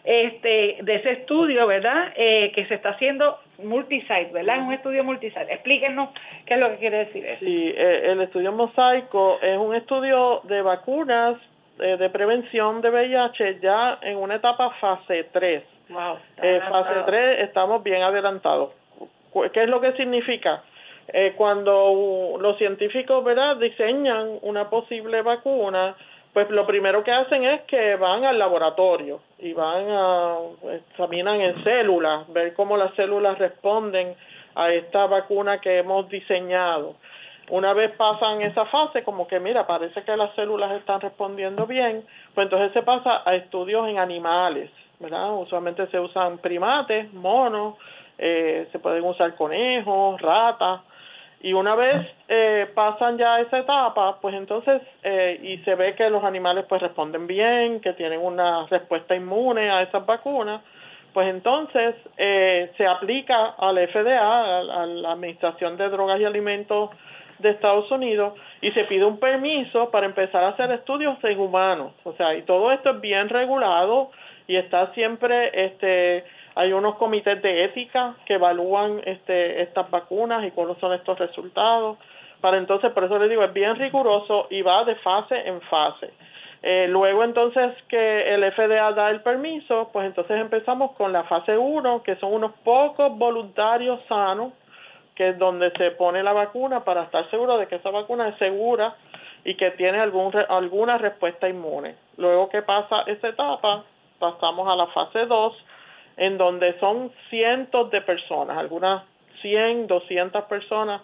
este, 0.04 0.76
de 0.82 0.94
ese 0.96 1.12
estudio, 1.12 1.66
¿verdad? 1.66 2.12
Eh, 2.14 2.52
que 2.54 2.66
se 2.66 2.74
está 2.74 2.90
haciendo 2.90 3.38
multisite, 3.62 4.28
¿verdad? 4.30 4.56
Es 4.56 4.62
un 4.62 4.74
estudio 4.74 5.04
multisite. 5.04 5.54
Explíquenos 5.54 6.10
qué 6.44 6.52
es 6.52 6.60
lo 6.60 6.68
que 6.68 6.76
quiere 6.76 6.98
decir 6.98 7.24
eso. 7.24 7.42
Sí, 7.42 7.72
eh, 7.74 8.10
el 8.12 8.20
estudio 8.20 8.52
Mosaico 8.52 9.38
es 9.40 9.56
un 9.56 9.74
estudio 9.74 10.42
de 10.44 10.60
vacunas 10.60 11.38
eh, 11.78 11.96
de 11.96 12.10
prevención 12.10 12.80
de 12.80 12.90
VIH 12.90 13.60
ya 13.60 13.98
en 14.02 14.16
una 14.16 14.36
etapa 14.36 14.70
fase 14.80 15.24
3. 15.32 15.62
Wow, 15.88 16.18
eh, 16.42 16.60
fase 16.68 17.00
3 17.06 17.40
estamos 17.40 17.82
bien 17.82 18.02
adelantados. 18.02 18.70
¿Qué 19.52 19.64
es 19.64 19.68
lo 19.68 19.80
que 19.80 19.92
significa? 19.92 20.62
Eh, 21.08 21.34
cuando 21.36 22.36
los 22.40 22.56
científicos 22.56 23.22
¿verdad? 23.24 23.56
diseñan 23.56 24.38
una 24.42 24.70
posible 24.70 25.22
vacuna, 25.22 25.94
pues 26.32 26.48
lo 26.50 26.66
primero 26.66 27.04
que 27.04 27.12
hacen 27.12 27.44
es 27.44 27.62
que 27.62 27.96
van 27.96 28.24
al 28.24 28.38
laboratorio 28.38 29.20
y 29.38 29.52
van 29.52 29.86
a 29.90 30.36
examinan 30.72 31.40
en 31.40 31.62
células, 31.62 32.32
ver 32.32 32.54
cómo 32.54 32.76
las 32.76 32.94
células 32.94 33.38
responden 33.38 34.14
a 34.54 34.72
esta 34.72 35.06
vacuna 35.06 35.60
que 35.60 35.78
hemos 35.78 36.08
diseñado. 36.08 36.96
Una 37.50 37.74
vez 37.74 37.92
pasan 37.92 38.40
esa 38.40 38.64
fase, 38.66 39.02
como 39.02 39.26
que 39.26 39.38
mira, 39.38 39.66
parece 39.66 40.02
que 40.02 40.16
las 40.16 40.34
células 40.34 40.72
están 40.72 41.00
respondiendo 41.00 41.66
bien, 41.66 42.04
pues 42.34 42.46
entonces 42.46 42.72
se 42.72 42.82
pasa 42.82 43.22
a 43.24 43.34
estudios 43.34 43.86
en 43.88 43.98
animales, 43.98 44.70
¿verdad? 44.98 45.34
Usualmente 45.34 45.86
se 45.88 46.00
usan 46.00 46.38
primates, 46.38 47.12
monos, 47.12 47.74
eh, 48.16 48.66
se 48.72 48.78
pueden 48.78 49.04
usar 49.04 49.34
conejos, 49.34 50.20
ratas, 50.22 50.80
y 51.44 51.52
una 51.52 51.74
vez 51.74 52.06
eh, 52.26 52.66
pasan 52.74 53.18
ya 53.18 53.38
esa 53.38 53.58
etapa, 53.58 54.18
pues 54.22 54.34
entonces, 54.34 54.80
eh, 55.02 55.38
y 55.42 55.58
se 55.58 55.74
ve 55.74 55.94
que 55.94 56.08
los 56.08 56.24
animales 56.24 56.64
pues 56.66 56.80
responden 56.80 57.26
bien, 57.26 57.82
que 57.82 57.92
tienen 57.92 58.20
una 58.20 58.66
respuesta 58.68 59.14
inmune 59.14 59.70
a 59.70 59.82
esas 59.82 60.06
vacunas, 60.06 60.62
pues 61.12 61.28
entonces 61.28 61.96
eh, 62.16 62.72
se 62.78 62.86
aplica 62.86 63.56
al 63.58 63.76
FDA, 63.76 64.60
a 64.60 64.86
la 64.86 65.12
Administración 65.12 65.76
de 65.76 65.90
Drogas 65.90 66.18
y 66.18 66.24
Alimentos 66.24 66.88
de 67.44 67.50
Estados 67.50 67.88
Unidos 67.90 68.32
y 68.60 68.72
se 68.72 68.84
pide 68.84 69.04
un 69.04 69.20
permiso 69.20 69.90
para 69.90 70.06
empezar 70.06 70.42
a 70.42 70.48
hacer 70.48 70.72
estudios 70.72 71.22
en 71.22 71.38
humanos. 71.38 71.92
O 72.02 72.14
sea, 72.14 72.34
y 72.34 72.42
todo 72.42 72.72
esto 72.72 72.90
es 72.90 73.00
bien 73.00 73.28
regulado 73.28 74.10
y 74.48 74.56
está 74.56 74.92
siempre, 74.94 75.66
este, 75.66 76.24
hay 76.54 76.72
unos 76.72 76.96
comités 76.96 77.40
de 77.42 77.64
ética 77.64 78.16
que 78.26 78.34
evalúan 78.34 79.00
este, 79.04 79.62
estas 79.62 79.90
vacunas 79.90 80.44
y 80.44 80.50
cuáles 80.50 80.78
son 80.78 80.94
estos 80.94 81.18
resultados. 81.18 81.98
Para 82.40 82.58
entonces, 82.58 82.90
por 82.92 83.04
eso 83.04 83.18
les 83.18 83.30
digo, 83.30 83.44
es 83.44 83.52
bien 83.52 83.76
riguroso 83.76 84.48
y 84.50 84.62
va 84.62 84.84
de 84.84 84.96
fase 84.96 85.36
en 85.46 85.60
fase. 85.62 86.10
Eh, 86.62 86.86
luego 86.88 87.24
entonces 87.24 87.74
que 87.88 88.34
el 88.34 88.50
FDA 88.52 88.92
da 88.92 89.10
el 89.10 89.20
permiso, 89.20 89.90
pues 89.92 90.06
entonces 90.06 90.40
empezamos 90.40 90.92
con 90.92 91.12
la 91.12 91.24
fase 91.24 91.58
1, 91.58 92.02
que 92.02 92.16
son 92.16 92.32
unos 92.32 92.52
pocos 92.64 93.16
voluntarios 93.18 94.00
sanos 94.08 94.54
que 95.14 95.30
es 95.30 95.38
donde 95.38 95.70
se 95.72 95.92
pone 95.92 96.22
la 96.22 96.32
vacuna 96.32 96.84
para 96.84 97.04
estar 97.04 97.28
seguro 97.30 97.58
de 97.58 97.66
que 97.66 97.76
esa 97.76 97.90
vacuna 97.90 98.28
es 98.28 98.36
segura 98.38 98.94
y 99.44 99.56
que 99.56 99.70
tiene 99.72 100.00
algún, 100.00 100.32
alguna 100.48 100.98
respuesta 100.98 101.48
inmune. 101.48 101.94
Luego 102.16 102.48
que 102.48 102.62
pasa 102.62 103.02
esa 103.06 103.28
etapa, 103.28 103.84
pasamos 104.18 104.68
a 104.68 104.76
la 104.76 104.86
fase 104.88 105.26
2, 105.26 105.64
en 106.16 106.38
donde 106.38 106.78
son 106.80 107.12
cientos 107.28 107.90
de 107.90 108.00
personas, 108.00 108.56
algunas 108.56 109.04
100, 109.42 109.86
200 109.86 110.44
personas, 110.44 111.02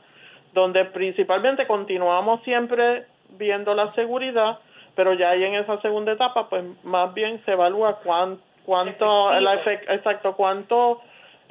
donde 0.54 0.84
principalmente 0.86 1.66
continuamos 1.66 2.42
siempre 2.42 3.06
viendo 3.30 3.74
la 3.74 3.92
seguridad, 3.94 4.58
pero 4.96 5.14
ya 5.14 5.30
ahí 5.30 5.44
en 5.44 5.54
esa 5.54 5.80
segunda 5.80 6.12
etapa, 6.12 6.48
pues 6.48 6.64
más 6.82 7.12
bien 7.14 7.42
se 7.44 7.52
evalúa 7.52 7.98
cuánto, 8.02 8.42
cuánto, 8.64 9.32
el 9.32 9.46
exacto, 9.46 10.34
cuánto 10.34 11.00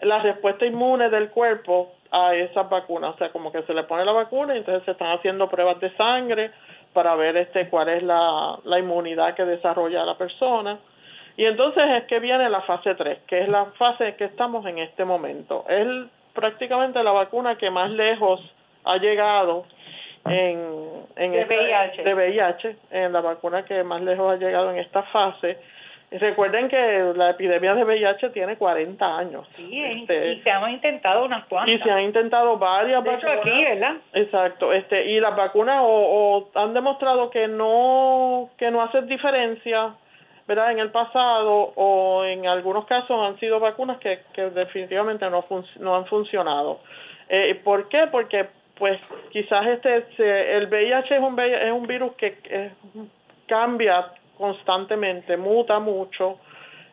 la 0.02 0.20
respuesta 0.20 0.66
inmune 0.66 1.10
del 1.10 1.30
cuerpo 1.30 1.92
a 2.12 2.34
esas 2.36 2.70
vacunas, 2.70 3.16
o 3.16 3.18
sea, 3.18 3.30
como 3.30 3.52
que 3.52 3.62
se 3.64 3.74
le 3.74 3.84
pone 3.84 4.06
la 4.06 4.12
vacuna 4.12 4.56
y 4.56 4.60
entonces 4.60 4.84
se 4.84 4.92
están 4.92 5.12
haciendo 5.18 5.50
pruebas 5.50 5.80
de 5.80 5.96
sangre 5.96 6.52
para 6.94 7.16
ver 7.16 7.38
este 7.38 7.70
cuál 7.70 7.90
es 7.90 8.04
la, 8.04 8.58
la 8.64 8.80
inmunidad 8.80 9.36
que 9.36 9.46
desarrolla 9.46 10.06
la 10.06 10.18
persona. 10.18 10.80
Y 11.38 11.46
entonces 11.46 11.84
es 11.98 12.04
que 12.06 12.20
viene 12.20 12.50
la 12.50 12.62
fase 12.62 12.96
3, 12.96 13.20
que 13.28 13.42
es 13.42 13.50
la 13.50 13.66
fase 13.78 14.16
que 14.16 14.26
estamos 14.26 14.66
en 14.66 14.80
este 14.80 15.06
momento. 15.06 15.66
Es 15.70 15.88
prácticamente 16.34 17.02
la 17.04 17.12
vacuna 17.12 17.58
que 17.58 17.70
más 17.70 17.92
lejos 17.92 18.42
ha 18.84 18.98
llegado 18.98 19.66
en, 20.26 21.06
en 21.16 21.32
de, 21.32 21.46
VIH. 21.46 22.04
de 22.04 22.14
VIH, 22.14 22.76
en 22.92 23.14
la 23.14 23.22
vacuna 23.22 23.64
que 23.64 23.84
más 23.84 24.02
lejos 24.02 24.34
ha 24.34 24.36
llegado 24.38 24.72
en 24.72 24.80
esta 24.80 25.04
fase 25.04 25.58
Recuerden 26.12 26.70
que 26.70 27.14
la 27.16 27.32
epidemia 27.32 27.76
de 27.76 27.84
VIH 27.84 28.32
tiene 28.32 28.58
40 28.58 29.18
años. 29.18 29.48
Sí, 29.56 29.80
este, 29.80 30.34
y 30.34 30.42
se 30.42 30.50
han 30.50 30.72
intentado 30.72 31.26
unas 31.26 31.46
cuantas. 31.46 31.76
Y 31.76 31.78
se 31.84 31.92
han 31.92 32.02
intentado 32.02 32.58
varias 32.58 33.04
de 33.04 33.12
vacunas. 33.12 33.38
aquí, 33.38 33.64
¿verdad? 33.64 33.96
Exacto, 34.14 34.74
este, 34.74 35.06
y 35.12 35.20
las 35.20 35.36
vacunas 35.36 35.82
o, 35.84 36.50
han 36.56 36.74
demostrado 36.74 37.30
que 37.30 37.48
no 37.48 38.50
que 38.58 38.72
no 38.72 38.82
hacen 38.82 39.06
diferencia, 39.08 39.94
¿verdad? 40.48 40.72
En 40.72 40.80
el 40.80 40.90
pasado 40.90 41.74
o 41.76 42.26
en 42.26 42.48
algunos 42.48 42.86
casos 42.88 43.20
han 43.22 43.40
sido 43.40 43.60
vacunas 43.60 44.00
que, 44.00 44.22
que 44.34 44.50
definitivamente 44.50 45.30
no, 45.30 45.46
no 45.80 45.96
han 45.96 46.06
funcionado. 46.08 46.80
Eh, 47.30 47.54
¿Por 47.64 47.88
qué? 47.88 48.08
Porque 48.12 48.48
pues 48.80 49.00
quizás 49.30 49.68
este 49.68 50.58
el 50.58 50.68
VIH 50.70 51.16
es 51.16 51.22
un 51.22 51.40
es 51.40 51.72
un 51.72 51.86
virus 51.86 52.14
que 52.14 52.36
eh, 52.46 52.72
cambia 53.46 54.08
constantemente, 54.40 55.38
muta 55.38 55.80
mucho, 55.80 56.40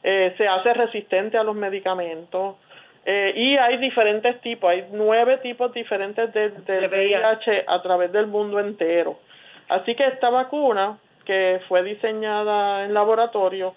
eh, 0.03 0.35
se 0.37 0.47
hace 0.47 0.75
resistente 0.75 1.39
a 1.39 1.45
los 1.45 1.57
medicamentos 1.57 2.57
eh, 3.05 3.33
y 3.37 3.57
hay 3.57 3.79
diferentes 3.79 4.41
tipos, 4.41 4.69
hay 4.69 4.89
nueve 4.91 5.39
tipos 5.39 5.73
diferentes 5.73 6.35
de, 6.35 6.51
de 6.51 6.89
VIH 6.89 7.65
a 7.67 7.81
través 7.81 8.11
del 8.11 8.27
mundo 8.27 8.59
entero. 8.59 9.19
Así 9.69 9.95
que 9.95 10.07
esta 10.07 10.29
vacuna, 10.29 10.99
que 11.25 11.61
fue 11.69 11.85
diseñada 11.85 12.85
en 12.85 12.93
laboratorio, 12.93 13.75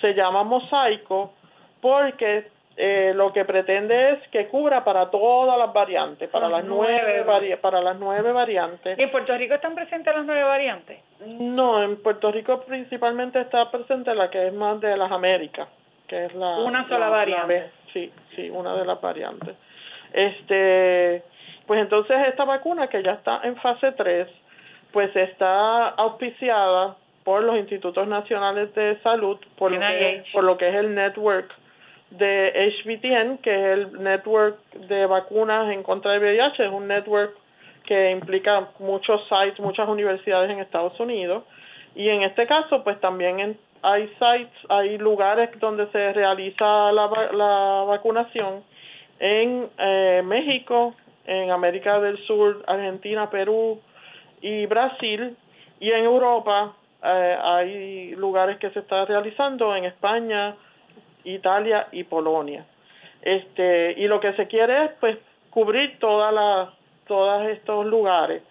se 0.00 0.14
llama 0.14 0.42
Mosaico 0.42 1.32
porque 1.80 2.48
eh, 2.76 3.12
lo 3.14 3.32
que 3.32 3.44
pretende 3.44 4.12
es 4.12 4.28
que 4.28 4.48
cubra 4.48 4.82
para 4.82 5.10
todas 5.10 5.58
las 5.58 5.72
variantes, 5.72 6.28
para 6.30 6.48
las, 6.48 6.64
nueve, 6.64 7.56
para 7.60 7.82
las 7.82 7.98
nueve 7.98 8.32
variantes. 8.32 8.98
¿En 8.98 9.10
Puerto 9.10 9.36
Rico 9.36 9.54
están 9.54 9.74
presentes 9.74 10.14
las 10.14 10.24
nueve 10.24 10.42
variantes? 10.42 10.98
No, 11.26 11.82
en 11.82 12.02
Puerto 12.02 12.32
Rico 12.32 12.62
principalmente 12.62 13.40
está 13.40 13.70
presente 13.70 14.14
la 14.14 14.30
que 14.30 14.46
es 14.46 14.54
más 14.54 14.80
de 14.80 14.96
las 14.96 15.12
Américas, 15.12 15.68
que 16.08 16.26
es 16.26 16.34
la 16.34 16.58
una 16.58 16.88
sola 16.88 17.10
variante. 17.10 17.70
sí, 17.92 18.10
sí, 18.34 18.48
una 18.48 18.74
de 18.74 18.86
las 18.86 19.00
variantes. 19.00 19.54
Este, 20.14 21.22
pues 21.66 21.80
entonces 21.80 22.16
esta 22.28 22.44
vacuna 22.44 22.88
que 22.88 23.02
ya 23.02 23.12
está 23.12 23.40
en 23.44 23.56
fase 23.56 23.92
3, 23.92 24.28
pues 24.92 25.14
está 25.14 25.88
auspiciada 25.88 26.96
por 27.22 27.42
los 27.42 27.56
institutos 27.56 28.08
nacionales 28.08 28.74
de 28.74 28.98
salud, 29.02 29.38
por 29.56 29.70
lo 29.70 29.78
que, 29.78 30.24
por 30.32 30.44
lo 30.44 30.56
que 30.56 30.68
es 30.68 30.74
el 30.74 30.94
network 30.94 31.52
de 32.18 32.72
HBTN, 32.84 33.38
que 33.38 33.50
es 33.50 33.78
el 33.78 34.02
network 34.02 34.58
de 34.72 35.06
vacunas 35.06 35.72
en 35.72 35.82
contra 35.82 36.12
del 36.12 36.20
VIH, 36.20 36.66
es 36.66 36.72
un 36.72 36.86
network 36.86 37.34
que 37.86 38.10
implica 38.10 38.68
muchos 38.78 39.20
sites, 39.28 39.58
muchas 39.60 39.88
universidades 39.88 40.50
en 40.50 40.60
Estados 40.60 40.98
Unidos. 41.00 41.44
Y 41.94 42.08
en 42.08 42.22
este 42.22 42.46
caso, 42.46 42.84
pues 42.84 43.00
también 43.00 43.58
hay 43.82 44.08
sites, 44.08 44.52
hay 44.68 44.98
lugares 44.98 45.50
donde 45.58 45.86
se 45.88 46.12
realiza 46.12 46.92
la, 46.92 47.08
la 47.32 47.84
vacunación 47.86 48.62
en 49.18 49.68
eh, 49.78 50.22
México, 50.24 50.94
en 51.26 51.50
América 51.50 52.00
del 52.00 52.18
Sur, 52.26 52.64
Argentina, 52.66 53.30
Perú 53.30 53.80
y 54.40 54.66
Brasil. 54.66 55.36
Y 55.80 55.90
en 55.90 56.04
Europa 56.04 56.74
eh, 57.02 57.38
hay 57.42 58.14
lugares 58.14 58.58
que 58.58 58.70
se 58.70 58.80
está 58.80 59.04
realizando 59.04 59.74
en 59.74 59.84
España, 59.84 60.54
Italia 61.24 61.88
y 61.92 62.04
Polonia. 62.04 62.64
Este, 63.22 63.94
y 63.96 64.06
lo 64.08 64.20
que 64.20 64.32
se 64.34 64.46
quiere 64.46 64.86
es 64.86 64.90
pues 65.00 65.18
cubrir 65.50 65.98
todas 65.98 66.32
las 66.32 66.68
todos 67.06 67.46
estos 67.48 67.86
lugares. 67.86 68.42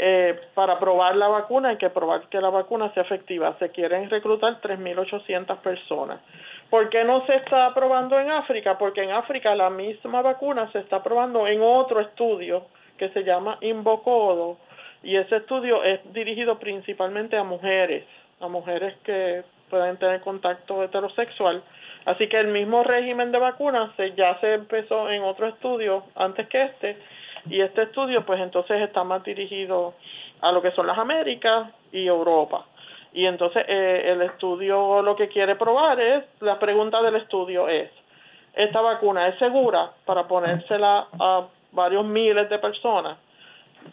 eh, 0.00 0.38
para 0.54 0.78
probar 0.78 1.16
la 1.16 1.26
vacuna 1.26 1.70
hay 1.70 1.76
que 1.76 1.90
probar 1.90 2.28
que 2.28 2.40
la 2.40 2.50
vacuna 2.50 2.92
sea 2.94 3.02
efectiva. 3.02 3.56
Se 3.58 3.70
quieren 3.70 4.08
reclutar 4.08 4.60
3.800 4.60 5.58
personas. 5.58 6.20
¿Por 6.70 6.88
qué 6.88 7.02
no 7.02 7.26
se 7.26 7.34
está 7.34 7.74
probando 7.74 8.18
en 8.20 8.30
África? 8.30 8.78
Porque 8.78 9.02
en 9.02 9.10
África 9.10 9.54
la 9.56 9.70
misma 9.70 10.22
vacuna 10.22 10.70
se 10.70 10.78
está 10.78 11.02
probando 11.02 11.48
en 11.48 11.60
otro 11.62 12.00
estudio 12.00 12.66
que 12.96 13.08
se 13.08 13.24
llama 13.24 13.58
Invocodo 13.60 14.58
y 15.02 15.16
ese 15.16 15.36
estudio 15.36 15.82
es 15.82 16.00
dirigido 16.12 16.58
principalmente 16.58 17.36
a 17.36 17.44
mujeres, 17.44 18.04
a 18.40 18.48
mujeres 18.48 18.94
que 19.04 19.42
pueden 19.70 19.96
tener 19.96 20.20
contacto 20.20 20.82
heterosexual. 20.82 21.62
Así 22.08 22.26
que 22.26 22.40
el 22.40 22.46
mismo 22.48 22.84
régimen 22.84 23.32
de 23.32 23.38
vacunas 23.38 23.90
ya 24.16 24.40
se 24.40 24.54
empezó 24.54 25.10
en 25.10 25.22
otro 25.22 25.46
estudio 25.46 26.04
antes 26.16 26.48
que 26.48 26.62
este 26.62 26.96
y 27.50 27.60
este 27.60 27.82
estudio 27.82 28.24
pues 28.24 28.40
entonces 28.40 28.80
está 28.80 29.04
más 29.04 29.22
dirigido 29.24 29.92
a 30.40 30.50
lo 30.50 30.62
que 30.62 30.70
son 30.70 30.86
las 30.86 30.96
Américas 30.96 31.70
y 31.92 32.06
Europa. 32.06 32.64
Y 33.12 33.26
entonces 33.26 33.62
eh, 33.68 34.04
el 34.06 34.22
estudio 34.22 35.02
lo 35.02 35.16
que 35.16 35.28
quiere 35.28 35.56
probar 35.56 36.00
es, 36.00 36.24
la 36.40 36.58
pregunta 36.58 37.02
del 37.02 37.16
estudio 37.16 37.68
es, 37.68 37.90
¿esta 38.54 38.80
vacuna 38.80 39.28
es 39.28 39.38
segura 39.38 39.90
para 40.06 40.26
ponérsela 40.26 41.08
a 41.20 41.46
varios 41.72 42.06
miles 42.06 42.48
de 42.48 42.58
personas? 42.58 43.18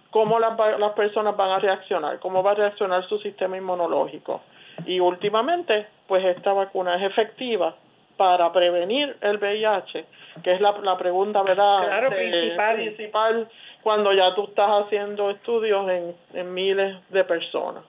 ¿Cómo 0.10 0.40
las, 0.40 0.58
las 0.80 0.94
personas 0.94 1.36
van 1.36 1.50
a 1.50 1.60
reaccionar? 1.60 2.20
¿Cómo 2.20 2.42
va 2.42 2.52
a 2.52 2.56
reaccionar 2.56 3.06
su 3.10 3.20
sistema 3.20 3.58
inmunológico? 3.58 4.42
Y 4.86 5.02
últimamente, 5.02 5.88
pues 6.08 6.24
esta 6.24 6.54
vacuna 6.54 6.96
es 6.96 7.12
efectiva 7.12 7.76
para 8.18 8.52
prevenir 8.52 9.16
el 9.22 9.38
VIH, 9.38 10.06
que 10.44 10.54
es 10.54 10.62
la, 10.62 10.72
la 10.82 10.98
pregunta, 10.98 11.42
¿verdad? 11.44 12.08
principal. 12.10 12.76
principal 12.76 13.50
cuando 13.82 14.14
ya 14.14 14.34
tú 14.36 14.46
estás 14.46 14.86
haciendo 14.86 15.30
estudios 15.30 15.90
en, 15.90 16.16
en 16.34 16.54
miles 16.54 16.98
de 17.10 17.24
personas. 17.24 17.84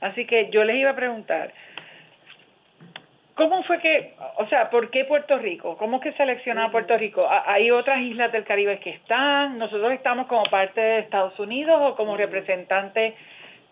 Así 0.00 0.26
que 0.26 0.50
yo 0.50 0.64
les 0.64 0.76
iba 0.76 0.90
a 0.90 0.96
preguntar, 0.96 1.52
¿Cómo 3.34 3.64
fue 3.64 3.80
que, 3.80 4.14
o 4.36 4.46
sea, 4.46 4.70
por 4.70 4.90
qué 4.90 5.04
Puerto 5.04 5.36
Rico? 5.38 5.76
¿Cómo 5.76 5.98
que 5.98 6.12
seleccionó 6.12 6.62
a 6.62 6.70
Puerto 6.70 6.96
Rico? 6.96 7.26
¿Hay 7.28 7.68
otras 7.72 8.00
islas 8.00 8.30
del 8.30 8.44
Caribe 8.44 8.78
que 8.78 8.90
están? 8.90 9.58
¿Nosotros 9.58 9.92
estamos 9.92 10.28
como 10.28 10.44
parte 10.44 10.80
de 10.80 10.98
Estados 11.00 11.36
Unidos 11.40 11.76
o 11.82 11.96
como 11.96 12.16
representantes 12.16 13.14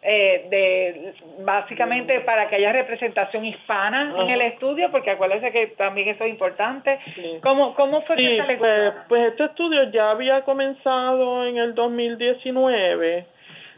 eh, 0.04 0.46
de 0.50 1.14
básicamente 1.44 2.18
para 2.20 2.48
que 2.48 2.56
haya 2.56 2.72
representación 2.72 3.44
hispana 3.44 4.12
en 4.18 4.30
el 4.30 4.40
estudio, 4.40 4.90
porque 4.90 5.12
acuérdense 5.12 5.52
que 5.52 5.68
también 5.68 6.08
eso 6.08 6.24
es 6.24 6.30
importante. 6.30 6.98
¿Cómo, 7.40 7.72
¿Cómo 7.74 8.02
fue 8.02 8.16
que 8.16 8.42
se 8.44 8.56
pues, 8.56 8.94
pues 9.08 9.28
este 9.28 9.44
estudio 9.44 9.90
ya 9.92 10.10
había 10.10 10.42
comenzado 10.42 11.46
en 11.46 11.56
el 11.56 11.76
2019 11.76 13.26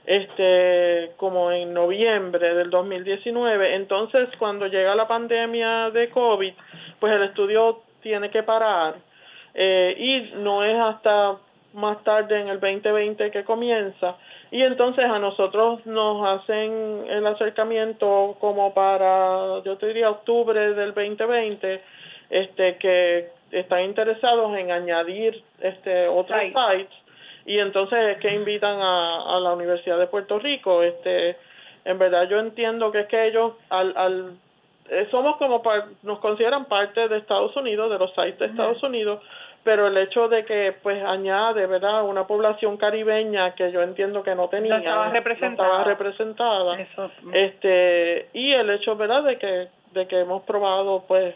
este 0.07 1.13
como 1.17 1.51
en 1.51 1.73
noviembre 1.73 2.55
del 2.55 2.69
2019 2.69 3.75
entonces 3.75 4.29
cuando 4.39 4.67
llega 4.67 4.95
la 4.95 5.09
pandemia 5.09 5.89
de 5.91 6.11
COVID 6.11 6.53
pues 7.01 7.13
el 7.15 7.23
estudio 7.23 7.81
tiene 8.03 8.29
que 8.29 8.43
parar 8.43 8.97
eh, 9.55 9.95
y 9.97 10.37
no 10.43 10.63
es 10.63 10.79
hasta 10.79 11.37
más 11.73 12.03
tarde 12.05 12.41
en 12.41 12.49
el 12.49 12.61
2020 12.61 13.31
que 13.31 13.45
comienza 13.45 14.17
y 14.55 14.63
entonces 14.63 15.05
a 15.05 15.19
nosotros 15.19 15.85
nos 15.85 16.25
hacen 16.29 17.07
el 17.09 17.27
acercamiento 17.27 18.37
como 18.39 18.73
para, 18.73 19.61
yo 19.65 19.77
te 19.79 19.89
diría, 19.89 20.09
octubre 20.09 20.75
del 20.75 20.95
2020, 20.95 21.81
este, 22.31 22.77
que 22.77 23.31
están 23.51 23.83
interesados 23.83 24.57
en 24.57 24.71
añadir 24.71 25.43
este 25.59 26.07
otros 26.07 26.41
sites. 26.41 26.87
y 27.47 27.59
entonces 27.59 27.99
es 28.11 28.19
que 28.19 28.33
invitan 28.33 28.81
a, 28.81 29.37
a 29.37 29.41
la 29.41 29.55
Universidad 29.55 29.99
de 29.99 30.07
Puerto 30.07 30.39
Rico. 30.39 30.85
Este, 30.85 31.37
en 31.85 31.99
verdad 31.99 32.29
yo 32.29 32.39
entiendo 32.39 32.93
que 32.93 33.01
es 33.01 33.07
que 33.09 33.27
ellos 33.27 33.55
al, 33.71 33.93
al 33.97 34.35
eh, 34.89 35.09
somos 35.11 35.37
como 35.37 35.63
nos 36.05 36.21
consideran 36.21 36.67
parte 36.67 37.09
de 37.09 37.19
Estados 37.19 37.57
Unidos, 37.57 37.91
de 37.91 37.99
los 37.99 38.11
sites 38.11 38.39
de 38.39 38.47
Estados 38.47 38.81
Unidos, 38.85 39.21
pero 39.65 39.87
el 39.89 39.97
hecho 39.97 40.29
de 40.29 40.45
que 40.45 40.77
pues 40.83 41.03
añade 41.03 41.67
verdad 41.67 42.05
una 42.05 42.27
población 42.27 42.77
caribeña 42.77 43.55
que 43.55 43.73
yo 43.73 43.83
entiendo 43.83 44.23
que 44.23 44.35
no 44.35 44.49
tenía 44.49 44.75
no 44.75 44.79
estaba 44.79 45.09
representada, 45.09 45.69
estaba 45.69 45.85
representada. 45.85 46.77
este 47.33 48.29
y 48.35 48.53
el 48.53 48.71
hecho 48.71 48.95
verdad 48.95 49.25
de 49.25 49.39
que 49.39 49.69
de 49.93 50.07
que 50.07 50.21
hemos 50.21 50.43
probado 50.43 51.05
pues 51.09 51.35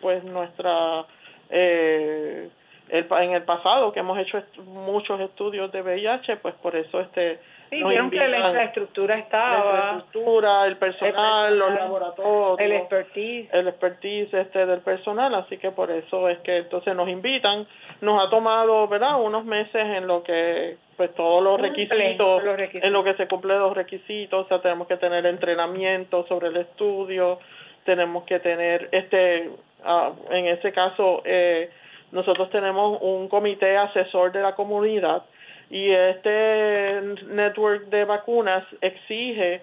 pues 0.00 0.24
nuestra 0.24 1.04
eh, 1.48 2.50
el, 2.92 3.06
en 3.22 3.32
el 3.32 3.42
pasado 3.42 3.92
que 3.92 4.00
hemos 4.00 4.18
hecho 4.18 4.42
muchos 4.64 5.20
estudios 5.20 5.70
de 5.72 5.82
VIH 5.82 6.36
pues 6.36 6.54
por 6.56 6.76
eso 6.76 7.00
este 7.00 7.38
Sí, 7.70 7.84
vieron 7.84 8.10
que 8.10 8.18
la 8.26 8.48
infraestructura 8.48 9.16
estaba. 9.16 9.72
La 9.72 9.92
infraestructura, 9.92 10.66
el 10.66 10.76
personal, 10.76 11.56
los 11.56 11.72
laboratorios. 11.72 12.58
El 12.58 12.72
expertise. 12.72 13.48
El 13.52 13.68
expertise 13.68 14.34
este 14.34 14.66
del 14.66 14.80
personal, 14.80 15.32
así 15.36 15.56
que 15.56 15.70
por 15.70 15.88
eso 15.92 16.28
es 16.28 16.38
que 16.40 16.58
entonces 16.58 16.96
nos 16.96 17.08
invitan. 17.08 17.68
Nos 18.00 18.26
ha 18.26 18.28
tomado, 18.28 18.88
¿verdad?, 18.88 19.20
unos 19.22 19.44
meses 19.44 19.86
en 19.86 20.08
lo 20.08 20.24
que, 20.24 20.78
pues 20.96 21.14
todos 21.14 21.44
los 21.44 21.60
requisitos, 21.60 22.42
los 22.42 22.56
requisitos. 22.56 22.86
en 22.86 22.92
lo 22.92 23.04
que 23.04 23.14
se 23.14 23.28
cumplen 23.28 23.60
los 23.60 23.76
requisitos, 23.76 24.46
o 24.46 24.48
sea, 24.48 24.60
tenemos 24.60 24.88
que 24.88 24.96
tener 24.96 25.24
entrenamiento 25.26 26.26
sobre 26.26 26.48
el 26.48 26.56
estudio, 26.56 27.38
tenemos 27.84 28.24
que 28.24 28.40
tener, 28.40 28.88
este, 28.90 29.48
uh, 29.84 30.32
en 30.32 30.46
ese 30.46 30.72
caso, 30.72 31.22
eh, 31.24 31.70
nosotros 32.12 32.50
tenemos 32.50 32.98
un 33.00 33.28
comité 33.28 33.76
asesor 33.76 34.32
de 34.32 34.42
la 34.42 34.54
comunidad 34.54 35.22
y 35.70 35.90
este 35.90 37.00
network 37.28 37.84
de 37.86 38.04
vacunas 38.04 38.64
exige 38.80 39.62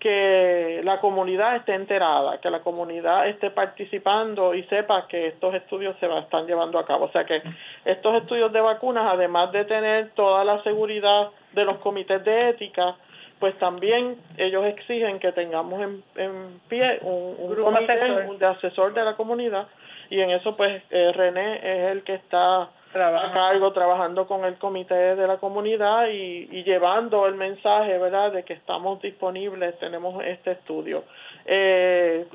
que 0.00 0.82
la 0.84 1.00
comunidad 1.00 1.56
esté 1.56 1.72
enterada, 1.72 2.38
que 2.38 2.50
la 2.50 2.60
comunidad 2.60 3.26
esté 3.28 3.50
participando 3.50 4.54
y 4.54 4.62
sepa 4.64 5.06
que 5.06 5.28
estos 5.28 5.54
estudios 5.54 5.96
se 5.98 6.06
están 6.18 6.46
llevando 6.46 6.78
a 6.78 6.84
cabo. 6.84 7.06
O 7.06 7.10
sea 7.10 7.24
que 7.24 7.40
estos 7.84 8.14
estudios 8.16 8.52
de 8.52 8.60
vacunas, 8.60 9.06
además 9.10 9.50
de 9.52 9.64
tener 9.64 10.10
toda 10.10 10.44
la 10.44 10.62
seguridad 10.62 11.28
de 11.52 11.64
los 11.64 11.78
comités 11.78 12.22
de 12.22 12.50
ética, 12.50 12.96
pues 13.38 13.56
también 13.58 14.16
ellos 14.36 14.66
exigen 14.66 15.18
que 15.20 15.32
tengamos 15.32 15.80
en, 15.80 16.02
en 16.16 16.60
pie 16.68 16.98
un, 17.02 17.36
un 17.38 17.54
comité 17.54 17.94
de 17.94 18.46
asesor 18.46 18.92
de 18.92 19.04
la 19.04 19.14
comunidad 19.14 19.66
y 20.14 20.20
en 20.20 20.30
eso 20.30 20.56
pues 20.56 20.80
eh, 20.90 21.10
René 21.12 21.56
es 21.56 21.90
el 21.90 22.04
que 22.04 22.14
está 22.14 22.62
a 22.62 23.30
cargo 23.32 23.72
trabajando 23.72 24.28
con 24.28 24.44
el 24.44 24.54
comité 24.58 25.16
de 25.16 25.26
la 25.26 25.38
comunidad 25.38 26.06
y, 26.06 26.48
y 26.52 26.62
llevando 26.62 27.26
el 27.26 27.34
mensaje, 27.34 27.98
¿verdad?, 27.98 28.30
de 28.30 28.44
que 28.44 28.52
estamos 28.52 29.02
disponibles, 29.02 29.76
tenemos 29.80 30.24
este 30.24 30.52
estudio. 30.52 31.02
Eh, 31.44 32.26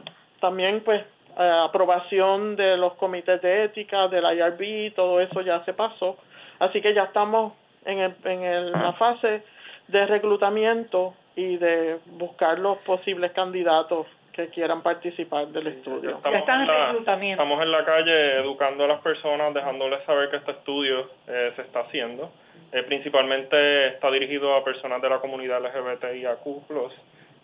también, 0.41 0.81
pues, 0.83 1.01
eh, 1.37 1.51
aprobación 1.63 2.57
de 2.57 2.75
los 2.75 2.95
comités 2.95 3.41
de 3.41 3.63
ética, 3.63 4.09
del 4.09 4.25
IRB, 4.25 4.93
todo 4.93 5.21
eso 5.21 5.39
ya 5.39 5.63
se 5.63 5.71
pasó. 5.71 6.17
Así 6.59 6.81
que 6.81 6.93
ya 6.93 7.03
estamos 7.03 7.53
en, 7.85 7.99
el, 7.99 8.15
en 8.25 8.43
el, 8.43 8.71
la 8.73 8.91
fase 8.91 9.43
de 9.87 10.05
reclutamiento 10.05 11.13
y 11.37 11.55
de 11.55 11.99
buscar 12.17 12.59
los 12.59 12.79
posibles 12.79 13.31
candidatos 13.31 14.05
que 14.31 14.49
quieran 14.49 14.81
participar 14.81 15.47
del 15.47 15.67
estudio. 15.67 16.17
Estamos, 16.17 16.47
en 16.47 16.67
la, 16.67 17.31
estamos 17.31 17.61
en 17.61 17.71
la 17.71 17.85
calle 17.85 18.39
educando 18.39 18.85
a 18.85 18.87
las 18.87 19.01
personas, 19.01 19.53
dejándoles 19.53 20.03
saber 20.05 20.29
que 20.29 20.37
este 20.37 20.51
estudio 20.51 21.09
eh, 21.27 21.51
se 21.55 21.61
está 21.63 21.81
haciendo. 21.81 22.31
Eh, 22.71 22.83
principalmente 22.83 23.87
está 23.87 24.11
dirigido 24.11 24.55
a 24.55 24.63
personas 24.63 25.01
de 25.01 25.09
la 25.09 25.19
comunidad 25.19 25.61
LGBTIAQ+, 25.61 26.45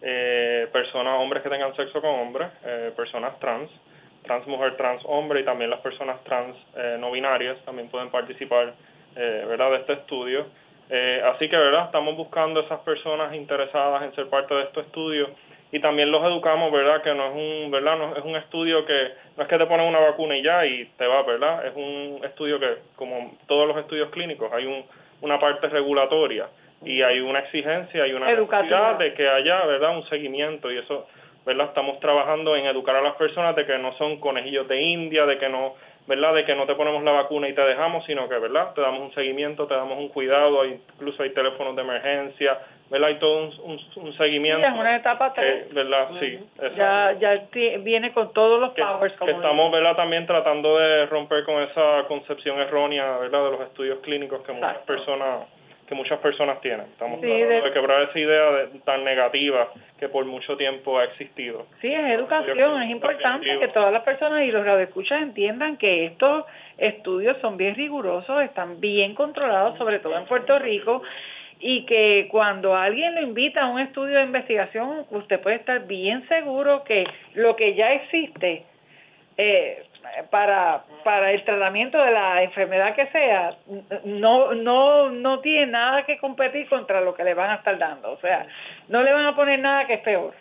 eh, 0.02 0.68
personas, 0.72 1.20
hombres 1.20 1.42
que 1.42 1.50
tengan 1.50 1.76
sexo 1.76 2.02
con 2.02 2.12
hombres, 2.12 2.50
eh, 2.64 2.92
personas 2.96 3.40
trans, 3.40 3.70
trans 4.26 4.46
mujer, 4.48 4.76
trans 4.78 5.02
hombre 5.06 5.42
y 5.42 5.46
también 5.46 5.70
las 5.70 5.80
personas 5.80 6.24
trans 6.24 6.56
eh, 6.76 6.98
no 7.00 7.12
binarias 7.12 7.58
también 7.66 7.90
pueden 7.90 8.10
participar 8.10 8.74
eh, 9.16 9.46
¿verdad? 9.48 9.72
de 9.72 9.78
este 9.78 9.94
estudio. 9.94 10.46
Eh, 10.90 11.22
así 11.34 11.50
que 11.50 11.58
verdad 11.58 11.86
estamos 11.86 12.16
buscando 12.16 12.60
esas 12.60 12.80
personas 12.82 13.34
interesadas 13.34 14.04
en 14.04 14.14
ser 14.14 14.28
parte 14.30 14.54
de 14.54 14.64
este 14.64 14.82
estudio 14.82 15.30
y 15.72 15.80
también 15.80 16.12
los 16.12 16.24
educamos, 16.24 16.72
¿verdad? 16.72 17.02
Que 17.02 17.14
no 17.14 17.28
es 17.28 17.34
un, 17.34 17.72
¿verdad? 17.72 17.98
No 17.98 18.16
es 18.16 18.24
un 18.24 18.36
estudio 18.36 18.86
que 18.86 19.12
no 19.36 19.44
es 19.44 19.50
que 19.50 19.58
te 19.58 19.66
ponen 19.66 19.88
una 19.88 20.00
vacuna 20.00 20.38
y 20.38 20.44
ya 20.44 20.66
y 20.66 20.86
te 20.98 21.06
va, 21.06 21.24
¿verdad? 21.24 21.66
Es 21.66 21.76
un 21.76 22.22
estudio 22.24 22.60
que 22.60 22.78
como 22.96 23.38
todos 23.48 23.68
los 23.68 23.78
estudios 23.78 24.10
clínicos 24.10 24.52
hay 24.54 24.66
un, 24.66 24.86
una 25.22 25.40
parte 25.40 25.68
regulatoria 25.68 26.48
y 26.84 27.02
hay 27.02 27.20
una 27.20 27.40
exigencia 27.40 28.08
y 28.08 28.14
una 28.14 28.28
necesidad 28.28 28.98
de 28.98 29.14
que 29.14 29.28
haya, 29.28 29.66
¿verdad? 29.66 29.98
Un 29.98 30.08
seguimiento 30.08 30.72
y 30.72 30.78
eso, 30.78 31.08
¿verdad? 31.46 31.68
Estamos 31.68 32.00
trabajando 32.00 32.56
en 32.56 32.68
educar 32.68 32.96
a 32.96 33.02
las 33.02 33.16
personas 33.16 33.56
de 33.56 33.66
que 33.66 33.78
no 33.78 33.94
son 33.98 34.20
conejillos 34.20 34.68
de 34.68 34.82
India, 34.82 35.26
de 35.26 35.38
que 35.38 35.50
no 35.50 35.76
¿verdad? 36.08 36.36
De 36.36 36.46
que 36.46 36.56
no 36.56 36.66
te 36.66 36.76
ponemos 36.76 37.04
la 37.04 37.12
vacuna 37.12 37.50
y 37.50 37.54
te 37.54 37.62
dejamos, 37.62 38.06
sino 38.06 38.30
que, 38.30 38.38
¿verdad? 38.38 38.74
Te 38.74 38.82
damos 38.82 39.02
un 39.02 39.14
seguimiento, 39.14 39.66
te 39.66 39.74
damos 39.74 39.98
un 39.98 40.10
cuidado, 40.10 40.64
incluso 40.66 41.24
hay 41.24 41.32
teléfonos 41.32 41.76
de 41.76 41.82
emergencia, 41.82 42.60
¿verdad? 42.90 43.10
Hay 43.10 43.16
todo 43.16 43.50
un, 43.64 43.80
un, 43.96 44.14
seguimiento. 44.18 44.62
Sí, 44.62 44.74
es 44.74 44.80
una 44.80 44.96
etapa 44.96 45.34
¿Verdad? 45.72 46.10
Sí. 46.20 46.40
Ya, 46.78 47.14
ya 47.20 47.48
viene 47.80 48.12
con 48.14 48.32
todos 48.34 48.60
los 48.60 48.72
powers. 48.74 49.14
Que, 49.18 49.32
estamos, 49.32 49.72
¿verdad? 49.72 49.96
También 49.96 50.26
tratando 50.26 50.78
de 50.78 51.06
romper 51.08 51.44
con 51.46 51.62
esa 51.64 52.04
concepción 52.08 52.60
errónea, 52.60 53.18
¿verdad? 53.18 53.46
De 53.46 53.52
los 53.52 53.62
estudios 53.62 54.00
clínicos 54.00 54.42
que 54.44 54.52
muchas 54.52 54.78
personas 54.80 55.48
que 55.88 55.94
muchas 55.94 56.20
personas 56.20 56.60
tienen. 56.62 56.88
Estamos 56.88 57.22
tratando 57.22 57.64
de... 57.64 57.72
quebrar 57.72 58.02
esa 58.10 58.20
idea 58.20 58.68
tan 58.86 59.04
negativa 59.04 59.70
que 60.00 60.10
por 60.10 60.26
mucho 60.26 60.58
tiempo 60.58 60.98
ha 60.98 61.04
existido. 61.04 61.68
Sí, 61.80 61.94
es 61.94 62.12
educación, 62.12 62.82
es 62.82 62.90
importante 62.90 63.60
que 63.60 63.68
todas 63.68 63.94
las 63.94 64.02
personas 64.04 64.44
y 64.44 64.52
los 64.52 64.66
radioescuchas 64.66 65.22
entiendan 65.22 65.78
que 65.78 66.06
estos 66.06 66.46
estudios 66.78 67.38
son 67.40 67.58
bien 67.58 67.76
rigurosos, 67.76 68.42
están 68.44 68.80
bien 68.82 69.14
controlados, 69.14 69.78
sobre 69.78 70.00
todo 70.00 70.18
en 70.18 70.26
Puerto 70.26 70.58
Rico, 70.58 71.04
y 71.60 71.86
que 71.86 72.28
cuando 72.32 72.76
alguien 72.76 73.16
lo 73.16 73.22
invita 73.22 73.64
a 73.64 73.68
un 73.68 73.80
estudio 73.80 74.18
de 74.18 74.26
investigación, 74.26 75.06
usted 75.12 75.40
puede 75.40 75.58
estar 75.58 75.86
bien 75.88 76.28
seguro 76.28 76.84
que 76.84 77.06
lo 77.34 77.56
que 77.56 77.76
ya 77.76 77.94
existe 77.94 78.64
eh, 79.38 79.84
para 80.30 80.84
para 81.04 81.32
el 81.32 81.44
tratamiento 81.44 82.02
de 82.02 82.12
la 82.12 82.44
enfermedad 82.44 82.96
que 82.96 83.08
sea 83.08 83.56
no 84.06 84.54
no 84.54 85.10
no 85.10 85.40
tiene 85.40 85.68
nada 85.68 86.04
que 86.04 86.18
competir 86.18 86.68
contra 86.70 87.02
lo 87.02 87.14
que 87.14 87.24
le 87.24 87.34
van 87.34 87.52
a 87.52 87.56
estar 87.56 87.78
dando. 87.78 88.12
O 88.12 88.18
sea 88.18 88.46
no 88.88 89.04
le 89.04 89.12
van 89.12 89.26
a 89.26 89.36
poner 89.36 89.60
nada 89.60 89.88
que 89.88 89.96
es 89.96 90.02
peor. 90.02 90.34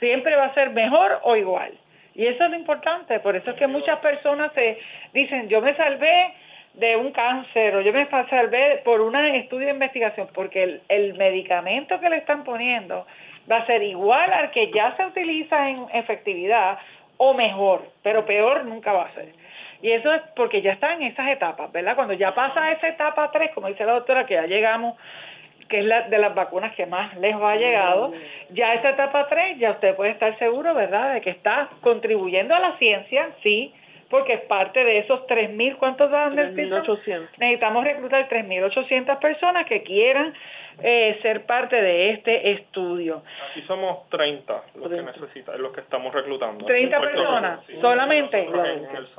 Siempre 0.00 0.34
va 0.36 0.46
a 0.46 0.54
ser 0.54 0.70
mejor 0.70 1.20
o 1.22 1.36
igual. 1.36 1.72
Y 2.14 2.26
eso 2.26 2.44
es 2.44 2.50
lo 2.50 2.56
importante. 2.56 3.20
Por 3.20 3.36
eso 3.36 3.50
es 3.50 3.56
que 3.56 3.66
muchas 3.66 3.98
personas 3.98 4.52
se 4.54 4.78
dicen 5.12 5.48
yo 5.48 5.60
me 5.60 5.74
salvé 5.76 6.34
de 6.76 6.96
un 6.96 7.10
cáncer 7.12 7.74
o 7.76 7.80
yo 7.80 7.92
me 7.92 8.06
salvé 8.08 8.82
por 8.84 9.00
un 9.00 9.16
estudio 9.16 9.66
de 9.66 9.72
investigación 9.72 10.28
porque 10.34 10.62
el, 10.62 10.80
el 10.88 11.14
medicamento 11.14 11.98
que 12.00 12.10
le 12.10 12.18
están 12.18 12.44
poniendo 12.44 13.06
va 13.50 13.58
a 13.58 13.66
ser 13.66 13.82
igual 13.82 14.32
al 14.32 14.50
que 14.50 14.70
ya 14.72 14.94
se 14.96 15.06
utiliza 15.06 15.70
en 15.70 15.86
efectividad 15.92 16.78
o 17.16 17.32
mejor, 17.34 17.86
pero 18.02 18.26
peor 18.26 18.64
nunca 18.64 18.92
va 18.92 19.04
a 19.04 19.14
ser. 19.14 19.28
Y 19.82 19.90
eso 19.90 20.12
es 20.12 20.22
porque 20.34 20.62
ya 20.62 20.72
está 20.72 20.94
en 20.94 21.02
esas 21.02 21.28
etapas, 21.28 21.70
¿verdad? 21.72 21.94
Cuando 21.96 22.14
ya 22.14 22.34
pasa 22.34 22.72
esa 22.72 22.88
etapa 22.88 23.30
3, 23.30 23.52
como 23.54 23.68
dice 23.68 23.84
la 23.84 23.92
doctora, 23.92 24.26
que 24.26 24.34
ya 24.34 24.46
llegamos, 24.46 24.96
que 25.68 25.80
es 25.80 25.84
la 25.84 26.02
de 26.02 26.18
las 26.18 26.34
vacunas 26.34 26.74
que 26.74 26.86
más 26.86 27.16
lejos 27.16 27.42
ha 27.42 27.56
llegado, 27.56 28.12
ya 28.50 28.74
esa 28.74 28.90
etapa 28.90 29.26
3, 29.28 29.58
ya 29.58 29.72
usted 29.72 29.94
puede 29.94 30.10
estar 30.10 30.38
seguro, 30.38 30.74
¿verdad?, 30.74 31.14
de 31.14 31.20
que 31.20 31.30
está 31.30 31.68
contribuyendo 31.80 32.54
a 32.54 32.60
la 32.60 32.76
ciencia, 32.78 33.30
sí, 33.42 33.72
porque 34.10 34.34
es 34.34 34.40
parte 34.42 34.84
de 34.84 34.98
esos 34.98 35.26
3.000, 35.26 35.76
¿cuántos 35.78 36.10
dan 36.10 36.36
3.800. 36.36 37.28
Necesitamos 37.38 37.84
reclutar 37.84 38.28
3.800 38.28 39.18
personas 39.18 39.66
que 39.66 39.82
quieran 39.82 40.34
eh, 40.82 41.18
ser 41.22 41.46
parte 41.46 41.80
de 41.80 42.10
este 42.10 42.52
estudio. 42.52 43.22
Aquí 43.50 43.62
somos 43.62 44.10
30 44.10 44.62
los 44.74 44.90
que 44.90 45.02
necesitan, 45.02 45.62
los 45.62 45.72
que 45.72 45.80
estamos 45.80 46.12
reclutando. 46.12 46.66
30 46.66 47.00
personas, 47.00 47.60
solamente. 47.80 48.46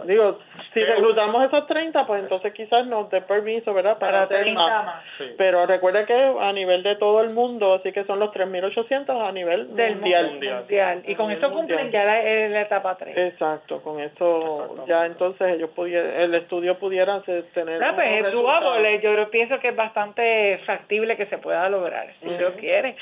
Digo, 0.06 0.40
si 0.74 0.84
reclutamos 0.84 1.46
esas 1.46 1.66
30, 1.66 2.06
pues 2.06 2.22
entonces 2.22 2.54
quizás 2.54 2.86
nos 2.86 3.10
dé 3.10 3.22
permiso, 3.22 3.74
¿verdad? 3.74 3.98
Para, 3.98 4.24
hacer 4.24 4.52
más. 4.54 5.04
Pero 5.38 5.66
recuerde 5.66 6.06
que 6.06 6.14
a 6.14 6.54
nivel 6.54 6.84
de 6.84 6.96
todo 6.98 7.22
el 7.22 7.32
mundo, 7.32 7.74
así 7.74 7.92
que 7.92 8.04
son 8.04 8.20
los 8.20 8.32
3.800 8.34 9.28
a 9.28 9.32
nivel 9.32 9.76
Del 9.76 9.96
mundial. 9.96 10.32
mundial. 10.34 11.04
Y 11.08 11.16
con 11.16 11.32
eso 11.32 11.52
cumplen 11.52 11.90
ya 11.90 12.04
la, 12.04 12.22
la, 12.22 12.62
etapa 12.62 12.96
3. 12.98 13.18
Exacto, 13.18 13.82
con 13.82 14.00
eso 14.00 14.77
ya 14.86 15.06
entonces 15.06 15.56
ellos 15.56 15.70
pudieran, 15.72 16.12
el 16.22 16.36
estudio 16.36 16.78
pudiera 16.78 17.22
tener... 17.54 17.84
Ah, 17.84 17.94
pues, 17.96 19.02
yo 19.02 19.30
pienso 19.30 19.60
que 19.60 19.70
es 19.70 19.76
bastante 19.76 20.60
factible 20.66 21.16
que 21.18 21.26
se 21.28 21.38
pueda 21.38 21.68
lograr, 21.70 22.08
si 22.22 22.30
Dios 22.30 22.54
quiere. 22.60 22.96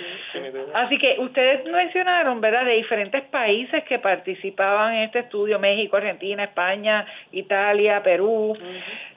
Así 0.73 0.97
que 0.97 1.17
ustedes 1.19 1.65
mencionaron, 1.65 2.39
¿verdad?, 2.41 2.65
de 2.65 2.73
diferentes 2.73 3.23
países 3.25 3.83
que 3.85 3.99
participaban 3.99 4.95
en 4.95 5.03
este 5.03 5.19
estudio, 5.19 5.59
México, 5.59 5.97
Argentina, 5.97 6.43
España, 6.43 7.05
Italia, 7.31 8.01
Perú, 8.03 8.57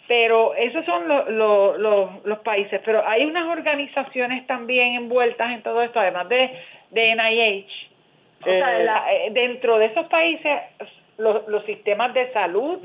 pero 0.06 0.54
esos 0.54 0.84
son 0.86 1.06
los, 1.06 1.78
los 2.24 2.38
países, 2.38 2.80
pero 2.84 3.06
hay 3.06 3.24
unas 3.24 3.46
organizaciones 3.46 4.46
también 4.46 4.94
envueltas 4.94 5.52
en 5.52 5.62
todo 5.62 5.82
esto, 5.82 6.00
además 6.00 6.28
de, 6.28 6.50
de 6.90 7.14
NIH. 7.14 7.88
O 8.40 8.44
sea, 8.44 9.10
eh, 9.12 9.26
eh, 9.26 9.30
dentro 9.32 9.78
de 9.78 9.86
esos 9.86 10.06
países 10.06 10.60
los, 11.18 11.48
los 11.48 11.64
sistemas 11.64 12.14
de 12.14 12.32
salud 12.32 12.78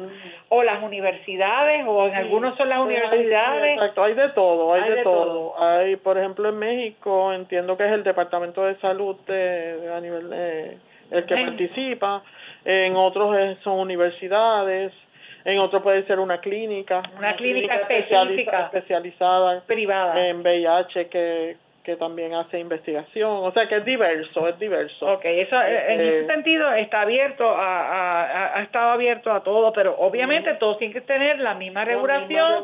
o 0.49 0.63
las 0.63 0.83
universidades 0.83 1.85
o 1.87 2.07
en 2.07 2.15
algunos 2.15 2.57
son 2.57 2.67
las 2.67 2.79
universidades. 2.79 3.73
exacto, 3.73 4.03
hay 4.03 4.15
de 4.15 4.29
todo, 4.29 4.73
hay, 4.73 4.89
de, 4.89 5.03
todo. 5.03 5.63
Hay, 5.63 5.95
por 5.97 6.17
ejemplo, 6.17 6.49
en 6.49 6.57
México 6.57 7.31
entiendo 7.31 7.77
que 7.77 7.85
es 7.85 7.91
el 7.91 8.03
Departamento 8.03 8.65
de 8.65 8.75
Salud 8.79 9.15
de, 9.27 9.91
a 9.95 10.01
nivel 10.01 10.29
de, 10.31 10.77
el 11.11 11.25
que 11.25 11.35
participa, 11.35 12.23
en 12.65 12.95
otros 12.95 13.35
son 13.63 13.79
universidades, 13.79 14.91
en 15.45 15.59
otro 15.59 15.83
puede 15.83 16.03
ser 16.07 16.19
una 16.19 16.39
clínica, 16.39 17.03
una, 17.15 17.35
clínica, 17.35 17.75
específica. 17.75 18.65
especializada 18.65 19.61
privada. 19.67 20.27
en 20.27 20.41
VIH 20.41 21.07
que 21.09 21.57
que 21.83 21.97
también 21.97 22.33
hace 22.33 22.59
investigación, 22.59 23.29
o 23.29 23.51
sea 23.51 23.67
que 23.67 23.75
es 23.75 23.85
diverso, 23.85 24.47
es 24.47 24.57
diverso. 24.57 25.05
Ok, 25.13 25.25
eso 25.25 25.61
en 25.61 25.99
ese 25.99 26.19
eh, 26.19 26.27
sentido 26.27 26.71
está 26.71 27.01
abierto, 27.01 27.45
a, 27.45 28.57
ha 28.57 28.63
estado 28.63 28.91
abierto 28.91 29.31
a 29.31 29.43
todo, 29.43 29.73
pero 29.73 29.95
obviamente 29.97 30.53
todos 30.55 30.77
tienen 30.77 30.93
que 30.93 31.01
tener 31.01 31.39
la 31.39 31.55
misma 31.55 31.83
regulación, 31.83 32.63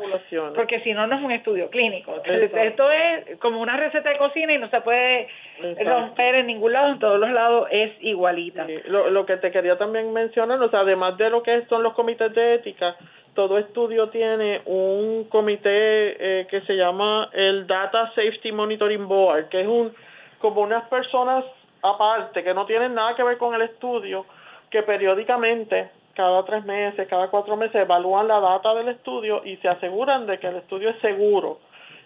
porque 0.54 0.80
si 0.80 0.94
no, 0.94 1.06
no 1.06 1.16
es 1.16 1.22
un 1.22 1.32
estudio 1.32 1.68
clínico. 1.68 2.22
esto 2.24 2.90
es 2.90 3.38
como 3.38 3.60
una 3.60 3.76
receta 3.76 4.08
de 4.08 4.16
cocina 4.16 4.54
y 4.54 4.58
no 4.58 4.70
se 4.70 4.80
puede 4.80 5.28
romper 5.84 6.36
en 6.36 6.46
ningún 6.46 6.72
lado, 6.72 6.92
en 6.92 6.98
todos 6.98 7.20
los 7.20 7.30
lados 7.30 7.68
es 7.70 7.92
igualita. 8.00 8.66
Lo, 8.86 9.10
lo 9.10 9.26
que 9.26 9.36
te 9.36 9.50
quería 9.50 9.76
también 9.76 10.12
mencionar, 10.14 10.60
o 10.62 10.70
sea, 10.70 10.80
además 10.80 11.18
de 11.18 11.28
lo 11.28 11.42
que 11.42 11.66
son 11.66 11.82
los 11.82 11.92
comités 11.92 12.32
de 12.34 12.54
ética, 12.54 12.96
todo 13.40 13.56
estudio 13.56 14.10
tiene 14.10 14.60
un 14.66 15.24
comité 15.30 15.70
eh, 16.40 16.46
que 16.46 16.60
se 16.60 16.74
llama 16.74 17.30
el 17.32 17.66
Data 17.66 18.12
Safety 18.14 18.52
Monitoring 18.52 19.08
Board, 19.08 19.48
que 19.48 19.62
es 19.62 19.66
un 19.66 19.94
como 20.40 20.60
unas 20.60 20.86
personas 20.90 21.46
aparte 21.82 22.44
que 22.44 22.52
no 22.52 22.66
tienen 22.66 22.94
nada 22.94 23.14
que 23.14 23.22
ver 23.22 23.38
con 23.38 23.54
el 23.54 23.62
estudio, 23.62 24.26
que 24.68 24.82
periódicamente, 24.82 25.88
cada 26.14 26.44
tres 26.44 26.66
meses, 26.66 27.08
cada 27.08 27.28
cuatro 27.28 27.56
meses, 27.56 27.76
evalúan 27.76 28.28
la 28.28 28.40
data 28.40 28.74
del 28.74 28.88
estudio 28.88 29.40
y 29.42 29.56
se 29.56 29.68
aseguran 29.68 30.26
de 30.26 30.38
que 30.38 30.48
el 30.48 30.56
estudio 30.56 30.90
es 30.90 30.98
seguro 30.98 31.60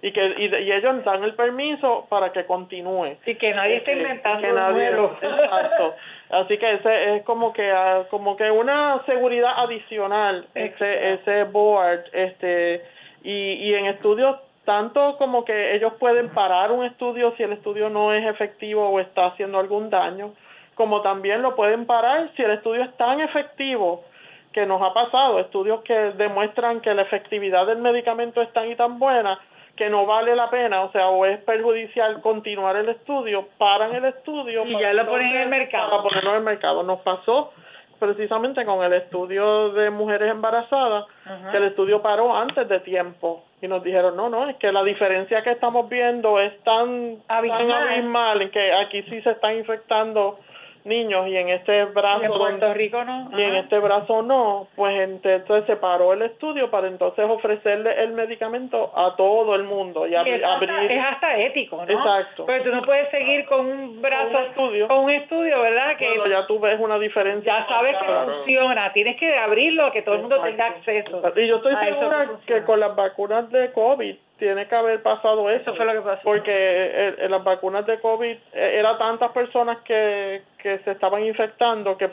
y 0.04 0.12
que 0.12 0.22
y, 0.36 0.54
y, 0.54 0.70
ellos 0.70 1.02
dan 1.02 1.24
el 1.24 1.32
permiso 1.32 2.06
para 2.10 2.30
que 2.30 2.44
continúe. 2.44 3.16
Y 3.24 3.36
que 3.36 3.54
nadie 3.54 3.76
esté 3.76 3.92
inventando 3.92 4.42
que 4.42 4.52
nadie, 4.52 4.88
exacto. 5.22 5.94
Así 6.28 6.58
que 6.58 6.72
ese 6.74 7.16
es 7.16 7.22
como 7.22 7.54
que 7.54 7.72
ah, 7.72 8.02
como 8.10 8.36
que 8.36 8.50
una 8.50 9.02
seguridad 9.06 9.52
adicional 9.56 10.46
ese 10.54 11.14
ese 11.14 11.44
board 11.44 12.04
este 12.12 12.84
y 13.22 13.54
y 13.54 13.74
en 13.74 13.86
estudios 13.86 14.36
tanto 14.66 15.16
como 15.16 15.42
que 15.46 15.74
ellos 15.74 15.94
pueden 15.98 16.28
parar 16.34 16.70
un 16.70 16.84
estudio 16.84 17.32
si 17.38 17.42
el 17.42 17.52
estudio 17.52 17.88
no 17.88 18.12
es 18.12 18.26
efectivo 18.26 18.86
o 18.86 19.00
está 19.00 19.28
haciendo 19.28 19.58
algún 19.58 19.88
daño 19.88 20.34
como 20.74 21.00
también 21.00 21.40
lo 21.40 21.56
pueden 21.56 21.86
parar 21.86 22.30
si 22.36 22.42
el 22.42 22.50
estudio 22.50 22.82
es 22.82 22.94
tan 22.98 23.20
efectivo 23.20 24.04
que 24.52 24.66
nos 24.66 24.82
ha 24.82 24.92
pasado. 24.92 25.40
Estudios 25.40 25.82
que 25.82 25.94
demuestran 25.94 26.80
que 26.80 26.92
la 26.92 27.02
efectividad 27.02 27.66
del 27.66 27.78
medicamento 27.78 28.42
es 28.42 28.52
tan 28.52 28.70
y 28.70 28.76
tan 28.76 28.98
buena 28.98 29.40
que 29.76 29.90
no 29.90 30.06
vale 30.06 30.36
la 30.36 30.50
pena, 30.50 30.82
o 30.82 30.92
sea, 30.92 31.08
o 31.08 31.24
es 31.26 31.38
perjudicial 31.40 32.20
continuar 32.20 32.76
el 32.76 32.88
estudio, 32.88 33.48
paran 33.58 33.94
el 33.94 34.04
estudio 34.04 34.64
y 34.64 34.78
ya 34.78 34.92
lo 34.92 35.06
ponen 35.06 35.28
en 35.28 35.42
el 35.42 35.48
mercado. 35.48 35.90
Para 35.90 36.02
ponerlo 36.02 36.30
en 36.30 36.36
el 36.36 36.42
mercado. 36.42 36.82
Nos 36.82 37.00
pasó 37.00 37.52
precisamente 37.98 38.64
con 38.64 38.84
el 38.84 38.92
estudio 38.92 39.70
de 39.70 39.90
mujeres 39.90 40.30
embarazadas, 40.30 41.06
que 41.50 41.56
el 41.56 41.64
estudio 41.64 42.02
paró 42.02 42.36
antes 42.36 42.68
de 42.68 42.80
tiempo 42.80 43.44
y 43.60 43.68
nos 43.68 43.82
dijeron, 43.82 44.16
no, 44.16 44.28
no, 44.28 44.48
es 44.48 44.56
que 44.56 44.70
la 44.70 44.84
diferencia 44.84 45.42
que 45.42 45.52
estamos 45.52 45.88
viendo 45.88 46.38
es 46.38 46.58
tan 46.64 47.18
abismal, 47.28 47.68
tan 47.68 47.88
abismal 47.88 48.50
que 48.50 48.72
aquí 48.74 49.02
sí 49.04 49.22
se 49.22 49.30
están 49.30 49.56
infectando 49.56 50.38
niños 50.84 51.26
y 51.28 51.36
en 51.36 51.48
este 51.48 51.84
brazo 51.86 52.24
en 52.24 52.32
Puerto 52.32 52.74
Rico 52.74 53.04
no 53.04 53.30
y 53.36 53.42
en 53.42 53.56
este 53.56 53.78
brazo 53.78 54.22
no 54.22 54.68
pues 54.76 55.00
entonces 55.00 55.64
se 55.66 55.76
paró 55.76 56.12
el 56.12 56.22
estudio 56.22 56.70
para 56.70 56.88
entonces 56.88 57.24
ofrecerle 57.28 58.02
el 58.02 58.12
medicamento 58.12 58.92
a 58.94 59.16
todo 59.16 59.54
el 59.54 59.64
mundo 59.64 60.06
y, 60.06 60.14
abrir 60.14 60.42
es 60.90 61.04
hasta 61.04 61.38
ético 61.38 61.84
no 61.84 61.90
exacto. 61.90 62.44
Pero 62.46 62.64
tú 62.64 62.70
no 62.70 62.82
puedes 62.82 63.10
seguir 63.10 63.46
con 63.46 63.66
un 63.66 64.02
brazo 64.02 64.32
con 64.32 64.42
un 64.42 64.48
estudio, 64.48 64.88
con 64.88 64.98
un 64.98 65.10
estudio 65.10 65.60
verdad 65.60 65.96
que 65.96 66.08
ya 66.28 66.46
tú 66.46 66.60
ves 66.60 66.78
una 66.78 66.98
diferencia. 66.98 67.60
ya 67.60 67.66
sabes 67.66 67.96
que 67.96 68.06
funciona 68.06 68.92
tienes 68.92 69.16
que 69.16 69.36
abrirlo 69.36 69.90
que 69.90 70.02
todo 70.02 70.16
el 70.16 70.20
mundo 70.22 70.40
tenga 70.42 70.66
acceso 70.66 71.22
y 71.34 71.46
yo 71.46 71.56
estoy 71.56 71.76
segura 71.76 72.30
que 72.46 72.62
con 72.64 72.80
las 72.80 72.94
vacunas 72.94 73.50
de 73.50 73.72
covid 73.72 74.16
tiene 74.38 74.66
que 74.66 74.74
haber 74.74 75.02
pasado 75.02 75.48
eso. 75.50 75.74
fue 75.74 75.84
lo 75.86 75.92
que 75.92 76.00
pasó. 76.00 76.22
Porque 76.24 77.14
en, 77.18 77.30
las 77.30 77.44
vacunas 77.44 77.86
de 77.86 78.00
COVID 78.00 78.36
eh, 78.52 78.76
era 78.78 78.98
tantas 78.98 79.32
personas 79.32 79.78
que, 79.82 80.42
que 80.58 80.78
se 80.78 80.92
estaban 80.92 81.24
infectando 81.24 81.96
que, 81.96 82.10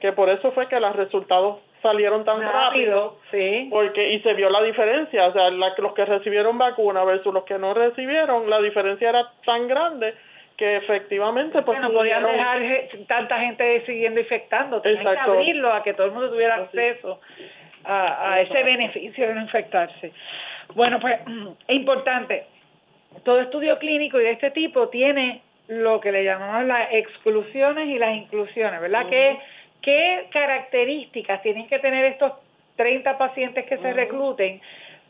que 0.00 0.12
por 0.12 0.28
eso 0.28 0.52
fue 0.52 0.68
que 0.68 0.78
los 0.80 0.94
resultados 0.94 1.58
salieron 1.84 2.24
tan 2.24 2.40
rápido, 2.40 3.18
sí. 3.30 3.68
porque 3.70 4.14
y 4.14 4.20
se 4.20 4.32
vio 4.32 4.48
la 4.48 4.62
diferencia, 4.62 5.26
o 5.26 5.32
sea, 5.34 5.50
los 5.50 5.92
que 5.92 6.06
recibieron 6.06 6.56
vacuna 6.56 7.04
versus 7.04 7.32
los 7.34 7.44
que 7.44 7.58
no 7.58 7.74
recibieron, 7.74 8.48
la 8.48 8.58
diferencia 8.62 9.10
era 9.10 9.30
tan 9.44 9.68
grande 9.68 10.14
que 10.56 10.76
efectivamente 10.76 11.60
pues 11.60 11.78
no 11.80 11.92
podían 11.92 12.22
dejar 12.22 12.62
tanta 13.06 13.38
gente 13.38 13.84
siguiendo 13.84 14.18
infectando, 14.18 14.80
tenían 14.80 15.02
que 15.02 15.20
abrirlo 15.20 15.74
a 15.74 15.82
que 15.82 15.92
todo 15.92 16.06
el 16.06 16.12
mundo 16.12 16.30
tuviera 16.30 16.54
acceso 16.54 17.20
a, 17.84 18.32
a 18.32 18.40
ese 18.40 18.62
beneficio 18.62 19.28
de 19.28 19.34
no 19.34 19.42
infectarse. 19.42 20.12
Bueno, 20.74 21.00
pues 21.00 21.20
es 21.68 21.76
importante. 21.76 22.46
todo 23.24 23.40
estudio 23.40 23.78
clínico 23.78 24.20
y 24.20 24.24
de 24.24 24.32
este 24.32 24.50
tipo 24.50 24.88
tiene 24.88 25.42
lo 25.68 26.00
que 26.00 26.12
le 26.12 26.24
llamamos 26.24 26.66
las 26.66 26.92
exclusiones 26.92 27.88
y 27.88 27.98
las 27.98 28.14
inclusiones, 28.16 28.80
¿verdad? 28.80 29.06
¿Qué, 29.08 29.38
¿Qué 29.80 30.26
características 30.30 31.42
tienen 31.42 31.66
que 31.68 31.78
tener 31.78 32.04
estos 32.04 32.32
30 32.76 33.16
pacientes 33.16 33.64
que 33.66 33.78
se 33.78 33.92
recluten 33.92 34.60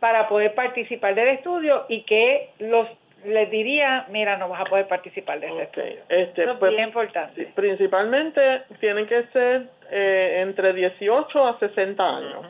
para 0.01 0.29
poder 0.29 0.55
participar 0.55 1.15
del 1.15 1.29
estudio 1.29 1.87
y 1.89 2.03
que 2.03 2.51
los 2.59 2.89
les 3.25 3.51
diría, 3.51 4.07
mira, 4.11 4.37
no 4.37 4.49
vas 4.49 4.61
a 4.61 4.65
poder 4.65 4.87
participar 4.87 5.41
de 5.41 5.47
este 5.49 5.63
estudio. 5.63 6.03
Este, 6.09 6.43
Eso 6.43 6.53
es 6.53 6.59
pues, 6.59 6.73
bien 6.73 6.89
importante. 6.89 7.49
Principalmente 7.55 8.63
tienen 8.81 9.07
que 9.07 9.23
ser 9.33 9.63
eh, 9.91 10.41
entre 10.43 10.73
18 10.75 11.47
a 11.47 11.59
60 11.59 12.17
años. 12.17 12.47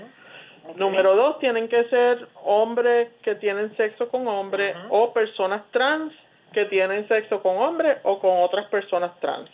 Número 0.77 1.15
dos, 1.15 1.39
tienen 1.39 1.69
que 1.69 1.85
ser 1.85 2.27
hombres 2.43 3.11
que 3.23 3.35
tienen 3.37 3.77
sexo 3.77 4.09
con 4.09 4.27
hombres 4.27 4.75
o 4.89 5.13
personas 5.13 5.63
trans 5.71 6.13
que 6.53 6.65
tienen 6.67 7.07
sexo 7.09 7.43
con 7.43 7.57
hombres 7.57 7.99
o 8.03 8.19
con 8.19 8.43
otras 8.43 8.67
personas 8.67 9.19
trans. 9.21 9.51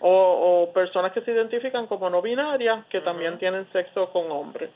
O, 0.00 0.10
o 0.68 0.72
personas 0.72 1.12
que 1.12 1.20
se 1.20 1.30
identifican 1.30 1.86
como 1.86 2.10
no 2.10 2.20
binarias 2.20 2.84
que 2.86 3.00
también 3.00 3.38
tienen 3.38 3.70
sexo 3.72 4.10
con 4.10 4.30
hombres. 4.30 4.70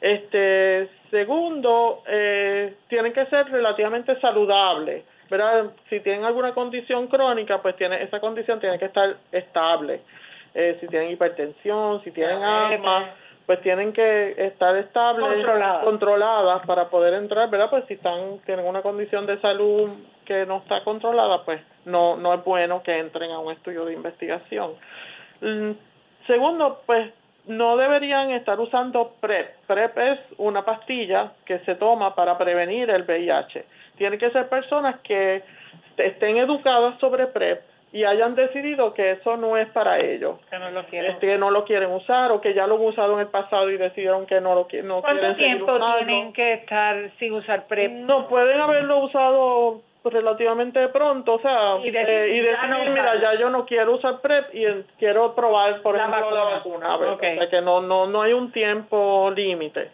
Este, 0.00 0.88
segundo, 1.10 2.02
eh, 2.06 2.74
tienen 2.88 3.12
que 3.12 3.26
ser 3.26 3.50
relativamente 3.50 4.18
saludables, 4.20 5.04
¿verdad? 5.28 5.72
Si 5.88 6.00
tienen 6.00 6.24
alguna 6.24 6.54
condición 6.54 7.08
crónica, 7.08 7.60
pues 7.60 7.76
tiene, 7.76 8.02
esa 8.04 8.20
condición 8.20 8.60
tiene 8.60 8.78
que 8.78 8.84
estar 8.86 9.16
estable. 9.32 10.00
Eh, 10.54 10.78
si 10.80 10.86
tienen 10.86 11.10
hipertensión, 11.10 12.02
si 12.04 12.12
tienen 12.12 12.42
asma, 12.42 13.10
pues 13.48 13.62
tienen 13.62 13.94
que 13.94 14.34
estar 14.36 14.76
estables, 14.76 15.42
controladas. 15.82 16.66
para 16.66 16.90
poder 16.90 17.14
entrar, 17.14 17.48
¿verdad? 17.48 17.70
Pues 17.70 17.82
si 17.86 17.94
están 17.94 18.40
tienen 18.44 18.66
una 18.66 18.82
condición 18.82 19.24
de 19.24 19.40
salud 19.40 19.88
que 20.26 20.44
no 20.44 20.58
está 20.58 20.84
controlada, 20.84 21.46
pues 21.46 21.58
no 21.86 22.18
no 22.18 22.34
es 22.34 22.44
bueno 22.44 22.82
que 22.82 22.98
entren 22.98 23.30
a 23.30 23.38
un 23.38 23.50
estudio 23.50 23.86
de 23.86 23.94
investigación. 23.94 24.72
Mm, 25.40 25.70
segundo, 26.26 26.82
pues 26.84 27.10
no 27.46 27.78
deberían 27.78 28.32
estar 28.32 28.60
usando 28.60 29.14
PrEP. 29.18 29.64
PrEP 29.66 29.96
es 29.96 30.18
una 30.36 30.62
pastilla 30.66 31.32
que 31.46 31.60
se 31.60 31.74
toma 31.76 32.14
para 32.14 32.36
prevenir 32.36 32.90
el 32.90 33.04
VIH. 33.04 33.64
Tienen 33.96 34.18
que 34.18 34.30
ser 34.30 34.50
personas 34.50 35.00
que 35.00 35.42
estén 35.96 36.36
educadas 36.36 37.00
sobre 37.00 37.28
PrEP 37.28 37.62
y 37.92 38.04
hayan 38.04 38.34
decidido 38.34 38.92
que 38.92 39.12
eso 39.12 39.36
no 39.36 39.56
es 39.56 39.68
para 39.70 39.98
ellos, 39.98 40.38
que 40.50 40.58
no 40.58 40.70
lo 40.70 40.84
quieren, 40.84 41.12
este, 41.12 41.26
que 41.26 41.38
no 41.38 41.50
lo 41.50 41.64
quieren 41.64 41.90
usar 41.90 42.30
o 42.32 42.40
que 42.40 42.52
ya 42.52 42.66
lo 42.66 42.74
han 42.76 42.82
usado 42.82 43.14
en 43.14 43.20
el 43.20 43.28
pasado 43.28 43.70
y 43.70 43.78
decidieron 43.78 44.26
que 44.26 44.40
no 44.40 44.54
lo 44.54 44.68
no 44.84 45.00
¿Cuánto 45.00 45.34
tiempo 45.36 45.78
tienen 45.98 46.32
que 46.32 46.52
estar 46.54 47.10
sin 47.18 47.32
usar 47.32 47.66
PrEP? 47.66 47.90
No 47.92 48.28
pueden 48.28 48.60
haberlo 48.60 48.98
usado 48.98 49.80
relativamente 50.04 50.88
pronto, 50.88 51.34
o 51.34 51.38
sea, 51.40 51.78
y, 51.82 51.90
decir, 51.90 52.46
eh, 52.46 52.90
mira, 52.90 53.20
ya 53.20 53.34
yo 53.34 53.50
no 53.50 53.66
quiero 53.66 53.94
usar 53.94 54.20
PrEP 54.20 54.54
y 54.54 54.64
quiero 54.98 55.34
probar, 55.34 55.82
por 55.82 55.96
ejemplo, 55.96 56.30
la 56.30 56.44
vacuna, 56.44 56.96
o 56.96 57.18
sea, 57.18 57.48
que 57.48 57.60
no 57.60 57.80
no 57.80 58.06
no 58.06 58.22
hay 58.22 58.32
un 58.32 58.52
tiempo 58.52 59.30
límite. 59.34 59.90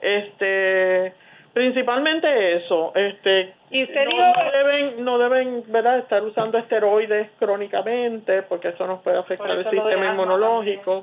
Este 0.00 1.14
Principalmente 1.56 2.56
eso, 2.56 2.92
este, 2.94 3.54
¿Y 3.70 3.80
no, 3.80 4.50
deben, 4.52 5.02
no 5.02 5.16
deben, 5.16 5.64
¿verdad? 5.68 6.00
Estar 6.00 6.22
usando 6.22 6.58
esteroides 6.58 7.30
crónicamente, 7.38 8.42
porque 8.42 8.68
eso 8.68 8.86
nos 8.86 9.00
puede 9.00 9.16
afectar 9.16 9.52
el 9.52 9.64
sistema 9.70 10.12
inmunológico. 10.12 11.02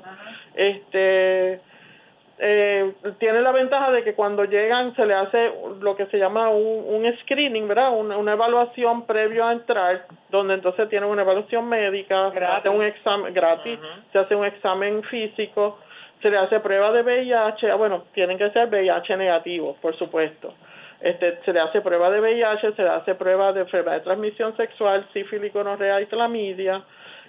Este, 0.54 1.58
eh, 2.38 2.92
tiene 3.18 3.40
la 3.42 3.50
ventaja 3.50 3.90
de 3.90 4.04
que 4.04 4.14
cuando 4.14 4.44
llegan 4.44 4.94
se 4.94 5.04
le 5.06 5.14
hace 5.14 5.52
lo 5.80 5.96
que 5.96 6.06
se 6.06 6.18
llama 6.18 6.50
un, 6.50 6.84
un 7.04 7.16
screening, 7.22 7.66
¿verdad? 7.66 7.90
Una, 7.90 8.16
una 8.16 8.34
evaluación 8.34 9.06
previo 9.06 9.44
a 9.44 9.52
entrar, 9.54 10.06
donde 10.30 10.54
entonces 10.54 10.88
tienen 10.88 11.10
una 11.10 11.22
evaluación 11.22 11.68
médica, 11.68 12.30
se 12.30 12.44
hace 12.44 12.68
un 12.68 12.84
examen 12.84 13.34
gratis, 13.34 13.80
se 14.12 14.18
hace 14.20 14.36
un 14.36 14.44
examen 14.44 15.02
físico 15.02 15.80
se 16.24 16.30
le 16.30 16.38
hace 16.38 16.58
prueba 16.60 16.90
de 16.90 17.02
VIH, 17.02 17.70
ah, 17.70 17.74
bueno, 17.74 18.04
tienen 18.14 18.38
que 18.38 18.48
ser 18.48 18.68
VIH 18.68 19.14
negativos, 19.18 19.76
por 19.76 19.94
supuesto. 19.98 20.54
Este, 20.98 21.38
se 21.44 21.52
le 21.52 21.60
hace 21.60 21.82
prueba 21.82 22.08
de 22.08 22.18
VIH, 22.18 22.72
se 22.72 22.82
le 22.82 22.88
hace 22.88 23.14
prueba 23.14 23.52
de 23.52 23.60
enfermedad 23.60 23.98
de 23.98 24.04
transmisión 24.04 24.56
sexual, 24.56 25.06
sífilis, 25.12 25.52
gonorrea 25.52 26.00
y 26.00 26.06
clamidia, 26.06 26.82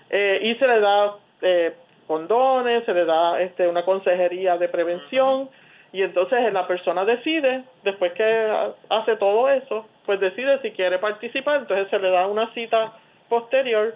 eh, 0.09 0.39
y 0.43 0.55
se 0.55 0.65
le 0.65 0.79
da 0.79 1.13
eh, 1.41 1.73
condones, 2.07 2.85
se 2.85 2.93
le 2.93 3.03
da 3.03 3.41
este, 3.41 3.67
una 3.67 3.83
consejería 3.83 4.57
de 4.57 4.69
prevención, 4.69 5.49
y 5.91 6.01
entonces 6.01 6.53
la 6.53 6.65
persona 6.65 7.03
decide, 7.03 7.63
después 7.83 8.13
que 8.13 8.71
hace 8.89 9.17
todo 9.17 9.49
eso, 9.49 9.87
pues 10.05 10.21
decide 10.21 10.57
si 10.61 10.71
quiere 10.71 10.99
participar, 10.99 11.57
entonces 11.57 11.89
se 11.89 11.99
le 11.99 12.11
da 12.11 12.27
una 12.27 12.49
cita 12.53 12.93
posterior 13.27 13.93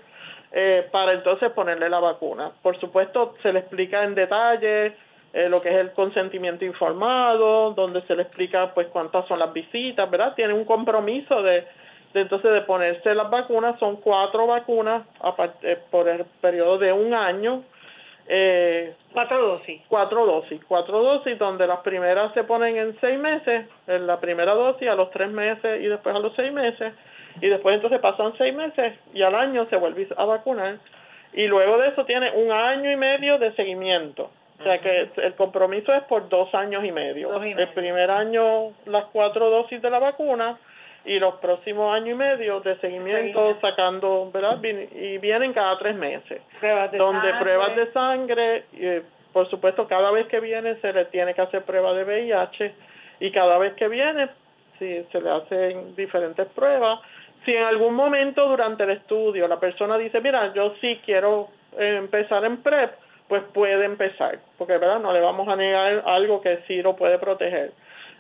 eh, 0.52 0.88
para 0.92 1.14
entonces 1.14 1.52
ponerle 1.52 1.90
la 1.90 2.00
vacuna. 2.00 2.52
Por 2.62 2.80
supuesto, 2.80 3.36
se 3.42 3.54
le 3.54 3.60
explica 3.60 4.04
en 4.04 4.16
detalle 4.16 4.94
eh, 5.34 5.48
lo 5.48 5.62
que 5.62 5.70
es 5.70 5.76
el 5.76 5.92
consentimiento 5.92 6.66
informado, 6.66 7.72
donde 7.72 8.02
se 8.04 8.16
le 8.16 8.24
explica 8.24 8.74
pues 8.74 8.88
cuántas 8.88 9.28
son 9.28 9.40
las 9.40 9.54
visitas, 9.54 10.10
¿verdad? 10.10 10.34
Tiene 10.36 10.54
un 10.54 10.66
compromiso 10.66 11.44
de, 11.44 11.66
de 12.14 12.22
entonces 12.22 12.52
de 12.52 12.62
ponerse 12.62 13.14
las 13.14 13.30
vacunas, 13.30 13.78
son 13.80 13.98
cuatro 13.98 14.48
vacunas 14.48 15.04
aparte, 15.22 15.72
eh, 15.72 15.78
por 15.92 16.10
el 16.10 16.26
periodo 16.42 16.80
de 16.80 16.92
un 16.92 17.14
año. 17.14 17.64
Eh, 18.32 18.94
cuatro 19.12 19.40
dosis. 19.40 19.82
Cuatro 19.88 20.26
dosis, 20.26 20.62
cuatro 20.68 21.02
dosis, 21.02 21.38
donde 21.38 21.66
las 21.66 21.80
primeras 21.80 22.34
se 22.34 22.44
ponen 22.44 22.78
en 22.78 23.00
seis 23.00 23.20
meses, 23.20 23.68
en 23.88 24.08
la 24.08 24.20
primera 24.20 24.54
dosis 24.54 24.88
a 24.88 24.96
los 24.96 25.10
tres 25.12 25.30
meses 25.30 25.82
y 25.82 25.88
después 25.88 26.16
a 26.16 26.20
los 26.20 26.36
seis 26.36 26.52
meses, 26.52 26.94
y 27.42 27.48
después 27.48 27.76
entonces 27.76 28.00
pasan 28.00 28.34
seis 28.38 28.54
meses 28.54 28.94
y 29.14 29.22
al 29.22 29.36
año 29.36 29.66
se 29.70 29.76
vuelve 29.76 30.08
a 30.16 30.26
vacunar 30.26 30.78
y 31.34 31.48
luego 31.48 31.78
de 31.78 31.90
eso 31.90 32.06
tiene 32.06 32.32
un 32.32 32.52
año 32.52 32.92
y 32.92 32.96
medio 32.96 33.38
de 33.38 33.52
seguimiento. 33.54 34.32
O 34.60 34.64
sea 34.64 34.80
que 34.80 35.10
el 35.16 35.36
compromiso 35.36 35.94
es 35.94 36.04
por 36.04 36.28
dos 36.28 36.54
años 36.54 36.84
y 36.84 36.92
medio. 36.92 37.42
El 37.42 37.70
primer 37.70 38.12
año 38.12 38.74
las 38.86 39.06
cuatro 39.06 39.50
dosis 39.50 39.82
de 39.82 39.90
la 39.90 40.00
vacuna 40.00 40.58
y 41.06 41.18
los 41.18 41.36
próximos 41.36 41.96
años 41.96 42.10
y 42.10 42.16
medio 42.16 42.60
de 42.60 42.76
seguimiento 42.80 43.58
sacando, 43.62 44.30
¿verdad? 44.34 44.62
Y 44.62 45.18
vienen 45.20 45.54
cada 45.54 45.78
tres 45.78 45.96
meses. 45.96 46.42
Pruebas 46.60 46.92
de 46.92 46.98
donde 46.98 47.34
pruebas 47.40 47.76
de 47.76 47.92
sangre, 47.94 48.66
y, 48.74 49.02
por 49.32 49.50
supuesto 49.50 49.88
cada 49.88 50.12
vez 50.12 50.28
que 50.28 50.42
viene 50.42 50.76
se 50.82 50.92
le 50.92 51.06
tiene 51.06 51.34
que 51.34 51.42
hacer 51.42 51.64
prueba 51.64 51.94
de 51.94 52.04
VIH 52.04 52.74
y 53.22 53.32
cada 53.32 53.58
vez 53.60 53.74
que 53.76 53.88
viene 53.88 54.28
si 54.80 55.04
se 55.12 55.22
le 55.22 55.30
hacen 55.30 55.96
diferentes 55.96 56.48
pruebas 56.48 57.00
si 57.46 57.56
en 57.56 57.64
algún 57.64 57.96
momento 57.96 58.48
durante 58.48 58.84
el 58.84 58.92
estudio 58.92 59.48
la 59.48 59.60
persona 59.60 59.98
dice, 59.98 60.22
mira, 60.22 60.54
yo 60.54 60.76
sí 60.82 61.00
quiero 61.06 61.50
eh, 61.78 61.96
empezar 61.98 62.44
en 62.46 62.58
PrEP, 62.58 62.92
pues 63.28 63.44
puede 63.54 63.86
empezar, 63.86 64.40
porque 64.58 64.78
verdad 64.78 65.00
no 65.00 65.14
le 65.14 65.22
vamos 65.22 65.48
a 65.48 65.56
negar 65.56 66.04
algo 66.06 66.42
que 66.42 66.60
sí 66.68 66.82
lo 66.82 66.96
puede 66.96 67.18
proteger. 67.20 67.72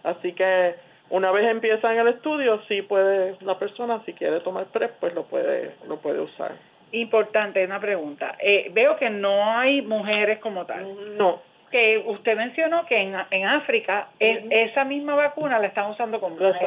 Así 0.03 0.33
que 0.33 0.75
una 1.09 1.31
vez 1.31 1.49
empieza 1.49 1.91
en 1.91 1.99
el 1.99 2.07
estudio, 2.09 2.61
sí 2.67 2.81
puede 2.81 3.35
la 3.41 3.57
persona, 3.57 4.01
si 4.05 4.13
quiere 4.13 4.39
tomar 4.41 4.65
PrEP, 4.65 4.91
pues 4.99 5.13
lo 5.13 5.23
puede, 5.23 5.71
lo 5.87 5.97
puede 5.97 6.21
usar. 6.21 6.53
Importante, 6.91 7.63
una 7.63 7.79
pregunta. 7.79 8.35
Eh, 8.39 8.69
veo 8.71 8.95
que 8.97 9.09
no 9.09 9.51
hay 9.51 9.81
mujeres 9.81 10.39
como 10.39 10.65
tal. 10.65 11.17
No 11.17 11.48
que 11.69 12.03
usted 12.05 12.35
mencionó 12.35 12.85
que 12.85 12.97
en, 12.97 13.15
en 13.31 13.45
África 13.45 14.09
esa 14.19 14.83
misma 14.83 15.15
vacuna 15.15 15.59
la 15.59 15.67
están 15.67 15.91
usando 15.91 16.19
con 16.19 16.33
mujeres. 16.33 16.61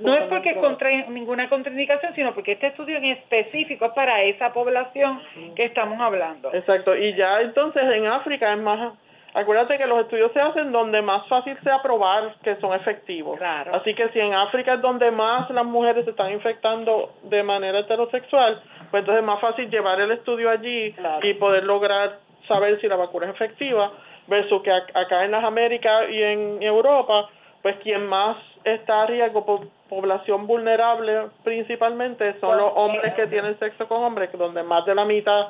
No 0.00 0.14
es 0.14 0.24
porque 0.28 0.54
contra 0.56 0.90
ninguna 1.08 1.48
contraindicación, 1.48 2.14
sino 2.14 2.34
porque 2.34 2.52
este 2.52 2.68
estudio 2.68 2.98
en 2.98 3.06
específico 3.06 3.86
es 3.86 3.92
para 3.92 4.22
esa 4.22 4.52
población 4.52 5.20
que 5.54 5.64
estamos 5.64 6.00
hablando. 6.00 6.52
Exacto, 6.54 6.96
y 6.96 7.14
ya 7.14 7.40
entonces 7.40 7.82
en 7.82 8.06
África 8.06 8.52
es 8.52 8.58
más 8.58 8.94
Acuérdate 9.36 9.76
que 9.78 9.86
los 9.86 10.00
estudios 10.02 10.30
se 10.32 10.40
hacen 10.40 10.70
donde 10.70 11.02
más 11.02 11.26
fácil 11.26 11.58
sea 11.64 11.82
probar 11.82 12.36
que 12.44 12.54
son 12.56 12.72
efectivos. 12.72 13.36
Claro. 13.36 13.74
Así 13.74 13.92
que 13.92 14.08
si 14.10 14.20
en 14.20 14.32
África 14.32 14.74
es 14.74 14.80
donde 14.80 15.10
más 15.10 15.50
las 15.50 15.64
mujeres 15.64 16.04
se 16.04 16.12
están 16.12 16.30
infectando 16.30 17.10
de 17.24 17.42
manera 17.42 17.80
heterosexual, 17.80 18.62
pues 18.92 19.00
entonces 19.00 19.22
es 19.22 19.26
más 19.26 19.40
fácil 19.40 19.68
llevar 19.68 20.00
el 20.00 20.12
estudio 20.12 20.50
allí 20.50 20.94
y 21.22 21.34
poder 21.34 21.64
lograr 21.64 22.18
saber 22.46 22.80
si 22.80 22.86
la 22.86 22.94
vacuna 22.94 23.26
es 23.26 23.34
efectiva 23.34 23.90
versus 24.26 24.62
que 24.62 24.70
acá 24.70 25.24
en 25.24 25.30
las 25.30 25.44
Américas 25.44 26.10
y 26.10 26.22
en 26.22 26.62
Europa, 26.62 27.28
pues 27.62 27.76
quien 27.76 28.06
más 28.06 28.36
está 28.64 29.02
a 29.02 29.06
riesgo 29.06 29.44
por 29.44 29.68
población 29.88 30.46
vulnerable 30.46 31.28
principalmente 31.44 32.38
son 32.40 32.58
los 32.58 32.72
hombres 32.74 33.14
que 33.14 33.26
tienen 33.26 33.58
sexo 33.58 33.86
con 33.86 34.02
hombres, 34.02 34.30
donde 34.32 34.62
más 34.62 34.84
de 34.86 34.94
la 34.94 35.04
mitad 35.04 35.48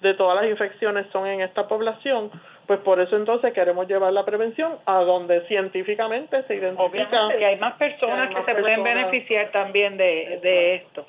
de 0.00 0.14
todas 0.14 0.42
las 0.42 0.50
infecciones 0.50 1.06
son 1.10 1.26
en 1.26 1.40
esta 1.40 1.66
población, 1.66 2.30
pues 2.66 2.80
por 2.80 3.00
eso 3.00 3.16
entonces 3.16 3.52
queremos 3.54 3.88
llevar 3.88 4.12
la 4.12 4.24
prevención 4.24 4.76
a 4.84 5.00
donde 5.00 5.40
científicamente 5.42 6.42
se 6.42 6.56
identifica 6.56 7.28
que 7.38 7.46
hay 7.46 7.56
más 7.56 7.74
personas 7.74 8.28
que, 8.34 8.42
se 8.44 8.60
pueden 8.60 8.82
beneficiar 8.82 9.50
también 9.52 9.96
de, 9.96 10.40
de 10.42 10.74
esto. 10.76 11.06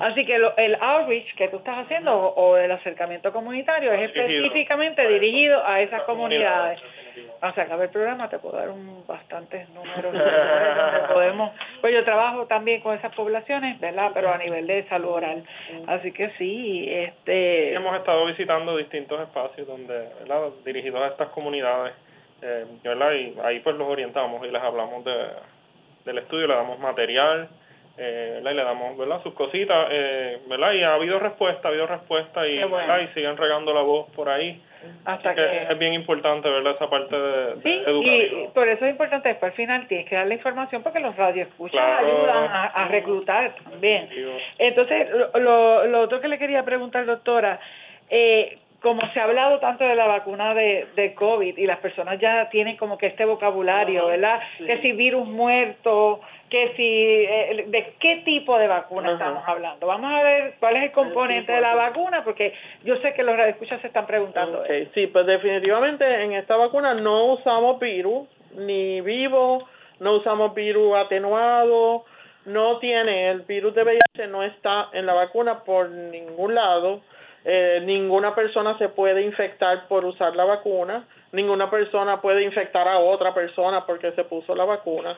Así 0.00 0.24
que 0.24 0.36
el 0.36 0.74
outreach 0.80 1.34
que 1.34 1.48
tú 1.48 1.58
estás 1.58 1.78
haciendo 1.78 2.12
o, 2.14 2.56
el 2.56 2.70
acercamiento 2.70 3.32
comunitario 3.32 3.92
es 3.92 4.10
específicamente 4.10 5.06
dirigido 5.08 5.64
a 5.64 5.80
esas 5.80 6.02
comunidades. 6.02 6.80
O 7.42 7.52
sea, 7.52 7.64
acabar 7.64 7.86
el 7.86 7.90
programa 7.90 8.28
te 8.28 8.38
puedo 8.38 8.56
dar 8.56 8.70
un 8.70 9.04
bastantes 9.06 9.68
números 9.70 10.12
donde 10.12 11.08
podemos, 11.12 11.52
pues 11.80 11.92
yo 11.92 12.04
trabajo 12.04 12.46
también 12.46 12.80
con 12.80 12.96
esas 12.96 13.14
poblaciones, 13.14 13.78
¿verdad? 13.80 14.12
Pero 14.14 14.32
a 14.32 14.38
nivel 14.38 14.66
de 14.66 14.84
salud 14.88 15.10
oral. 15.10 15.44
Así 15.88 16.12
que 16.12 16.30
sí, 16.38 16.86
este 16.88 17.74
hemos 17.74 17.96
estado 17.96 18.24
visitando 18.26 18.76
distintos 18.76 19.20
espacios 19.20 19.66
donde, 19.66 20.08
¿verdad? 20.20 20.50
dirigidos 20.64 21.02
a 21.02 21.08
estas 21.08 21.28
comunidades, 21.30 21.94
eh, 22.40 22.64
¿verdad? 22.82 23.12
Y 23.12 23.34
ahí 23.44 23.60
pues 23.60 23.76
los 23.76 23.88
orientamos 23.88 24.46
y 24.46 24.50
les 24.50 24.62
hablamos 24.62 25.04
de 25.04 25.12
del 26.04 26.18
estudio, 26.18 26.46
le 26.46 26.54
damos 26.54 26.78
material, 26.78 27.48
eh, 27.98 28.40
y 28.40 28.44
le 28.44 28.64
damos 28.64 28.96
¿verdad? 28.96 29.22
sus 29.22 29.34
cositas, 29.34 29.88
eh, 29.90 30.40
¿verdad? 30.48 30.72
Y 30.72 30.82
ha 30.82 30.94
habido 30.94 31.18
respuesta, 31.18 31.68
ha 31.68 31.70
habido 31.70 31.86
respuesta 31.86 32.46
y, 32.46 32.58
y 32.58 33.08
siguen 33.14 33.36
regando 33.36 33.74
la 33.74 33.82
voz 33.82 34.10
por 34.12 34.28
ahí. 34.28 34.62
Hasta 35.04 35.34
que, 35.34 35.62
es 35.70 35.78
bien 35.78 35.92
importante, 35.94 36.48
¿verdad? 36.48 36.74
Esa 36.74 36.90
parte 36.90 37.16
de, 37.16 37.62
sí, 37.62 37.82
y 37.86 38.48
por 38.48 38.68
eso 38.68 38.84
es 38.84 38.90
importante 38.90 39.28
después 39.28 39.52
al 39.52 39.56
final 39.56 39.86
tienes 39.86 40.08
que 40.08 40.16
dar 40.16 40.26
la 40.26 40.34
información 40.34 40.82
porque 40.82 40.98
los 40.98 41.14
radioescuchas 41.14 42.00
ayudan 42.00 42.48
a, 42.50 42.88
reclutar 42.88 43.54
también. 43.62 44.08
Entonces, 44.58 45.08
lo, 45.34 45.86
lo 45.86 46.00
otro 46.00 46.20
que 46.20 46.28
le 46.28 46.38
quería 46.38 46.64
preguntar, 46.64 47.06
doctora, 47.06 47.60
eh, 48.14 48.58
como 48.82 49.00
se 49.12 49.20
ha 49.20 49.24
hablado 49.24 49.60
tanto 49.60 49.84
de 49.84 49.94
la 49.94 50.06
vacuna 50.06 50.54
de, 50.54 50.88
de 50.96 51.14
COVID 51.14 51.56
y 51.56 51.66
las 51.66 51.78
personas 51.78 52.18
ya 52.18 52.48
tienen 52.50 52.76
como 52.76 52.98
que 52.98 53.06
este 53.06 53.24
vocabulario, 53.24 54.08
¿verdad? 54.08 54.40
Que 54.58 54.78
si 54.82 54.92
virus 54.92 55.26
muerto, 55.26 56.20
que 56.50 56.72
si, 56.76 56.82
eh, 56.84 57.64
¿de 57.68 57.94
qué 58.00 58.22
tipo 58.24 58.58
de 58.58 58.66
vacuna 58.66 59.12
estamos 59.12 59.44
hablando? 59.46 59.86
Vamos 59.86 60.12
a 60.12 60.22
ver 60.22 60.54
cuál 60.58 60.76
es 60.76 60.82
el 60.82 60.92
componente 60.92 61.52
de 61.52 61.60
la 61.60 61.74
vacuna, 61.76 62.24
porque 62.24 62.52
yo 62.82 62.96
sé 62.96 63.14
que 63.14 63.22
los 63.22 63.36
radioescuchas 63.36 63.80
se 63.80 63.86
están 63.86 64.06
preguntando. 64.06 64.64
Sí, 64.94 65.06
pues 65.06 65.26
definitivamente 65.26 66.04
en 66.24 66.32
esta 66.32 66.56
vacuna 66.56 66.92
no 66.94 67.34
usamos 67.34 67.78
virus, 67.78 68.28
ni 68.56 69.00
vivo, 69.00 69.66
no 70.00 70.16
usamos 70.16 70.54
virus 70.54 70.96
atenuado, 70.96 72.04
no 72.46 72.78
tiene, 72.78 73.30
el 73.30 73.42
virus 73.42 73.74
de 73.76 73.84
VIH 73.84 74.26
no 74.26 74.42
está 74.42 74.88
en 74.92 75.06
la 75.06 75.14
vacuna 75.14 75.60
por 75.62 75.88
ningún 75.88 76.56
lado 76.56 77.00
eh, 77.44 77.80
ninguna 77.84 78.34
persona 78.34 78.78
se 78.78 78.88
puede 78.88 79.22
infectar 79.22 79.88
por 79.88 80.04
usar 80.04 80.36
la 80.36 80.44
vacuna, 80.44 81.04
ninguna 81.32 81.70
persona 81.70 82.20
puede 82.20 82.42
infectar 82.44 82.86
a 82.86 82.98
otra 82.98 83.34
persona 83.34 83.84
porque 83.84 84.12
se 84.12 84.24
puso 84.24 84.54
la 84.54 84.64
vacuna. 84.64 85.16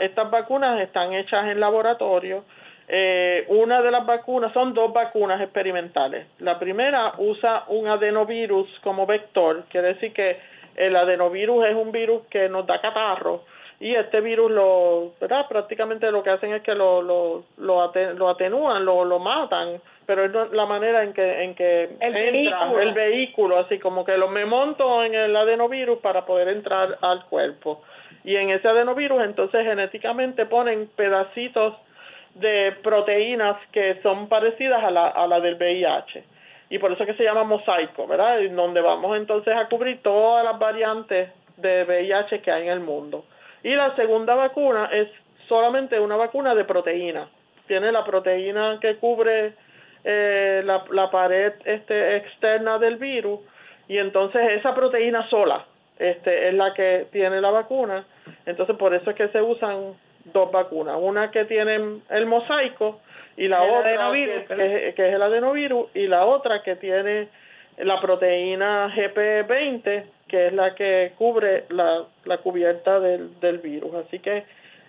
estas 0.00 0.30
vacunas 0.30 0.80
están 0.80 1.12
hechas 1.14 1.46
en 1.46 1.60
laboratorio. 1.60 2.44
Eh, 2.88 3.46
una 3.48 3.82
de 3.82 3.90
las 3.90 4.06
vacunas 4.06 4.52
son 4.52 4.72
dos 4.72 4.92
vacunas 4.92 5.40
experimentales. 5.40 6.26
La 6.38 6.58
primera 6.58 7.14
usa 7.18 7.64
un 7.68 7.88
adenovirus 7.88 8.68
como 8.84 9.06
vector, 9.06 9.64
quiere 9.70 9.94
decir 9.94 10.12
que 10.12 10.38
el 10.76 10.94
adenovirus 10.94 11.66
es 11.66 11.74
un 11.74 11.90
virus 11.90 12.26
que 12.28 12.48
nos 12.48 12.66
da 12.66 12.80
catarro 12.80 13.42
y 13.78 13.94
este 13.94 14.20
virus 14.20 14.50
lo, 14.50 15.12
¿verdad? 15.20 15.46
Prácticamente 15.48 16.10
lo 16.10 16.22
que 16.22 16.30
hacen 16.30 16.54
es 16.54 16.62
que 16.62 16.74
lo, 16.74 17.02
lo, 17.02 17.44
lo, 17.58 18.30
atenúan, 18.30 18.84
lo, 18.84 19.04
lo 19.04 19.18
matan, 19.18 19.80
pero 20.06 20.24
es 20.24 20.52
la 20.52 20.64
manera 20.64 21.02
en 21.02 21.12
que, 21.12 21.42
en 21.42 21.54
que 21.54 21.90
el 22.00 22.16
entra 22.16 22.60
vehículo. 22.64 22.80
el 22.80 22.92
vehículo, 22.94 23.58
así 23.58 23.78
como 23.78 24.04
que 24.04 24.16
lo 24.16 24.28
me 24.28 24.46
monto 24.46 25.04
en 25.04 25.14
el 25.14 25.36
adenovirus 25.36 25.98
para 25.98 26.24
poder 26.24 26.48
entrar 26.48 26.96
al 27.02 27.26
cuerpo. 27.26 27.82
Y 28.24 28.36
en 28.36 28.50
ese 28.50 28.66
adenovirus 28.66 29.22
entonces 29.22 29.64
genéticamente 29.64 30.46
ponen 30.46 30.88
pedacitos 30.96 31.74
de 32.34 32.72
proteínas 32.82 33.56
que 33.72 34.00
son 34.02 34.28
parecidas 34.28 34.82
a 34.82 34.90
la, 34.90 35.08
a 35.08 35.26
la 35.26 35.40
del 35.40 35.56
VIH. 35.56 36.24
Y 36.70 36.78
por 36.78 36.92
eso 36.92 37.04
que 37.04 37.14
se 37.14 37.24
llama 37.24 37.44
mosaico, 37.44 38.06
¿verdad? 38.06 38.40
En 38.40 38.56
donde 38.56 38.80
vamos 38.80 39.16
entonces 39.16 39.54
a 39.54 39.68
cubrir 39.68 40.02
todas 40.02 40.44
las 40.44 40.58
variantes 40.58 41.30
de 41.58 41.84
VIH 41.84 42.40
que 42.40 42.50
hay 42.50 42.62
en 42.64 42.72
el 42.72 42.80
mundo. 42.80 43.24
Y 43.62 43.74
la 43.74 43.94
segunda 43.96 44.34
vacuna 44.34 44.88
es 44.92 45.08
solamente 45.48 45.98
una 45.98 46.16
vacuna 46.16 46.54
de 46.54 46.64
proteína. 46.64 47.28
Tiene 47.66 47.90
la 47.92 48.04
proteína 48.04 48.78
que 48.80 48.96
cubre 48.96 49.54
eh, 50.04 50.62
la, 50.64 50.84
la 50.90 51.10
pared 51.10 51.52
este, 51.64 52.16
externa 52.16 52.78
del 52.78 52.96
virus 52.96 53.40
y 53.88 53.98
entonces 53.98 54.40
esa 54.52 54.74
proteína 54.74 55.28
sola 55.28 55.64
este, 55.98 56.48
es 56.48 56.54
la 56.54 56.74
que 56.74 57.06
tiene 57.10 57.40
la 57.40 57.50
vacuna. 57.50 58.04
Entonces 58.44 58.76
por 58.76 58.94
eso 58.94 59.10
es 59.10 59.16
que 59.16 59.28
se 59.28 59.42
usan 59.42 59.94
dos 60.32 60.50
vacunas, 60.50 60.96
una 61.00 61.30
que 61.30 61.44
tiene 61.44 62.00
el 62.08 62.26
mosaico 62.26 63.00
y 63.36 63.48
la 63.48 63.62
otra 63.62 64.10
que, 64.12 64.94
que, 64.96 65.08
es 65.08 65.14
el 65.14 65.22
adenovirus 65.22 65.88
y 65.94 66.06
la 66.06 66.24
otra 66.24 66.62
que 66.62 66.76
tiene 66.76 67.28
la 67.78 68.00
proteína 68.00 68.92
GP20 68.94 70.04
que 70.28 70.48
es 70.48 70.52
la 70.52 70.74
que 70.74 71.12
cubre 71.16 71.64
la, 71.68 72.04
la 72.24 72.38
cubierta 72.38 73.00
del, 73.00 73.38
del 73.40 73.58
virus. 73.58 73.94
Así 73.94 74.18
que 74.18 74.44